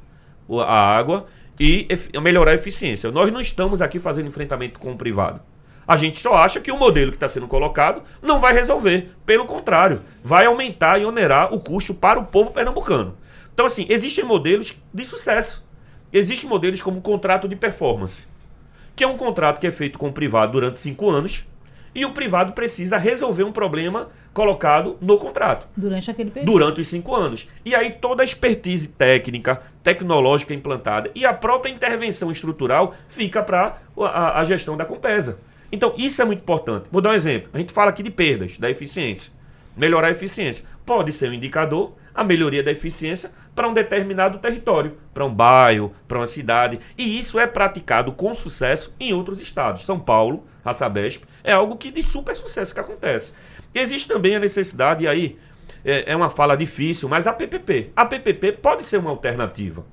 a 0.50 0.96
água 0.96 1.24
e 1.58 1.88
melhorar 2.20 2.50
a 2.50 2.56
eficiência. 2.56 3.10
Nós 3.10 3.32
não 3.32 3.40
estamos 3.40 3.80
aqui 3.80 3.98
fazendo 3.98 4.28
enfrentamento 4.28 4.78
com 4.78 4.92
o 4.92 4.98
privado. 4.98 5.40
A 5.88 5.96
gente 5.96 6.18
só 6.18 6.34
acha 6.34 6.60
que 6.60 6.70
o 6.70 6.76
modelo 6.76 7.10
que 7.10 7.16
está 7.16 7.26
sendo 7.26 7.48
colocado 7.48 8.02
não 8.20 8.38
vai 8.38 8.52
resolver. 8.52 9.12
Pelo 9.24 9.46
contrário, 9.46 10.02
vai 10.22 10.44
aumentar 10.44 11.00
e 11.00 11.06
onerar 11.06 11.54
o 11.54 11.60
custo 11.60 11.94
para 11.94 12.20
o 12.20 12.26
povo 12.26 12.50
pernambucano. 12.50 13.16
Então, 13.54 13.64
assim, 13.64 13.86
existem 13.88 14.22
modelos 14.22 14.78
de 14.92 15.04
sucesso. 15.06 15.72
Existem 16.14 16.48
modelos 16.48 16.80
como 16.80 17.00
o 17.00 17.02
contrato 17.02 17.48
de 17.48 17.56
performance, 17.56 18.24
que 18.94 19.02
é 19.02 19.06
um 19.08 19.16
contrato 19.16 19.58
que 19.58 19.66
é 19.66 19.72
feito 19.72 19.98
com 19.98 20.06
o 20.06 20.12
privado 20.12 20.52
durante 20.52 20.78
cinco 20.78 21.10
anos 21.10 21.44
e 21.92 22.04
o 22.04 22.12
privado 22.12 22.52
precisa 22.52 22.96
resolver 22.96 23.42
um 23.42 23.50
problema 23.50 24.10
colocado 24.32 24.96
no 25.00 25.18
contrato. 25.18 25.66
Durante 25.76 26.12
aquele 26.12 26.30
período. 26.30 26.52
Durante 26.52 26.80
os 26.80 26.86
cinco 26.86 27.16
anos. 27.16 27.48
E 27.64 27.74
aí 27.74 27.90
toda 27.90 28.22
a 28.22 28.24
expertise 28.24 28.88
técnica, 28.88 29.60
tecnológica 29.82 30.54
implantada 30.54 31.10
e 31.16 31.26
a 31.26 31.34
própria 31.34 31.72
intervenção 31.72 32.30
estrutural 32.30 32.94
fica 33.08 33.42
para 33.42 33.78
a, 33.98 34.38
a, 34.38 34.44
gestão 34.44 34.76
da 34.76 34.84
Compesa. 34.84 35.40
Então, 35.72 35.94
isso 35.96 36.22
é 36.22 36.24
muito 36.24 36.42
importante. 36.42 36.86
Vou 36.92 37.00
dar 37.00 37.10
um 37.10 37.14
exemplo. 37.14 37.50
A 37.52 37.58
gente 37.58 37.72
fala 37.72 37.90
aqui 37.90 38.04
de 38.04 38.10
perdas, 38.10 38.56
da 38.56 38.70
eficiência. 38.70 39.32
Melhorar 39.76 40.06
a 40.06 40.12
eficiência. 40.12 40.64
Pode 40.86 41.12
ser 41.12 41.28
um 41.28 41.32
indicador, 41.32 41.92
a 42.14 42.22
melhoria 42.22 42.62
da 42.62 42.70
eficiência, 42.70 43.32
para 43.54 43.68
um 43.68 43.72
determinado 43.72 44.38
território, 44.38 44.96
para 45.12 45.24
um 45.24 45.32
bairro, 45.32 45.94
para 46.08 46.18
uma 46.18 46.26
cidade. 46.26 46.80
E 46.98 47.18
isso 47.18 47.38
é 47.38 47.46
praticado 47.46 48.12
com 48.12 48.34
sucesso 48.34 48.94
em 48.98 49.12
outros 49.12 49.40
estados. 49.40 49.84
São 49.84 49.98
Paulo, 49.98 50.44
a 50.64 50.74
Sabesp, 50.74 51.24
é 51.42 51.52
algo 51.52 51.76
que 51.76 51.90
de 51.90 52.02
super 52.02 52.34
sucesso 52.34 52.74
que 52.74 52.80
acontece. 52.80 53.32
Existe 53.74 54.08
também 54.08 54.36
a 54.36 54.40
necessidade, 54.40 55.04
e 55.04 55.08
aí 55.08 55.38
é, 55.84 56.12
é 56.12 56.16
uma 56.16 56.30
fala 56.30 56.56
difícil, 56.56 57.08
mas 57.08 57.26
a 57.26 57.32
PPP. 57.32 57.92
A 57.94 58.04
PPP 58.04 58.52
pode 58.52 58.84
ser 58.84 58.98
uma 58.98 59.10
alternativa, 59.10 59.84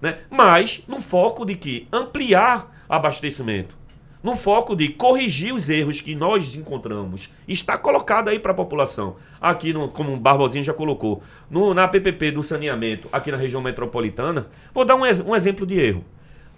né? 0.00 0.18
mas 0.28 0.84
no 0.86 1.00
foco 1.00 1.44
de 1.44 1.54
que 1.54 1.88
ampliar 1.92 2.84
abastecimento, 2.88 3.78
no 4.22 4.36
foco 4.36 4.76
de 4.76 4.88
corrigir 4.88 5.54
os 5.54 5.68
erros 5.68 6.00
que 6.00 6.14
nós 6.14 6.54
encontramos, 6.54 7.32
está 7.48 7.78
colocado 7.78 8.28
aí 8.28 8.38
para 8.38 8.52
a 8.52 8.54
população. 8.54 9.16
Aqui, 9.40 9.72
no, 9.72 9.88
como 9.88 10.12
o 10.12 10.16
Barbosinho 10.16 10.64
já 10.64 10.74
colocou, 10.74 11.22
no, 11.50 11.72
na 11.72 11.88
PPP 11.88 12.32
do 12.32 12.42
saneamento, 12.42 13.08
aqui 13.12 13.30
na 13.30 13.36
região 13.36 13.62
metropolitana, 13.62 14.48
vou 14.74 14.84
dar 14.84 14.96
um, 14.96 15.02
um 15.02 15.34
exemplo 15.34 15.66
de 15.66 15.80
erro. 15.80 16.04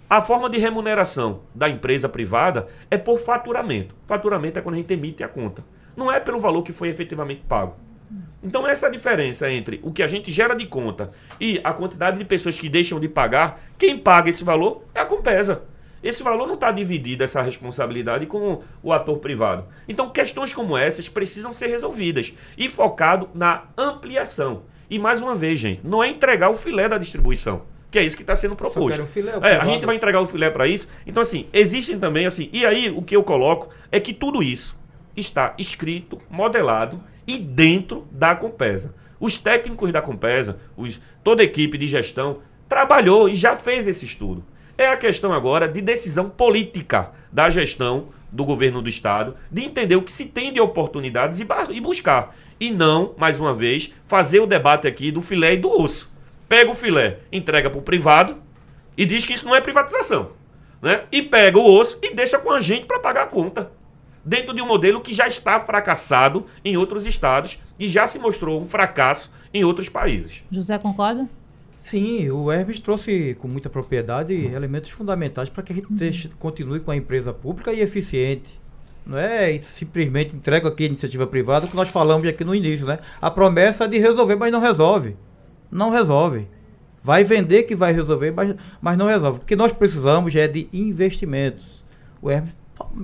A 0.09 0.21
forma 0.21 0.49
de 0.49 0.57
remuneração 0.57 1.41
da 1.55 1.69
empresa 1.69 2.07
privada 2.09 2.67
é 2.91 2.97
por 2.97 3.17
faturamento. 3.19 3.95
Faturamento 4.05 4.59
é 4.59 4.61
quando 4.61 4.75
a 4.75 4.77
gente 4.77 4.93
emite 4.93 5.23
a 5.23 5.27
conta. 5.27 5.63
não 5.95 6.11
é 6.11 6.19
pelo 6.19 6.39
valor 6.39 6.63
que 6.63 6.73
foi 6.73 6.89
efetivamente 6.89 7.41
pago. 7.47 7.75
Então, 8.43 8.67
essa 8.67 8.91
diferença 8.91 9.49
entre 9.49 9.79
o 9.81 9.91
que 9.91 10.03
a 10.03 10.07
gente 10.07 10.31
gera 10.31 10.53
de 10.53 10.65
conta 10.67 11.11
e 11.39 11.59
a 11.63 11.73
quantidade 11.73 12.17
de 12.17 12.25
pessoas 12.25 12.59
que 12.59 12.67
deixam 12.67 12.99
de 12.99 13.07
pagar, 13.07 13.61
quem 13.77 13.97
paga 13.97 14.29
esse 14.29 14.43
valor 14.43 14.83
é 14.93 14.99
a 14.99 15.05
Compesa. 15.05 15.63
Esse 16.03 16.21
valor 16.21 16.45
não 16.45 16.55
está 16.55 16.71
dividido, 16.71 17.23
essa 17.23 17.41
responsabilidade, 17.41 18.25
com 18.25 18.61
o 18.83 18.91
ator 18.91 19.19
privado. 19.19 19.65
Então, 19.87 20.09
questões 20.09 20.53
como 20.53 20.77
essas 20.77 21.07
precisam 21.07 21.53
ser 21.53 21.67
resolvidas 21.67 22.33
e 22.57 22.67
focado 22.67 23.29
na 23.33 23.63
ampliação. 23.77 24.63
E 24.89 24.99
mais 24.99 25.21
uma 25.21 25.33
vez, 25.33 25.59
gente, 25.59 25.81
não 25.83 26.03
é 26.03 26.09
entregar 26.09 26.49
o 26.49 26.55
filé 26.55 26.89
da 26.89 26.97
distribuição, 26.97 27.61
que 27.89 27.97
é 27.97 28.03
isso 28.03 28.17
que 28.17 28.23
está 28.23 28.35
sendo 28.35 28.55
proposto. 28.55 29.05
Filé, 29.07 29.31
é, 29.41 29.55
a 29.55 29.65
gente 29.65 29.85
vai 29.85 29.95
entregar 29.95 30.19
o 30.19 30.25
filé 30.25 30.49
para 30.49 30.67
isso. 30.67 30.89
Então, 31.07 31.21
assim, 31.21 31.47
existem 31.53 31.97
também, 31.97 32.25
assim, 32.25 32.49
e 32.51 32.65
aí 32.65 32.89
o 32.89 33.01
que 33.01 33.15
eu 33.15 33.23
coloco 33.23 33.69
é 33.91 33.99
que 33.99 34.13
tudo 34.13 34.43
isso 34.43 34.77
está 35.15 35.53
escrito, 35.57 36.19
modelado 36.29 37.01
e 37.25 37.37
dentro 37.37 38.07
da 38.11 38.35
Compesa. 38.35 38.93
Os 39.19 39.37
técnicos 39.37 39.91
da 39.91 40.01
Compesa, 40.01 40.59
os, 40.75 40.99
toda 41.23 41.41
a 41.41 41.45
equipe 41.45 41.77
de 41.77 41.87
gestão, 41.87 42.39
trabalhou 42.67 43.29
e 43.29 43.35
já 43.35 43.55
fez 43.55 43.87
esse 43.87 44.05
estudo. 44.05 44.43
É 44.77 44.87
a 44.87 44.97
questão 44.97 45.31
agora 45.31 45.67
de 45.67 45.81
decisão 45.81 46.29
política 46.29 47.11
da 47.31 47.49
gestão 47.49 48.07
do 48.31 48.43
governo 48.43 48.81
do 48.81 48.89
estado, 48.89 49.35
de 49.51 49.63
entender 49.63 49.95
o 49.95 50.01
que 50.01 50.11
se 50.11 50.25
tem 50.25 50.51
de 50.51 50.59
oportunidades 50.59 51.39
e, 51.39 51.47
e 51.69 51.79
buscar. 51.79 52.35
E 52.59 52.71
não, 52.71 53.13
mais 53.17 53.39
uma 53.39 53.53
vez, 53.53 53.93
fazer 54.07 54.39
o 54.39 54.47
debate 54.47 54.87
aqui 54.87 55.11
do 55.11 55.21
filé 55.21 55.53
e 55.53 55.57
do 55.57 55.69
osso. 55.69 56.11
Pega 56.49 56.71
o 56.71 56.75
filé, 56.75 57.19
entrega 57.31 57.69
para 57.69 57.79
o 57.79 57.83
privado 57.83 58.37
e 58.97 59.05
diz 59.05 59.23
que 59.23 59.33
isso 59.33 59.45
não 59.45 59.55
é 59.55 59.61
privatização. 59.61 60.31
Né? 60.81 61.03
E 61.11 61.21
pega 61.21 61.59
o 61.59 61.77
osso 61.77 61.99
e 62.01 62.13
deixa 62.13 62.39
com 62.39 62.51
a 62.51 62.59
gente 62.59 62.87
para 62.87 62.99
pagar 62.99 63.23
a 63.23 63.27
conta 63.27 63.71
dentro 64.25 64.53
de 64.53 64.61
um 64.61 64.65
modelo 64.65 65.01
que 65.01 65.13
já 65.13 65.27
está 65.27 65.59
fracassado 65.59 66.45
em 66.63 66.77
outros 66.77 67.05
estados 67.05 67.59
e 67.77 67.87
já 67.87 68.07
se 68.07 68.17
mostrou 68.17 68.61
um 68.61 68.67
fracasso 68.67 69.33
em 69.53 69.63
outros 69.63 69.89
países. 69.89 70.43
José, 70.49 70.77
concorda? 70.79 71.27
Sim, 71.83 72.29
o 72.29 72.51
Hermes 72.51 72.79
trouxe 72.79 73.35
com 73.39 73.47
muita 73.47 73.69
propriedade 73.69 74.33
elementos 74.33 74.89
fundamentais 74.89 75.49
para 75.49 75.61
que 75.61 75.73
a 75.73 75.75
gente 75.75 75.91
deixe, 75.91 76.29
continue 76.39 76.79
com 76.79 76.91
a 76.91 76.95
empresa 76.95 77.33
pública 77.33 77.73
e 77.73 77.81
eficiente. 77.81 78.59
Não 79.05 79.17
é 79.17 79.59
simplesmente 79.59 80.33
entrega 80.33 80.69
aqui 80.69 80.83
a 80.83 80.87
iniciativa 80.87 81.27
privada, 81.27 81.67
que 81.67 81.75
nós 81.75 81.89
falamos 81.89 82.25
aqui 82.25 82.43
no 82.45 82.55
início, 82.55 82.87
né? 82.87 82.99
A 83.21 83.29
promessa 83.29 83.83
é 83.83 83.87
de 83.87 83.99
resolver, 83.99 84.37
mas 84.37 84.49
não 84.49 84.61
resolve. 84.61 85.17
Não 85.69 85.89
resolve. 85.89 86.47
Vai 87.03 87.25
vender 87.25 87.63
que 87.63 87.75
vai 87.75 87.91
resolver, 87.91 88.31
mas, 88.31 88.55
mas 88.81 88.97
não 88.97 89.07
resolve. 89.07 89.39
O 89.39 89.41
que 89.41 89.57
nós 89.57 89.73
precisamos 89.73 90.33
é 90.33 90.47
de 90.47 90.69
investimentos. 90.71 91.83
O 92.21 92.31
Hermes 92.31 92.55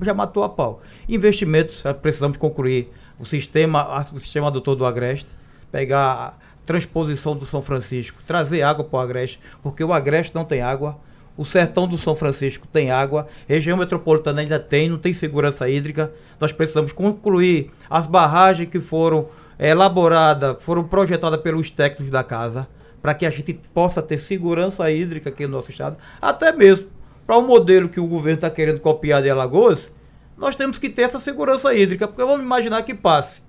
já 0.02 0.14
matou 0.14 0.42
a 0.44 0.48
pau. 0.48 0.82
Investimentos, 1.08 1.84
precisamos 2.02 2.38
concluir 2.38 2.90
o 3.20 3.26
sistema, 3.26 4.08
o 4.14 4.20
sistema 4.22 4.48
adutor 4.48 4.78
do 4.78 4.86
Agreste, 4.86 5.30
pegar 5.70 6.38
transposição 6.70 7.36
do 7.36 7.48
São 7.48 7.64
Francisco, 7.64 8.22
trazer 8.28 8.62
água 8.62 8.86
para 8.86 8.98
o 8.98 9.02
Agreste, 9.02 9.40
porque 9.64 9.84
o 9.84 9.92
Agreste 9.92 10.36
não 10.36 10.46
tem 10.46 10.62
água, 10.62 11.00
o 11.36 11.44
sertão 11.44 11.88
do 11.88 11.98
São 11.98 12.16
Francisco 12.16 12.68
tem 12.72 12.92
água, 12.92 13.28
região 13.48 13.76
metropolitana 13.76 14.42
ainda 14.42 14.60
tem, 14.60 14.88
não 14.88 15.00
tem 15.00 15.12
segurança 15.12 15.68
hídrica. 15.68 16.14
Nós 16.40 16.52
precisamos 16.52 16.92
concluir 16.92 17.72
as 17.90 18.06
barragens 18.06 18.70
que 18.70 18.80
foram 18.80 19.30
elaboradas, 19.58 20.62
foram 20.62 20.84
projetadas 20.84 21.42
pelos 21.42 21.72
técnicos 21.72 22.12
da 22.12 22.24
casa, 22.24 22.68
para 23.02 23.16
que 23.16 23.26
a 23.26 23.32
gente 23.32 23.52
possa 23.74 24.00
ter 24.00 24.20
segurança 24.20 24.92
hídrica 24.92 25.30
aqui 25.30 25.48
no 25.48 25.54
nosso 25.54 25.72
estado, 25.72 25.98
até 26.22 26.52
mesmo 26.52 26.88
para 27.26 27.36
o 27.36 27.40
um 27.40 27.48
modelo 27.48 27.90
que 27.90 28.00
o 28.00 28.06
governo 28.06 28.38
está 28.38 28.50
querendo 28.52 28.80
copiar 28.80 29.24
de 29.24 29.30
Alagoas, 29.32 29.92
nós 30.38 30.56
temos 30.56 30.78
que 30.78 30.88
ter 30.88 31.02
essa 31.02 31.20
segurança 31.20 31.74
hídrica, 31.74 32.08
porque 32.08 32.24
vamos 32.24 32.46
imaginar 32.46 32.84
que 32.84 32.94
passe. 32.94 33.42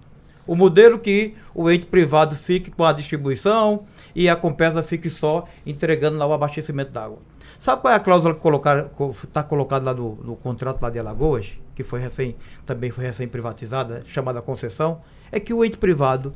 O 0.50 0.56
modelo 0.56 0.98
que 0.98 1.36
o 1.54 1.70
ente 1.70 1.86
privado 1.86 2.34
fique 2.34 2.72
com 2.72 2.82
a 2.82 2.92
distribuição 2.92 3.84
e 4.12 4.28
a 4.28 4.34
Compesa 4.34 4.82
fique 4.82 5.08
só 5.08 5.46
entregando 5.64 6.18
lá 6.18 6.26
o 6.26 6.32
abastecimento 6.32 6.90
d'água. 6.90 7.20
Sabe 7.56 7.80
qual 7.80 7.94
é 7.94 7.96
a 7.96 8.00
cláusula 8.00 8.34
que 8.34 9.24
está 9.24 9.44
colocada 9.44 9.84
lá 9.84 9.94
no, 9.94 10.16
no, 10.16 10.34
contrato 10.34 10.82
lá 10.82 10.90
de 10.90 10.98
Alagoas, 10.98 11.52
que 11.72 11.84
foi 11.84 12.00
recém, 12.00 12.34
também 12.66 12.90
foi 12.90 13.04
recém 13.04 13.28
privatizada, 13.28 14.02
chamada 14.06 14.42
concessão? 14.42 15.02
É 15.30 15.38
que 15.38 15.54
o 15.54 15.64
ente 15.64 15.78
privado 15.78 16.34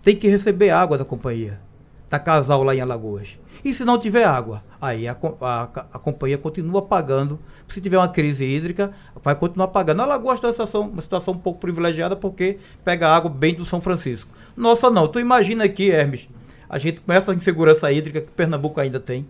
tem 0.00 0.16
que 0.16 0.26
receber 0.26 0.70
água 0.70 0.96
da 0.96 1.04
companhia, 1.04 1.60
da 2.08 2.18
casal 2.18 2.62
lá 2.62 2.74
em 2.74 2.80
Alagoas. 2.80 3.38
E 3.64 3.74
se 3.74 3.84
não 3.84 3.98
tiver 3.98 4.24
água, 4.24 4.62
aí 4.80 5.06
a, 5.06 5.16
a, 5.40 5.62
a 5.92 5.98
companhia 5.98 6.38
continua 6.38 6.82
pagando. 6.82 7.38
Se 7.68 7.80
tiver 7.80 7.98
uma 7.98 8.08
crise 8.08 8.44
hídrica, 8.44 8.92
vai 9.22 9.34
continuar 9.34 9.68
pagando. 9.68 10.02
A 10.02 10.18
tem 10.18 10.26
uma 10.26 10.36
situação, 10.36 10.88
uma 10.88 11.02
situação 11.02 11.34
um 11.34 11.38
pouco 11.38 11.60
privilegiada 11.60 12.16
porque 12.16 12.58
pega 12.84 13.08
água 13.08 13.30
bem 13.30 13.54
do 13.54 13.64
São 13.64 13.80
Francisco. 13.80 14.30
Nossa, 14.56 14.90
não. 14.90 15.06
Tu 15.06 15.20
imagina 15.20 15.64
aqui, 15.64 15.90
Hermes, 15.90 16.28
a 16.68 16.78
gente 16.78 17.00
começa 17.00 17.32
a 17.32 17.34
insegurança 17.34 17.90
hídrica 17.92 18.20
que 18.20 18.30
Pernambuco 18.30 18.80
ainda 18.80 18.98
tem. 18.98 19.26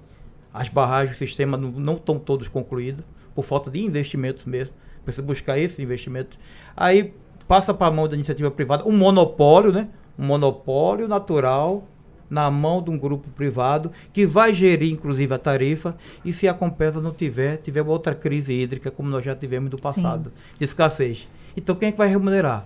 As 0.53 0.69
barragens, 0.69 1.17
o 1.17 1.19
sistema 1.19 1.57
não 1.57 1.95
estão 1.95 2.19
todos 2.19 2.49
concluídos, 2.49 3.05
por 3.35 3.45
falta 3.45 3.71
de 3.71 3.81
investimentos 3.81 4.45
mesmo. 4.45 4.75
Precisa 5.05 5.27
buscar 5.27 5.59
esse 5.59 5.81
investimento. 5.81 6.37
Aí 6.77 7.15
passa 7.47 7.73
para 7.73 7.87
a 7.87 7.91
mão 7.91 8.07
da 8.07 8.15
iniciativa 8.15 8.51
privada 8.51 8.87
um 8.87 8.93
monopólio, 8.93 9.73
né? 9.73 9.89
Um 10.19 10.27
monopólio 10.27 11.09
natural 11.09 11.85
na 12.31 12.51
mão 12.51 12.81
de 12.81 12.89
um 12.91 12.97
grupo 12.97 13.29
privado 13.31 13.91
que 14.13 14.25
vai 14.25 14.55
gerir 14.55 14.93
inclusive 14.93 15.35
a 15.35 15.39
tarifa 15.39 15.97
e 16.25 16.33
se 16.33 16.47
a 16.47 16.55
Compesa 16.55 17.01
não 17.01 17.13
tiver, 17.13 17.57
tiver 17.57 17.83
outra 17.83 18.15
crise 18.15 18.53
hídrica 18.53 18.91
como 18.91 19.11
nós 19.11 19.25
já 19.25 19.35
tivemos 19.35 19.71
no 19.71 19.79
passado, 19.79 20.31
Sim. 20.31 20.55
de 20.59 20.65
escassez. 20.65 21.29
Então 21.57 21.75
quem 21.75 21.89
é 21.89 21.93
que 21.93 21.99
vai 21.99 22.09
remunerar? 22.09 22.65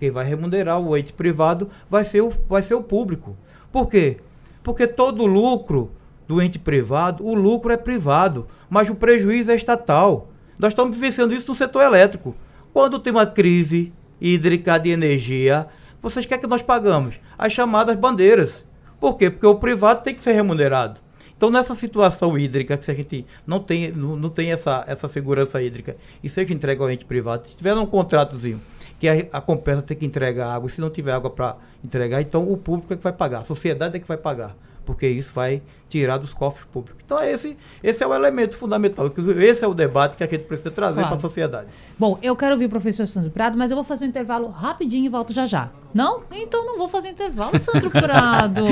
Quem 0.00 0.10
vai 0.10 0.24
remunerar 0.24 0.80
o 0.80 0.96
ente 0.96 1.12
privado 1.12 1.70
vai 1.88 2.04
ser 2.04 2.20
o, 2.20 2.30
vai 2.48 2.62
ser 2.62 2.74
o 2.74 2.82
público. 2.82 3.36
Por 3.70 3.88
quê? 3.88 4.18
Porque 4.62 4.86
todo 4.86 5.24
lucro 5.24 5.90
do 6.26 6.42
ente 6.42 6.58
privado, 6.58 7.24
o 7.24 7.34
lucro 7.34 7.72
é 7.72 7.76
privado, 7.76 8.46
mas 8.68 8.88
o 8.88 8.94
prejuízo 8.94 9.50
é 9.50 9.56
estatal. 9.56 10.28
Nós 10.58 10.72
estamos 10.72 10.94
vivenciando 10.94 11.34
isso 11.34 11.48
no 11.48 11.54
setor 11.54 11.82
elétrico. 11.82 12.34
Quando 12.72 12.98
tem 12.98 13.12
uma 13.12 13.26
crise 13.26 13.92
hídrica 14.20 14.78
de 14.78 14.90
energia, 14.90 15.66
vocês 16.04 16.26
querem 16.26 16.42
que 16.42 16.46
nós 16.46 16.60
pagamos? 16.60 17.16
As 17.36 17.52
chamadas 17.52 17.96
bandeiras. 17.96 18.52
Por 19.00 19.16
quê? 19.16 19.30
Porque 19.30 19.46
o 19.46 19.54
privado 19.54 20.02
tem 20.02 20.14
que 20.14 20.22
ser 20.22 20.32
remunerado. 20.32 21.00
Então, 21.36 21.50
nessa 21.50 21.74
situação 21.74 22.38
hídrica, 22.38 22.76
que 22.76 22.84
se 22.84 22.90
a 22.90 22.94
gente 22.94 23.26
não 23.46 23.58
tem, 23.58 23.90
não, 23.90 24.14
não 24.14 24.28
tem 24.28 24.52
essa, 24.52 24.84
essa 24.86 25.08
segurança 25.08 25.60
hídrica 25.62 25.96
e 26.22 26.28
seja 26.28 26.52
entregue 26.52 26.82
ao 26.82 26.90
ente 26.90 27.04
privado, 27.04 27.48
se 27.48 27.56
tiver 27.56 27.74
um 27.74 27.86
contratozinho 27.86 28.60
que 29.00 29.08
a, 29.08 29.14
a 29.32 29.40
compensa 29.40 29.82
tem 29.82 29.96
que 29.96 30.06
entregar 30.06 30.54
água, 30.54 30.68
se 30.68 30.80
não 30.80 30.90
tiver 30.90 31.12
água 31.12 31.30
para 31.30 31.56
entregar, 31.82 32.20
então 32.20 32.48
o 32.50 32.56
público 32.56 32.92
é 32.92 32.96
que 32.96 33.02
vai 33.02 33.12
pagar, 33.12 33.40
a 33.40 33.44
sociedade 33.44 33.96
é 33.96 33.98
que 33.98 34.06
vai 34.06 34.16
pagar 34.16 34.54
porque 34.84 35.06
isso 35.08 35.32
vai 35.34 35.62
tirar 35.88 36.18
dos 36.18 36.32
cofres 36.32 36.66
públicos. 36.72 37.00
Então 37.04 37.22
esse, 37.22 37.56
esse 37.82 38.02
é 38.02 38.06
o 38.06 38.14
elemento 38.14 38.56
fundamental, 38.56 39.12
esse 39.38 39.64
é 39.64 39.68
o 39.68 39.74
debate 39.74 40.16
que 40.16 40.24
a 40.24 40.26
gente 40.26 40.44
precisa 40.44 40.70
trazer 40.70 40.94
claro. 40.94 41.08
para 41.08 41.16
a 41.16 41.20
sociedade. 41.20 41.66
Bom, 41.98 42.18
eu 42.22 42.34
quero 42.34 42.52
ouvir 42.52 42.66
o 42.66 42.70
professor 42.70 43.06
Sandro 43.06 43.30
Prado, 43.30 43.56
mas 43.58 43.70
eu 43.70 43.76
vou 43.76 43.84
fazer 43.84 44.06
um 44.06 44.08
intervalo 44.08 44.48
rapidinho 44.48 45.06
e 45.06 45.08
volto 45.08 45.32
já 45.32 45.46
já. 45.46 45.70
Não? 45.94 46.22
Então 46.32 46.66
não 46.66 46.76
vou 46.76 46.88
fazer 46.88 47.10
intervalo, 47.10 47.56
Sandro 47.60 47.88
Prado. 47.92 48.64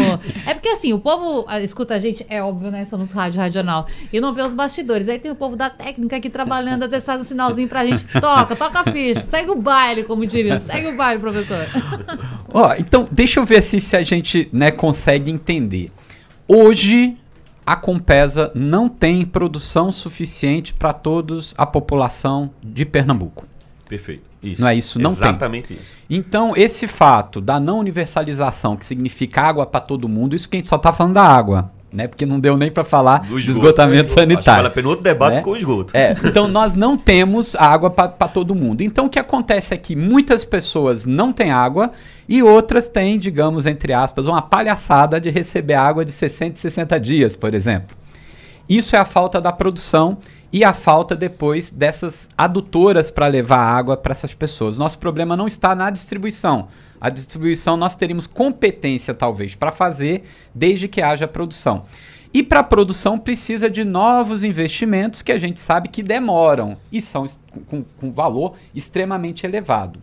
é 0.44 0.54
porque 0.54 0.70
assim, 0.70 0.92
o 0.92 0.98
povo 0.98 1.44
ah, 1.46 1.60
escuta 1.60 1.94
a 1.94 1.98
gente, 2.00 2.26
é 2.28 2.42
óbvio, 2.42 2.70
né? 2.72 2.84
Somos 2.84 3.12
rádio 3.12 3.40
regional. 3.40 3.86
E 4.12 4.20
não 4.20 4.34
vê 4.34 4.42
os 4.42 4.52
bastidores. 4.52 5.08
Aí 5.08 5.20
tem 5.20 5.30
o 5.30 5.36
povo 5.36 5.54
da 5.54 5.70
técnica 5.70 6.16
aqui 6.16 6.28
trabalhando, 6.28 6.82
às 6.82 6.90
vezes 6.90 7.04
faz 7.04 7.20
um 7.20 7.24
sinalzinho 7.24 7.68
pra 7.68 7.86
gente. 7.86 8.04
Toca, 8.20 8.56
toca 8.56 8.80
a 8.80 8.84
ficha, 8.84 9.22
segue 9.22 9.52
o 9.52 9.56
baile, 9.56 10.02
como 10.02 10.26
diria. 10.26 10.58
Segue 10.58 10.88
o 10.88 10.96
baile, 10.96 11.20
professor. 11.20 11.64
Ó, 12.52 12.74
então 12.76 13.06
deixa 13.10 13.38
eu 13.38 13.44
ver 13.44 13.62
se, 13.62 13.80
se 13.80 13.96
a 13.96 14.02
gente 14.02 14.48
né, 14.52 14.72
consegue 14.72 15.30
entender. 15.30 15.92
Hoje, 16.55 17.16
a 17.64 17.74
Compesa 17.74 18.53
não 18.55 18.86
tem 18.86 19.24
produção 19.24 19.90
suficiente 19.90 20.74
para 20.74 20.92
toda 20.92 21.38
a 21.57 21.64
população 21.64 22.50
de 22.62 22.84
Pernambuco. 22.84 23.46
Perfeito. 23.88 24.24
Isso. 24.42 24.61
Não 24.61 24.68
é 24.68 24.74
isso? 24.74 24.98
Não 24.98 25.12
Exatamente 25.12 25.68
tem. 25.68 25.78
isso. 25.78 25.94
Então, 26.11 26.53
esse 26.55 26.86
fato 26.86 27.40
da 27.40 27.59
não 27.59 27.78
universalização, 27.78 28.76
que 28.76 28.84
significa 28.84 29.40
água 29.40 29.64
para 29.64 29.80
todo 29.80 30.07
mundo, 30.07 30.36
isso 30.36 30.46
que 30.46 30.57
a 30.57 30.59
gente 30.59 30.68
só 30.68 30.76
está 30.76 30.92
falando 30.92 31.14
da 31.14 31.22
água 31.22 31.70
né? 31.93 32.09
Porque 32.09 32.24
não 32.24 32.40
deu 32.40 32.57
nem 32.57 32.70
para 32.70 32.84
falar 32.84 33.18
do, 33.18 33.38
esgoto, 33.38 33.59
esgotamento 33.59 34.11
é, 34.11 34.14
sanitário. 34.14 34.70
Vale 34.70 34.86
a 34.86 34.88
outro 34.88 35.05
debate 35.05 35.36
né? 35.36 35.43
com 35.43 35.51
o 35.51 35.57
esgoto. 35.57 35.97
É, 35.97 36.16
então 36.24 36.49
nós 36.49 36.74
não 36.74 36.97
temos 36.97 37.55
água 37.57 37.90
para 37.90 38.28
todo 38.28 38.55
mundo. 38.55 38.80
Então 38.80 39.07
o 39.07 39.09
que 39.09 39.18
acontece 39.18 39.74
é 39.74 39.76
que 39.76 39.95
muitas 39.95 40.45
pessoas 40.45 41.05
não 41.05 41.32
têm 41.32 41.51
água 41.51 41.93
e 42.28 42.43
outras 42.43 42.88
têm, 42.88 43.18
digamos, 43.18 43.66
entre 43.66 43.93
aspas, 43.93 44.26
uma 44.26 44.40
palhaçada 44.40 45.20
de 45.20 45.28
receber 45.30 45.74
água 45.74 46.05
de 46.05 46.12
60 46.12 46.57
e 46.57 46.61
60 46.61 47.01
dias, 47.01 47.36
por 47.36 47.53
exemplo. 47.53 48.01
Isso 48.73 48.97
é 48.97 48.99
a 48.99 49.05
falta 49.05 49.39
da 49.39 49.53
produção 49.53 50.16
e 50.51 50.64
a 50.64 50.73
falta 50.73 51.14
depois 51.14 51.70
dessas 51.70 52.31
adutoras 52.39 53.11
para 53.11 53.27
levar 53.27 53.59
água 53.59 53.99
para 53.99 54.12
essas 54.12 54.33
pessoas. 54.33 54.79
Nosso 54.79 54.99
problema 54.99 55.37
não 55.37 55.47
está 55.47 55.75
na 55.75 55.91
distribuição. 55.91 56.68
A 56.99 57.11
distribuição 57.11 57.77
nós 57.77 57.95
teríamos 57.95 58.27
competência, 58.27 59.12
talvez, 59.12 59.55
para 59.55 59.70
fazer, 59.70 60.25
desde 60.55 60.89
que 60.89 61.03
haja 61.03 61.29
produção. 61.29 61.85
E 62.33 62.43
para 62.43 62.61
a 62.61 62.64
produção 62.64 63.18
precisa 63.18 63.68
de 63.68 63.85
novos 63.85 64.43
investimentos 64.43 65.20
que 65.20 65.33
a 65.33 65.39
gente 65.39 65.61
sabe 65.61 65.91
que 65.91 66.03
demoram 66.03 66.79
e 66.91 66.99
são 66.99 67.27
com, 67.66 67.85
com 68.01 68.11
valor 68.11 68.55
extremamente 68.75 69.45
elevado. 69.45 70.01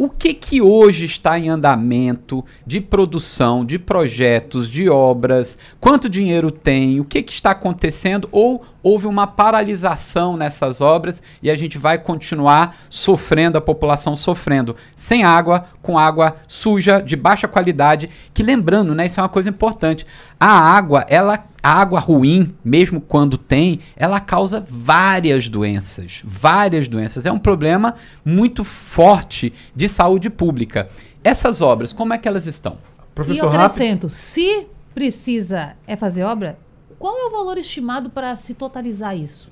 O 0.00 0.08
que 0.08 0.32
que 0.32 0.62
hoje 0.62 1.06
está 1.06 1.36
em 1.40 1.48
andamento 1.48 2.44
de 2.64 2.80
produção, 2.80 3.64
de 3.64 3.80
projetos, 3.80 4.70
de 4.70 4.88
obras? 4.88 5.58
Quanto 5.80 6.08
dinheiro 6.08 6.52
tem? 6.52 7.00
O 7.00 7.04
que 7.04 7.20
que 7.20 7.32
está 7.32 7.50
acontecendo? 7.50 8.28
Ou 8.30 8.62
houve 8.80 9.08
uma 9.08 9.26
paralisação 9.26 10.36
nessas 10.36 10.80
obras 10.80 11.20
e 11.42 11.50
a 11.50 11.56
gente 11.56 11.78
vai 11.78 11.98
continuar 11.98 12.76
sofrendo, 12.88 13.58
a 13.58 13.60
população 13.60 14.14
sofrendo 14.14 14.76
sem 14.94 15.24
água, 15.24 15.64
com 15.82 15.98
água 15.98 16.36
suja, 16.46 17.00
de 17.00 17.16
baixa 17.16 17.48
qualidade, 17.48 18.08
que 18.32 18.44
lembrando, 18.44 18.94
né, 18.94 19.06
isso 19.06 19.18
é 19.18 19.22
uma 19.24 19.28
coisa 19.28 19.50
importante. 19.50 20.06
A 20.38 20.48
água, 20.48 21.04
ela 21.08 21.44
a 21.62 21.72
água 21.72 22.00
ruim, 22.00 22.54
mesmo 22.64 23.00
quando 23.00 23.36
tem, 23.36 23.80
ela 23.96 24.20
causa 24.20 24.64
várias 24.68 25.48
doenças, 25.48 26.20
várias 26.24 26.88
doenças. 26.88 27.26
É 27.26 27.32
um 27.32 27.38
problema 27.38 27.94
muito 28.24 28.64
forte 28.64 29.52
de 29.74 29.88
saúde 29.88 30.30
pública. 30.30 30.88
Essas 31.22 31.60
obras, 31.60 31.92
como 31.92 32.14
é 32.14 32.18
que 32.18 32.28
elas 32.28 32.46
estão? 32.46 32.78
Professor 33.14 33.34
e 33.34 33.38
eu 33.38 33.50
acrescento, 33.50 34.08
se 34.08 34.66
precisa 34.94 35.74
é 35.86 35.96
fazer 35.96 36.22
obra, 36.22 36.58
qual 36.98 37.16
é 37.16 37.26
o 37.26 37.30
valor 37.30 37.58
estimado 37.58 38.10
para 38.10 38.34
se 38.36 38.54
totalizar 38.54 39.16
isso? 39.16 39.50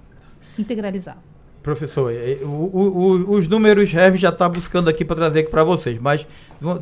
Integralizar? 0.58 1.18
Professor, 1.62 2.12
é, 2.12 2.38
o, 2.42 2.46
o, 2.46 3.30
os 3.32 3.48
números 3.48 3.92
Hermes 3.92 4.20
já 4.20 4.28
está 4.28 4.48
buscando 4.48 4.88
aqui 4.88 5.04
para 5.04 5.16
trazer 5.16 5.40
aqui 5.40 5.50
para 5.50 5.64
vocês, 5.64 5.98
mas 6.00 6.24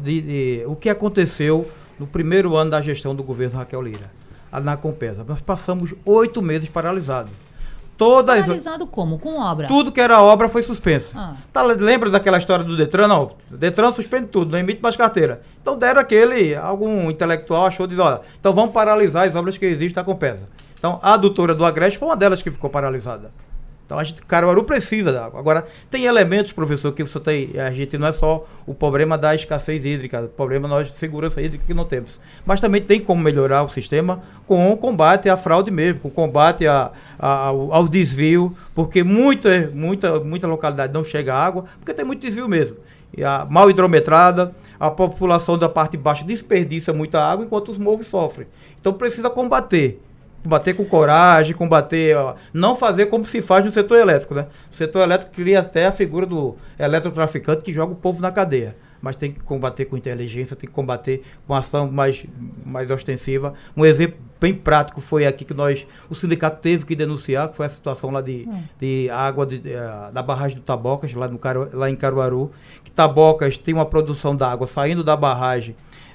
de, 0.03 0.21
de, 0.21 0.65
o 0.67 0.77
que 0.77 0.91
aconteceu 0.91 1.67
no 1.99 2.07
primeiro 2.07 2.55
ano 2.55 2.71
da 2.71 2.83
gestão 2.83 3.15
do 3.15 3.23
governo 3.23 3.57
Raquel 3.57 3.81
Lira, 3.81 4.11
na 4.61 4.77
Compesa? 4.77 5.25
Nós 5.27 5.41
passamos 5.41 5.95
oito 6.05 6.41
meses 6.43 6.69
paralisados. 6.69 7.33
Todas, 7.97 8.41
Paralisado 8.41 8.87
como? 8.89 9.19
Com 9.21 9.39
obra? 9.39 9.69
Tudo 9.69 9.93
que 9.93 10.01
era 10.01 10.21
obra 10.21 10.49
foi 10.49 10.63
suspenso. 10.63 11.13
Ah. 11.15 11.35
Tá, 11.53 11.63
lembra 11.63 12.11
daquela 12.11 12.39
história 12.39 12.65
do 12.65 12.77
Detran? 12.77 13.07
Não, 13.07 13.33
Detran 13.49 13.93
suspende 13.93 14.27
tudo, 14.27 14.51
não 14.51 14.59
emite 14.59 14.83
mais 14.83 14.97
carteira. 14.97 15.43
Então 15.63 15.79
deram 15.79 16.01
aquele, 16.01 16.57
algum 16.57 17.09
intelectual 17.09 17.67
achou 17.67 17.87
de, 17.87 17.99
olha, 17.99 18.21
então 18.41 18.53
vamos 18.53 18.73
paralisar 18.73 19.29
as 19.29 19.37
obras 19.37 19.57
que 19.57 19.65
existem 19.65 19.95
da 19.95 20.03
Compesa. 20.03 20.49
Então 20.77 20.99
a 21.03 21.15
adutora 21.15 21.55
do 21.55 21.65
Agreste 21.65 21.99
foi 21.99 22.09
uma 22.09 22.17
delas 22.17 22.43
que 22.43 22.51
ficou 22.51 22.69
paralisada. 22.69 23.31
Então 23.87 23.99
a 23.99 24.05
gente, 24.05 24.23
Caruaru 24.23 24.65
precisa 24.65 25.13
da 25.13 25.27
água. 25.27 25.39
Agora, 25.39 25.67
tem 25.91 26.05
elementos, 26.05 26.53
professor, 26.53 26.93
que 26.93 27.03
você 27.03 27.21
tem. 27.21 27.51
A 27.61 27.71
gente 27.71 27.99
não 27.99 28.09
é 28.09 28.13
só 28.13 28.47
o 28.67 28.73
problema 28.73 29.19
da 29.19 29.35
escassez 29.35 29.85
hídrica, 29.85 30.23
o 30.23 30.29
problema 30.29 30.67
nós 30.67 30.91
de 30.91 30.97
segurança 30.97 31.41
hídrica 31.43 31.65
que 31.67 31.75
não 31.75 31.85
temos. 31.85 32.19
Mas 32.47 32.61
também 32.61 32.81
tem 32.81 32.99
como 32.99 33.23
melhorar 33.23 33.63
o 33.63 33.69
sistema 33.69 34.23
com 34.47 34.73
o 34.73 34.77
combate 34.77 35.29
à 35.29 35.37
fraude 35.37 35.71
mesmo, 35.71 36.01
com 36.01 36.09
o 36.09 36.11
combate 36.11 36.67
a, 36.67 36.93
a, 37.19 37.29
ao, 37.47 37.75
ao, 37.75 37.87
desvio, 37.87 38.57
porque 38.75 39.05
muita, 39.05 39.71
muita, 39.75 40.19
muita 40.19 40.47
localidade 40.47 40.93
não 40.93 41.05
chega 41.05 41.35
água, 41.35 41.67
porque 41.79 41.93
tem 41.93 42.05
muito 42.05 42.23
desvio 42.23 42.49
mesmo. 42.49 42.77
E 43.17 43.23
a 43.23 43.47
mal 43.49 43.69
hidrometrada, 43.69 44.55
a 44.81 44.91
população 44.91 45.59
da 45.59 45.69
parte 45.69 45.93
de 45.93 45.99
baixo 45.99 46.25
desperdiça 46.25 46.93
muita 46.93 47.23
água, 47.23 47.45
enquanto 47.45 47.71
os 47.71 47.79
morros 47.79 48.07
sofrem. 48.07 48.47
Então 48.81 48.95
precisa 48.95 49.29
combater 49.29 50.01
combater 50.45 50.75
com 50.75 50.85
coragem, 50.85 51.57
combater, 51.57 52.15
ó, 52.17 52.35
não 52.53 52.77
fazer 52.77 53.07
como 53.07 53.25
se 53.25 53.41
faz 53.41 53.65
no 53.65 53.71
setor 53.71 53.99
elétrico, 53.99 54.35
né? 54.35 54.47
O 54.71 54.77
setor 54.77 55.03
elétrico 55.03 55.33
cria 55.33 55.61
até 55.61 55.87
a 55.87 55.93
figura 55.93 56.27
do 56.27 56.55
eletrotraficante 56.79 57.65
que 57.65 57.73
joga 57.73 57.95
o 57.95 57.97
povo 57.97 58.21
na 58.21 58.31
cadeia. 58.31 58.77
Mas 59.01 59.17
tem 59.17 59.33
que 59.33 59.41
combater 59.41 59.87
com 59.87 59.97
inteligência, 59.97 60.57
tem 60.57 60.69
que 60.69 60.75
combater 60.75 61.23
com 61.47 61.55
ação 61.55 61.91
mais, 61.91 62.25
mais 62.65 62.91
ostensiva. 62.91 63.53
Um 63.77 63.85
exemplo 63.85 64.19
bem 64.41 64.55
prático 64.55 65.01
foi 65.01 65.27
aqui 65.27 65.45
que 65.45 65.53
nós, 65.53 65.87
o 66.09 66.15
sindicato 66.15 66.61
teve 66.61 66.85
que 66.85 66.95
denunciar, 66.95 67.49
que 67.49 67.57
foi 67.57 67.67
a 67.67 67.69
situação 67.69 68.11
lá 68.11 68.21
de, 68.21 68.47
hum. 68.49 68.63
de 68.79 69.11
água 69.11 69.47
de, 69.47 69.59
de, 69.59 69.71
uh, 69.71 70.13
da 70.13 70.23
barragem 70.23 70.57
do 70.57 70.63
Tabocas, 70.63 71.13
lá, 71.15 71.29
no 71.29 71.39
lá 71.73 71.91
em 71.91 71.97
Caruaru, 71.97 72.51
que 72.83 72.91
Tabocas 72.91 73.59
tem 73.59 73.75
uma 73.75 73.87
produção 73.87 74.35
d'água 74.35 74.67
saindo 74.67 75.05
da 75.05 75.17
barragem 75.17 75.75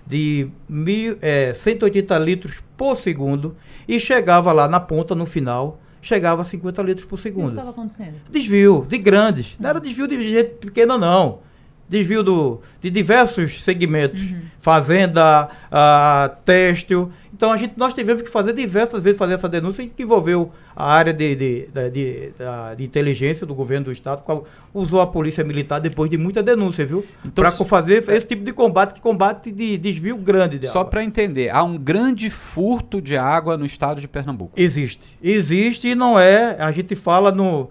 de 0.09 0.49
mil, 0.67 1.19
é, 1.21 1.53
180 1.53 2.17
litros 2.17 2.63
por 2.75 2.97
segundo 2.97 3.55
e 3.87 3.99
chegava 3.99 4.51
lá 4.51 4.67
na 4.67 4.79
ponta, 4.79 5.13
no 5.13 5.27
final, 5.27 5.79
chegava 6.01 6.41
a 6.41 6.45
50 6.45 6.81
litros 6.81 7.05
por 7.05 7.19
segundo. 7.19 7.45
O 7.45 7.49
que 7.49 7.53
estava 7.53 7.69
acontecendo? 7.69 8.15
Desvio, 8.29 8.87
de 8.89 8.97
grandes. 8.97 9.55
Não 9.59 9.69
era 9.69 9.79
desvio 9.79 10.07
de 10.07 10.21
gente 10.31 10.55
pequena, 10.55 10.97
não. 10.97 11.39
Desvio 11.87 12.23
do, 12.23 12.61
de 12.81 12.89
diversos 12.89 13.63
segmentos. 13.63 14.19
Uhum. 14.19 14.41
Fazenda, 14.59 15.49
uh, 15.71 16.35
têxtil. 16.43 17.11
Então 17.39 17.53
a 17.53 17.57
gente, 17.57 17.75
nós 17.77 17.93
tivemos 17.93 18.21
que 18.21 18.29
fazer 18.29 18.51
diversas 18.51 19.01
vezes 19.01 19.17
fazer 19.17 19.35
essa 19.35 19.47
denúncia 19.47 19.87
que 19.87 20.03
envolveu 20.03 20.51
a 20.75 20.91
área 20.93 21.13
de, 21.13 21.35
de, 21.35 21.67
de, 21.67 21.89
de, 21.89 22.31
de 22.75 22.83
inteligência 22.83 23.47
do 23.47 23.55
governo 23.55 23.85
do 23.85 23.93
estado, 23.93 24.23
qual 24.23 24.43
usou 24.73 24.99
a 24.99 25.07
polícia 25.07 25.41
militar 25.41 25.79
depois 25.79 26.09
de 26.09 26.17
muita 26.17 26.43
denúncia, 26.43 26.85
viu? 26.85 27.05
Então, 27.23 27.41
para 27.41 27.49
fazer 27.65 28.03
esse 28.09 28.27
tipo 28.27 28.43
de 28.43 28.51
combate, 28.51 28.95
que 28.95 28.99
combate 28.99 29.53
de 29.53 29.77
desvio 29.77 30.17
grande 30.17 30.59
de 30.59 30.67
Só 30.67 30.83
para 30.83 31.01
entender, 31.01 31.49
há 31.49 31.63
um 31.63 31.77
grande 31.77 32.29
furto 32.29 33.01
de 33.01 33.15
água 33.15 33.55
no 33.55 33.65
estado 33.65 34.01
de 34.01 34.07
Pernambuco. 34.09 34.51
Existe. 34.57 35.07
Existe 35.23 35.87
e 35.87 35.95
não 35.95 36.19
é, 36.19 36.57
a 36.59 36.73
gente 36.73 36.93
fala 36.93 37.31
no. 37.31 37.69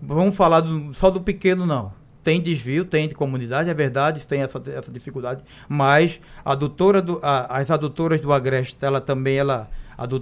Vamos 0.00 0.34
falar 0.34 0.60
do, 0.60 0.94
só 0.94 1.10
do 1.10 1.20
pequeno, 1.20 1.66
não 1.66 1.97
tem 2.22 2.40
desvio, 2.40 2.84
tem 2.84 3.08
de 3.08 3.14
comunidade, 3.14 3.70
é 3.70 3.74
verdade, 3.74 4.26
tem 4.26 4.42
essa, 4.42 4.62
essa 4.66 4.90
dificuldade, 4.90 5.42
mas 5.68 6.20
a 6.44 6.52
adutora 6.52 7.00
do, 7.00 7.18
a, 7.22 7.58
as 7.58 7.70
adutoras 7.70 8.20
do 8.20 8.32
Agreste, 8.32 8.76
ela 8.80 9.00
também, 9.00 9.38
ela, 9.38 9.70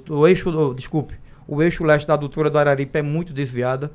o 0.09 0.27
eixo, 0.27 0.75
desculpe, 0.75 1.15
o 1.49 1.63
eixo 1.63 1.85
leste 1.85 2.07
da 2.07 2.15
adutora 2.15 2.51
do 2.51 2.59
Araripe 2.59 2.99
é 2.99 3.03
muito 3.03 3.33
desviada. 3.33 3.91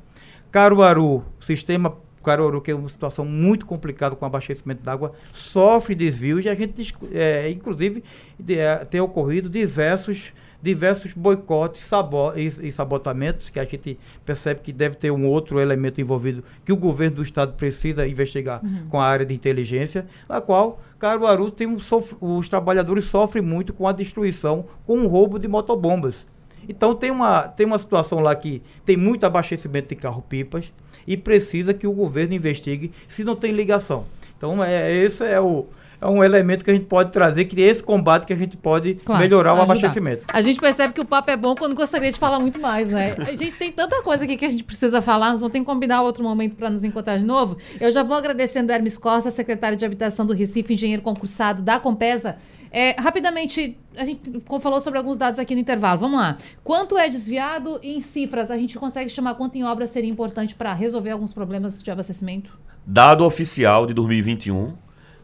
Caruaru, 0.50 1.24
sistema 1.40 1.96
Caruaru, 2.22 2.60
que 2.60 2.70
é 2.70 2.74
uma 2.74 2.88
situação 2.88 3.24
muito 3.24 3.66
complicada 3.66 4.14
com 4.14 4.24
abastecimento 4.24 4.82
d'água, 4.82 5.12
sofre 5.32 5.94
desvios 5.94 6.44
e 6.44 6.48
a 6.48 6.54
gente, 6.54 6.94
é, 7.12 7.50
inclusive, 7.50 8.02
de, 8.38 8.58
é, 8.58 8.76
tem 8.84 9.00
ocorrido 9.00 9.48
diversos 9.48 10.32
diversos 10.62 11.12
boicotes 11.12 11.82
sabo 11.82 12.32
e, 12.36 12.46
e, 12.68 12.72
sabotamentos, 12.72 13.50
que 13.50 13.58
a 13.58 13.64
gente 13.64 13.98
percebe 14.24 14.60
que 14.60 14.72
deve 14.72 14.96
ter 14.96 15.10
um 15.10 15.26
outro 15.26 15.58
elemento 15.58 16.00
envolvido 16.00 16.44
que 16.64 16.72
o 16.72 16.76
governo 16.76 17.16
do 17.16 17.22
estado 17.22 17.54
precisa 17.54 18.06
investigar 18.06 18.64
uhum. 18.64 18.86
com 18.88 19.00
a 19.00 19.04
área 19.04 19.26
de 19.26 19.34
inteligência, 19.34 20.06
na 20.28 20.40
qual 20.40 20.80
Caruaru 20.98 21.50
tem 21.50 21.66
um 21.66 21.78
os 22.20 22.48
trabalhadores 22.48 23.06
sofrem 23.06 23.42
muito 23.42 23.72
com 23.72 23.88
a 23.88 23.92
destruição, 23.92 24.64
com 24.86 25.00
o 25.00 25.08
roubo 25.08 25.38
de 25.38 25.48
motobombas. 25.48 26.24
Então 26.68 26.94
tem 26.94 27.10
uma, 27.10 27.42
tem 27.48 27.66
uma 27.66 27.78
situação 27.78 28.20
lá 28.20 28.34
que 28.36 28.62
tem 28.86 28.96
muito 28.96 29.26
abastecimento 29.26 29.88
de 29.88 29.96
carro-pipas 29.96 30.72
e 31.04 31.16
precisa 31.16 31.74
que 31.74 31.88
o 31.88 31.92
governo 31.92 32.34
investigue 32.34 32.92
se 33.08 33.24
não 33.24 33.34
tem 33.34 33.50
ligação. 33.50 34.06
Então 34.38 34.62
é, 34.62 34.92
esse 34.92 35.24
é 35.24 35.40
o, 35.40 35.66
é 36.02 36.08
um 36.08 36.22
elemento 36.22 36.64
que 36.64 36.70
a 36.70 36.74
gente 36.74 36.86
pode 36.86 37.12
trazer, 37.12 37.44
que 37.44 37.62
é 37.62 37.66
esse 37.66 37.82
combate 37.82 38.26
que 38.26 38.32
a 38.32 38.36
gente 38.36 38.56
pode 38.56 38.94
claro, 38.94 39.22
melhorar 39.22 39.52
o 39.52 39.58
ajudar. 39.58 39.72
abastecimento. 39.72 40.24
A 40.26 40.42
gente 40.42 40.60
percebe 40.60 40.92
que 40.92 41.00
o 41.00 41.04
papo 41.04 41.30
é 41.30 41.36
bom 41.36 41.54
quando 41.54 41.76
gostaria 41.76 42.10
de 42.10 42.18
falar 42.18 42.40
muito 42.40 42.60
mais, 42.60 42.88
né? 42.88 43.14
A 43.18 43.30
gente 43.30 43.52
tem 43.52 43.70
tanta 43.70 44.02
coisa 44.02 44.24
aqui 44.24 44.36
que 44.36 44.44
a 44.44 44.48
gente 44.48 44.64
precisa 44.64 45.00
falar, 45.00 45.30
nós 45.30 45.40
vamos 45.40 45.52
ter 45.52 45.60
que 45.60 45.64
combinar 45.64 46.02
outro 46.02 46.24
momento 46.24 46.56
para 46.56 46.68
nos 46.68 46.82
encontrar 46.82 47.18
de 47.18 47.24
novo. 47.24 47.56
Eu 47.80 47.92
já 47.92 48.02
vou 48.02 48.16
agradecendo 48.16 48.72
Hermes 48.72 48.98
Costa, 48.98 49.30
secretário 49.30 49.78
de 49.78 49.84
Habitação 49.84 50.26
do 50.26 50.34
Recife, 50.34 50.74
engenheiro 50.74 51.02
concursado 51.02 51.62
da 51.62 51.78
Compesa. 51.78 52.36
É, 52.72 52.98
rapidamente, 52.98 53.78
a 53.96 54.04
gente 54.04 54.42
falou 54.60 54.80
sobre 54.80 54.98
alguns 54.98 55.16
dados 55.18 55.38
aqui 55.38 55.54
no 55.54 55.60
intervalo. 55.60 56.00
Vamos 56.00 56.18
lá. 56.18 56.38
Quanto 56.64 56.98
é 56.98 57.08
desviado 57.08 57.78
em 57.80 58.00
cifras? 58.00 58.50
A 58.50 58.56
gente 58.56 58.76
consegue 58.76 59.08
chamar 59.08 59.34
quanto 59.34 59.56
em 59.56 59.62
obra 59.62 59.86
seria 59.86 60.10
importante 60.10 60.54
para 60.54 60.72
resolver 60.72 61.10
alguns 61.10 61.32
problemas 61.32 61.80
de 61.80 61.90
abastecimento? 61.90 62.58
Dado 62.84 63.24
oficial 63.24 63.86
de 63.86 63.94
2021, 63.94 64.72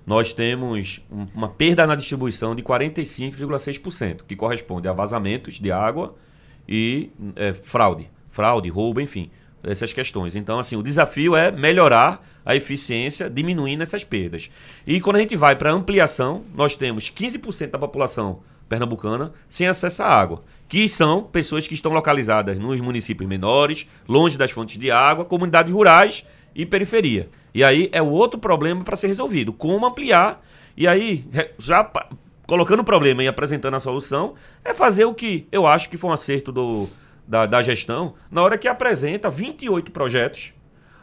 nós 0.09 0.33
temos 0.33 1.03
uma 1.35 1.51
perda 1.51 1.87
na 1.87 1.95
distribuição 1.95 2.55
de 2.55 2.63
45,6%, 2.63 4.23
que 4.27 4.35
corresponde 4.35 4.89
a 4.89 4.93
vazamentos 4.95 5.61
de 5.61 5.71
água 5.71 6.15
e 6.67 7.11
é, 7.37 7.53
fraude, 7.53 8.09
fraude, 8.31 8.71
roubo, 8.71 9.03
enfim, 9.03 9.31
essas 9.63 9.93
questões. 9.93 10.35
Então, 10.35 10.59
assim, 10.59 10.77
o 10.77 10.83
desafio 10.83 11.37
é 11.37 11.53
melhorar 11.53 12.27
a 12.43 12.57
eficiência, 12.57 13.29
diminuindo 13.29 13.83
essas 13.83 14.03
perdas. 14.03 14.49
E 14.87 14.99
quando 14.99 15.17
a 15.17 15.21
gente 15.21 15.37
vai 15.37 15.55
para 15.55 15.71
ampliação, 15.71 16.43
nós 16.55 16.75
temos 16.75 17.11
15% 17.11 17.73
da 17.73 17.79
população 17.79 18.41
pernambucana 18.67 19.35
sem 19.47 19.67
acesso 19.67 20.03
à 20.03 20.07
água, 20.07 20.43
que 20.71 20.89
são 20.89 21.23
pessoas 21.23 21.69
que 21.69 21.75
estão 21.75 21.93
localizadas 21.93 22.59
nos 22.59 22.81
municípios 22.81 23.29
menores, 23.29 23.87
longe 24.09 24.39
das 24.39 24.53
fontes 24.53 24.79
de 24.79 24.91
água, 24.91 25.27
comunidades 25.27 25.71
rurais 25.71 26.25
e 26.55 26.65
periferia. 26.65 27.29
E 27.55 27.65
aí 27.65 27.89
é 27.93 28.03
o 28.03 28.11
outro 28.11 28.39
problema 28.39 28.85
para 28.85 28.97
ser 28.97 29.09
resolvido. 29.09 29.53
Como 29.53 29.87
ampliar? 29.87 30.43
E 30.77 30.87
aí, 30.87 31.25
já 31.59 31.91
colocando 32.47 32.81
o 32.81 32.85
problema 32.85 33.23
e 33.23 33.29
apresentando 33.29 33.75
a 33.75 33.81
solução, 33.81 34.35
é 34.65 34.73
fazer 34.73 35.05
o 35.05 35.15
que 35.15 35.47
eu 35.51 35.67
acho 35.67 35.89
que 35.89 35.99
foi 35.99 36.11
um 36.11 36.13
acerto 36.13 36.51
do, 36.51 36.89
da, 37.27 37.47
da 37.47 37.63
gestão, 37.63 38.15
na 38.31 38.43
hora 38.43 38.57
que 38.57 38.69
apresenta 38.69 39.29
28 39.29 39.91
projetos 39.91 40.55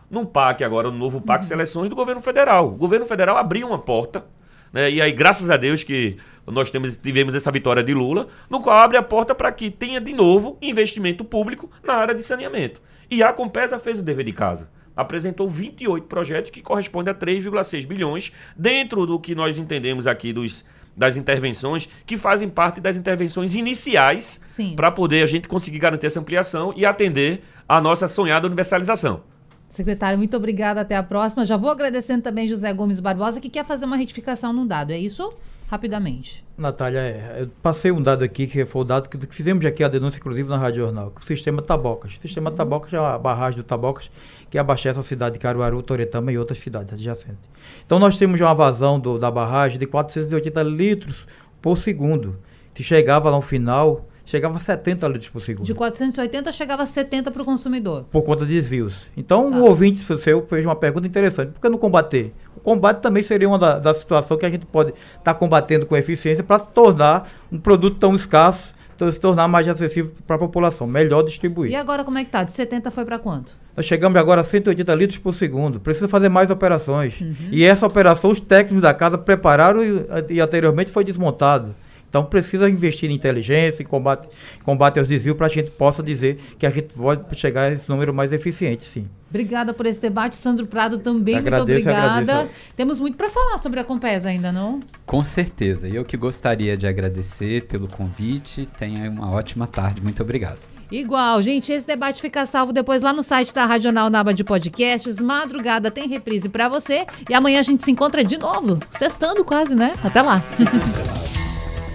num 0.09 0.25
PAC 0.25 0.63
agora, 0.63 0.89
no 0.89 0.97
novo 0.97 1.19
PAC 1.19 1.43
uhum. 1.43 1.47
Seleções 1.47 1.89
do 1.89 1.95
governo 1.95 2.21
federal. 2.21 2.67
O 2.67 2.71
governo 2.71 3.05
federal 3.05 3.37
abriu 3.37 3.67
uma 3.67 3.79
porta, 3.79 4.25
né? 4.71 4.89
E 4.89 5.01
aí, 5.01 5.11
graças 5.11 5.49
a 5.49 5.57
Deus 5.57 5.83
que 5.83 6.17
nós 6.47 6.69
temos, 6.71 6.95
tivemos 6.97 7.33
essa 7.35 7.51
vitória 7.51 7.83
de 7.83 7.93
Lula, 7.93 8.27
no 8.49 8.61
qual 8.61 8.79
abre 8.79 8.97
a 8.97 9.03
porta 9.03 9.33
para 9.33 9.51
que 9.51 9.69
tenha 9.71 9.99
de 9.99 10.13
novo 10.13 10.57
investimento 10.61 11.25
público 11.25 11.69
na 11.83 11.95
área 11.95 12.15
de 12.15 12.23
saneamento. 12.23 12.81
E 13.09 13.21
a 13.21 13.33
Compesa 13.33 13.79
fez 13.79 13.99
o 13.99 14.03
dever 14.03 14.25
de 14.25 14.31
casa 14.31 14.69
apresentou 14.95 15.49
28 15.49 16.07
projetos 16.07 16.51
que 16.51 16.61
correspondem 16.61 17.11
a 17.11 17.17
3,6 17.17 17.85
bilhões, 17.85 18.31
dentro 18.55 19.05
do 19.05 19.19
que 19.19 19.35
nós 19.35 19.57
entendemos 19.57 20.07
aqui 20.07 20.31
dos, 20.31 20.63
das 20.95 21.17
intervenções, 21.17 21.89
que 22.05 22.17
fazem 22.17 22.47
parte 22.47 22.79
das 22.79 22.95
intervenções 22.95 23.55
iniciais 23.55 24.39
para 24.75 24.91
poder 24.91 25.23
a 25.23 25.27
gente 25.27 25.47
conseguir 25.47 25.79
garantir 25.79 26.07
essa 26.07 26.19
ampliação 26.19 26.73
e 26.75 26.85
atender 26.85 27.43
a 27.67 27.81
nossa 27.81 28.07
sonhada 28.07 28.47
universalização. 28.47 29.21
Secretário, 29.69 30.17
muito 30.17 30.37
obrigada. 30.37 30.81
Até 30.81 30.95
a 30.95 31.03
próxima. 31.03 31.43
Já 31.43 31.57
vou 31.57 31.69
agradecendo 31.69 32.23
também 32.23 32.47
José 32.47 32.71
Gomes 32.73 33.01
Barbosa, 33.01 33.41
que 33.41 33.49
quer 33.49 33.65
fazer 33.65 33.85
uma 33.85 33.97
retificação 33.97 34.53
num 34.53 34.65
dado. 34.65 34.91
É 34.91 34.97
isso? 34.97 35.33
Rapidamente. 35.67 36.44
Natália, 36.57 36.99
é, 36.99 37.41
eu 37.41 37.49
passei 37.61 37.91
um 37.91 38.01
dado 38.01 38.23
aqui, 38.23 38.47
que 38.47 38.63
foi 38.65 38.81
o 38.81 38.85
dado 38.85 39.09
que, 39.09 39.17
que 39.17 39.35
fizemos 39.35 39.65
aqui 39.65 39.83
a 39.83 39.89
denúncia, 39.89 40.17
inclusive, 40.17 40.47
na 40.47 40.57
Rádio 40.57 40.85
Jornal, 40.85 41.11
que 41.11 41.21
o 41.21 41.25
sistema 41.25 41.61
Tabocas. 41.61 42.13
O 42.13 42.21
sistema 42.21 42.49
uhum. 42.49 42.55
Tabocas 42.55 42.93
é 42.93 42.97
a 42.97 43.17
barragem 43.17 43.57
do 43.57 43.63
Tabocas, 43.63 44.09
que 44.49 44.57
abastece 44.57 44.97
a 44.97 45.03
cidade 45.03 45.33
de 45.33 45.39
Caruaru, 45.39 45.81
Toretama 45.83 46.31
e 46.31 46.37
outras 46.37 46.59
cidades 46.59 46.93
adjacentes. 46.93 47.49
Então, 47.85 47.99
nós 47.99 48.17
temos 48.17 48.39
uma 48.39 48.53
vazão 48.53 48.97
do, 48.99 49.19
da 49.19 49.29
barragem 49.29 49.77
de 49.77 49.85
480 49.85 50.63
litros 50.63 51.27
por 51.61 51.77
segundo. 51.77 52.37
Se 52.73 52.83
chegava 52.83 53.29
lá 53.29 53.35
no 53.35 53.41
final, 53.41 54.07
chegava 54.25 54.57
a 54.57 54.59
70 54.59 55.07
litros 55.07 55.29
por 55.29 55.41
segundo. 55.41 55.65
De 55.65 55.73
480 55.73 56.51
chegava 56.51 56.83
a 56.83 56.87
70 56.87 57.31
para 57.31 57.41
o 57.41 57.45
consumidor. 57.45 58.05
Por 58.11 58.23
conta 58.23 58.45
de 58.45 58.53
desvios. 58.53 59.07
Então, 59.15 59.51
tá. 59.51 59.57
o 59.57 59.65
ouvinte 59.65 59.99
seu 60.17 60.45
fez 60.47 60.65
uma 60.65 60.75
pergunta 60.75 61.07
interessante. 61.07 61.51
Por 61.51 61.61
que 61.61 61.69
não 61.69 61.77
combater? 61.77 62.33
O 62.55 62.59
combate 62.59 63.01
também 63.01 63.21
seria 63.21 63.47
uma 63.47 63.59
da, 63.59 63.79
da 63.79 63.93
situação 63.93 64.37
que 64.37 64.45
a 64.45 64.49
gente 64.49 64.65
pode 64.65 64.89
estar 64.91 65.19
tá 65.23 65.33
combatendo 65.33 65.85
com 65.85 65.95
eficiência 65.95 66.43
para 66.43 66.59
se 66.59 66.69
tornar 66.69 67.29
um 67.51 67.59
produto 67.59 67.97
tão 67.97 68.15
escasso, 68.15 68.73
então, 68.95 69.11
se 69.11 69.19
tornar 69.19 69.47
mais 69.47 69.67
acessível 69.67 70.11
para 70.25 70.37
a 70.37 70.39
população, 70.39 70.87
melhor 70.87 71.21
distribuído. 71.21 71.73
E 71.73 71.75
agora 71.75 72.05
como 72.05 72.17
é 72.17 72.23
que 72.23 72.29
está? 72.29 72.43
De 72.43 72.53
70 72.53 72.89
foi 72.91 73.03
para 73.03 73.19
quanto? 73.19 73.53
Nós 73.75 73.85
chegamos 73.85 74.17
agora 74.17 74.39
a 74.39 74.43
180 74.43 74.95
litros 74.95 75.19
por 75.19 75.35
segundo. 75.35 75.81
Precisa 75.81 76.07
fazer 76.07 76.29
mais 76.29 76.49
operações. 76.49 77.19
Uhum. 77.19 77.35
E 77.51 77.65
essa 77.65 77.85
operação, 77.85 78.29
os 78.29 78.39
técnicos 78.39 78.81
da 78.81 78.93
casa 78.93 79.17
prepararam 79.17 79.83
e, 79.83 80.05
e 80.29 80.39
anteriormente 80.39 80.89
foi 80.89 81.03
desmontado. 81.03 81.75
Então 82.15 82.23
precisa 82.23 82.69
investir 82.69 83.11
em 83.11 83.13
inteligência, 83.13 83.83
em 83.83 83.85
combate, 83.85 84.29
combate 84.63 84.97
aos 84.99 85.05
desvios, 85.05 85.35
para 85.35 85.47
a 85.47 85.49
gente 85.49 85.69
possa 85.71 86.01
dizer 86.01 86.39
que 86.57 86.65
a 86.65 86.69
gente 86.69 86.93
pode 86.93 87.37
chegar 87.37 87.63
a 87.63 87.71
esse 87.73 87.89
número 87.89 88.13
mais 88.13 88.31
eficiente, 88.31 88.85
sim. 88.85 89.05
Obrigada 89.29 89.73
por 89.73 89.85
esse 89.85 89.99
debate, 89.99 90.37
Sandro 90.37 90.65
Prado 90.65 90.99
também, 90.99 91.35
agradeço, 91.35 91.67
muito 91.67 91.89
obrigada. 91.89 92.31
Agradeço. 92.31 92.55
Temos 92.73 92.99
muito 92.99 93.17
para 93.17 93.27
falar 93.27 93.57
sobre 93.57 93.81
a 93.81 93.83
Compesa 93.83 94.29
ainda, 94.29 94.49
não? 94.49 94.79
Com 95.05 95.25
certeza. 95.25 95.89
Eu 95.89 96.05
que 96.05 96.15
gostaria 96.15 96.77
de 96.77 96.87
agradecer 96.87 97.65
pelo 97.65 97.85
convite. 97.85 98.65
Tenha 98.65 99.09
uma 99.09 99.31
ótima 99.31 99.67
tarde. 99.67 100.01
Muito 100.01 100.23
obrigado. 100.23 100.59
Igual, 100.89 101.41
gente, 101.41 101.73
esse 101.73 101.85
debate 101.85 102.21
fica 102.21 102.45
salvo 102.45 102.71
depois 102.71 103.01
lá 103.01 103.11
no 103.11 103.23
site 103.23 103.53
da 103.53 103.65
Radional 103.65 104.09
Naba 104.09 104.33
de 104.33 104.45
Podcasts. 104.45 105.19
Madrugada 105.19 105.91
tem 105.91 106.07
reprise 106.07 106.47
para 106.47 106.69
você 106.69 107.05
e 107.29 107.33
amanhã 107.33 107.59
a 107.59 107.63
gente 107.63 107.83
se 107.83 107.91
encontra 107.91 108.23
de 108.23 108.37
novo, 108.37 108.79
sextando 108.89 109.43
quase, 109.43 109.75
né? 109.75 109.95
Até 110.01 110.21
lá. 110.21 110.41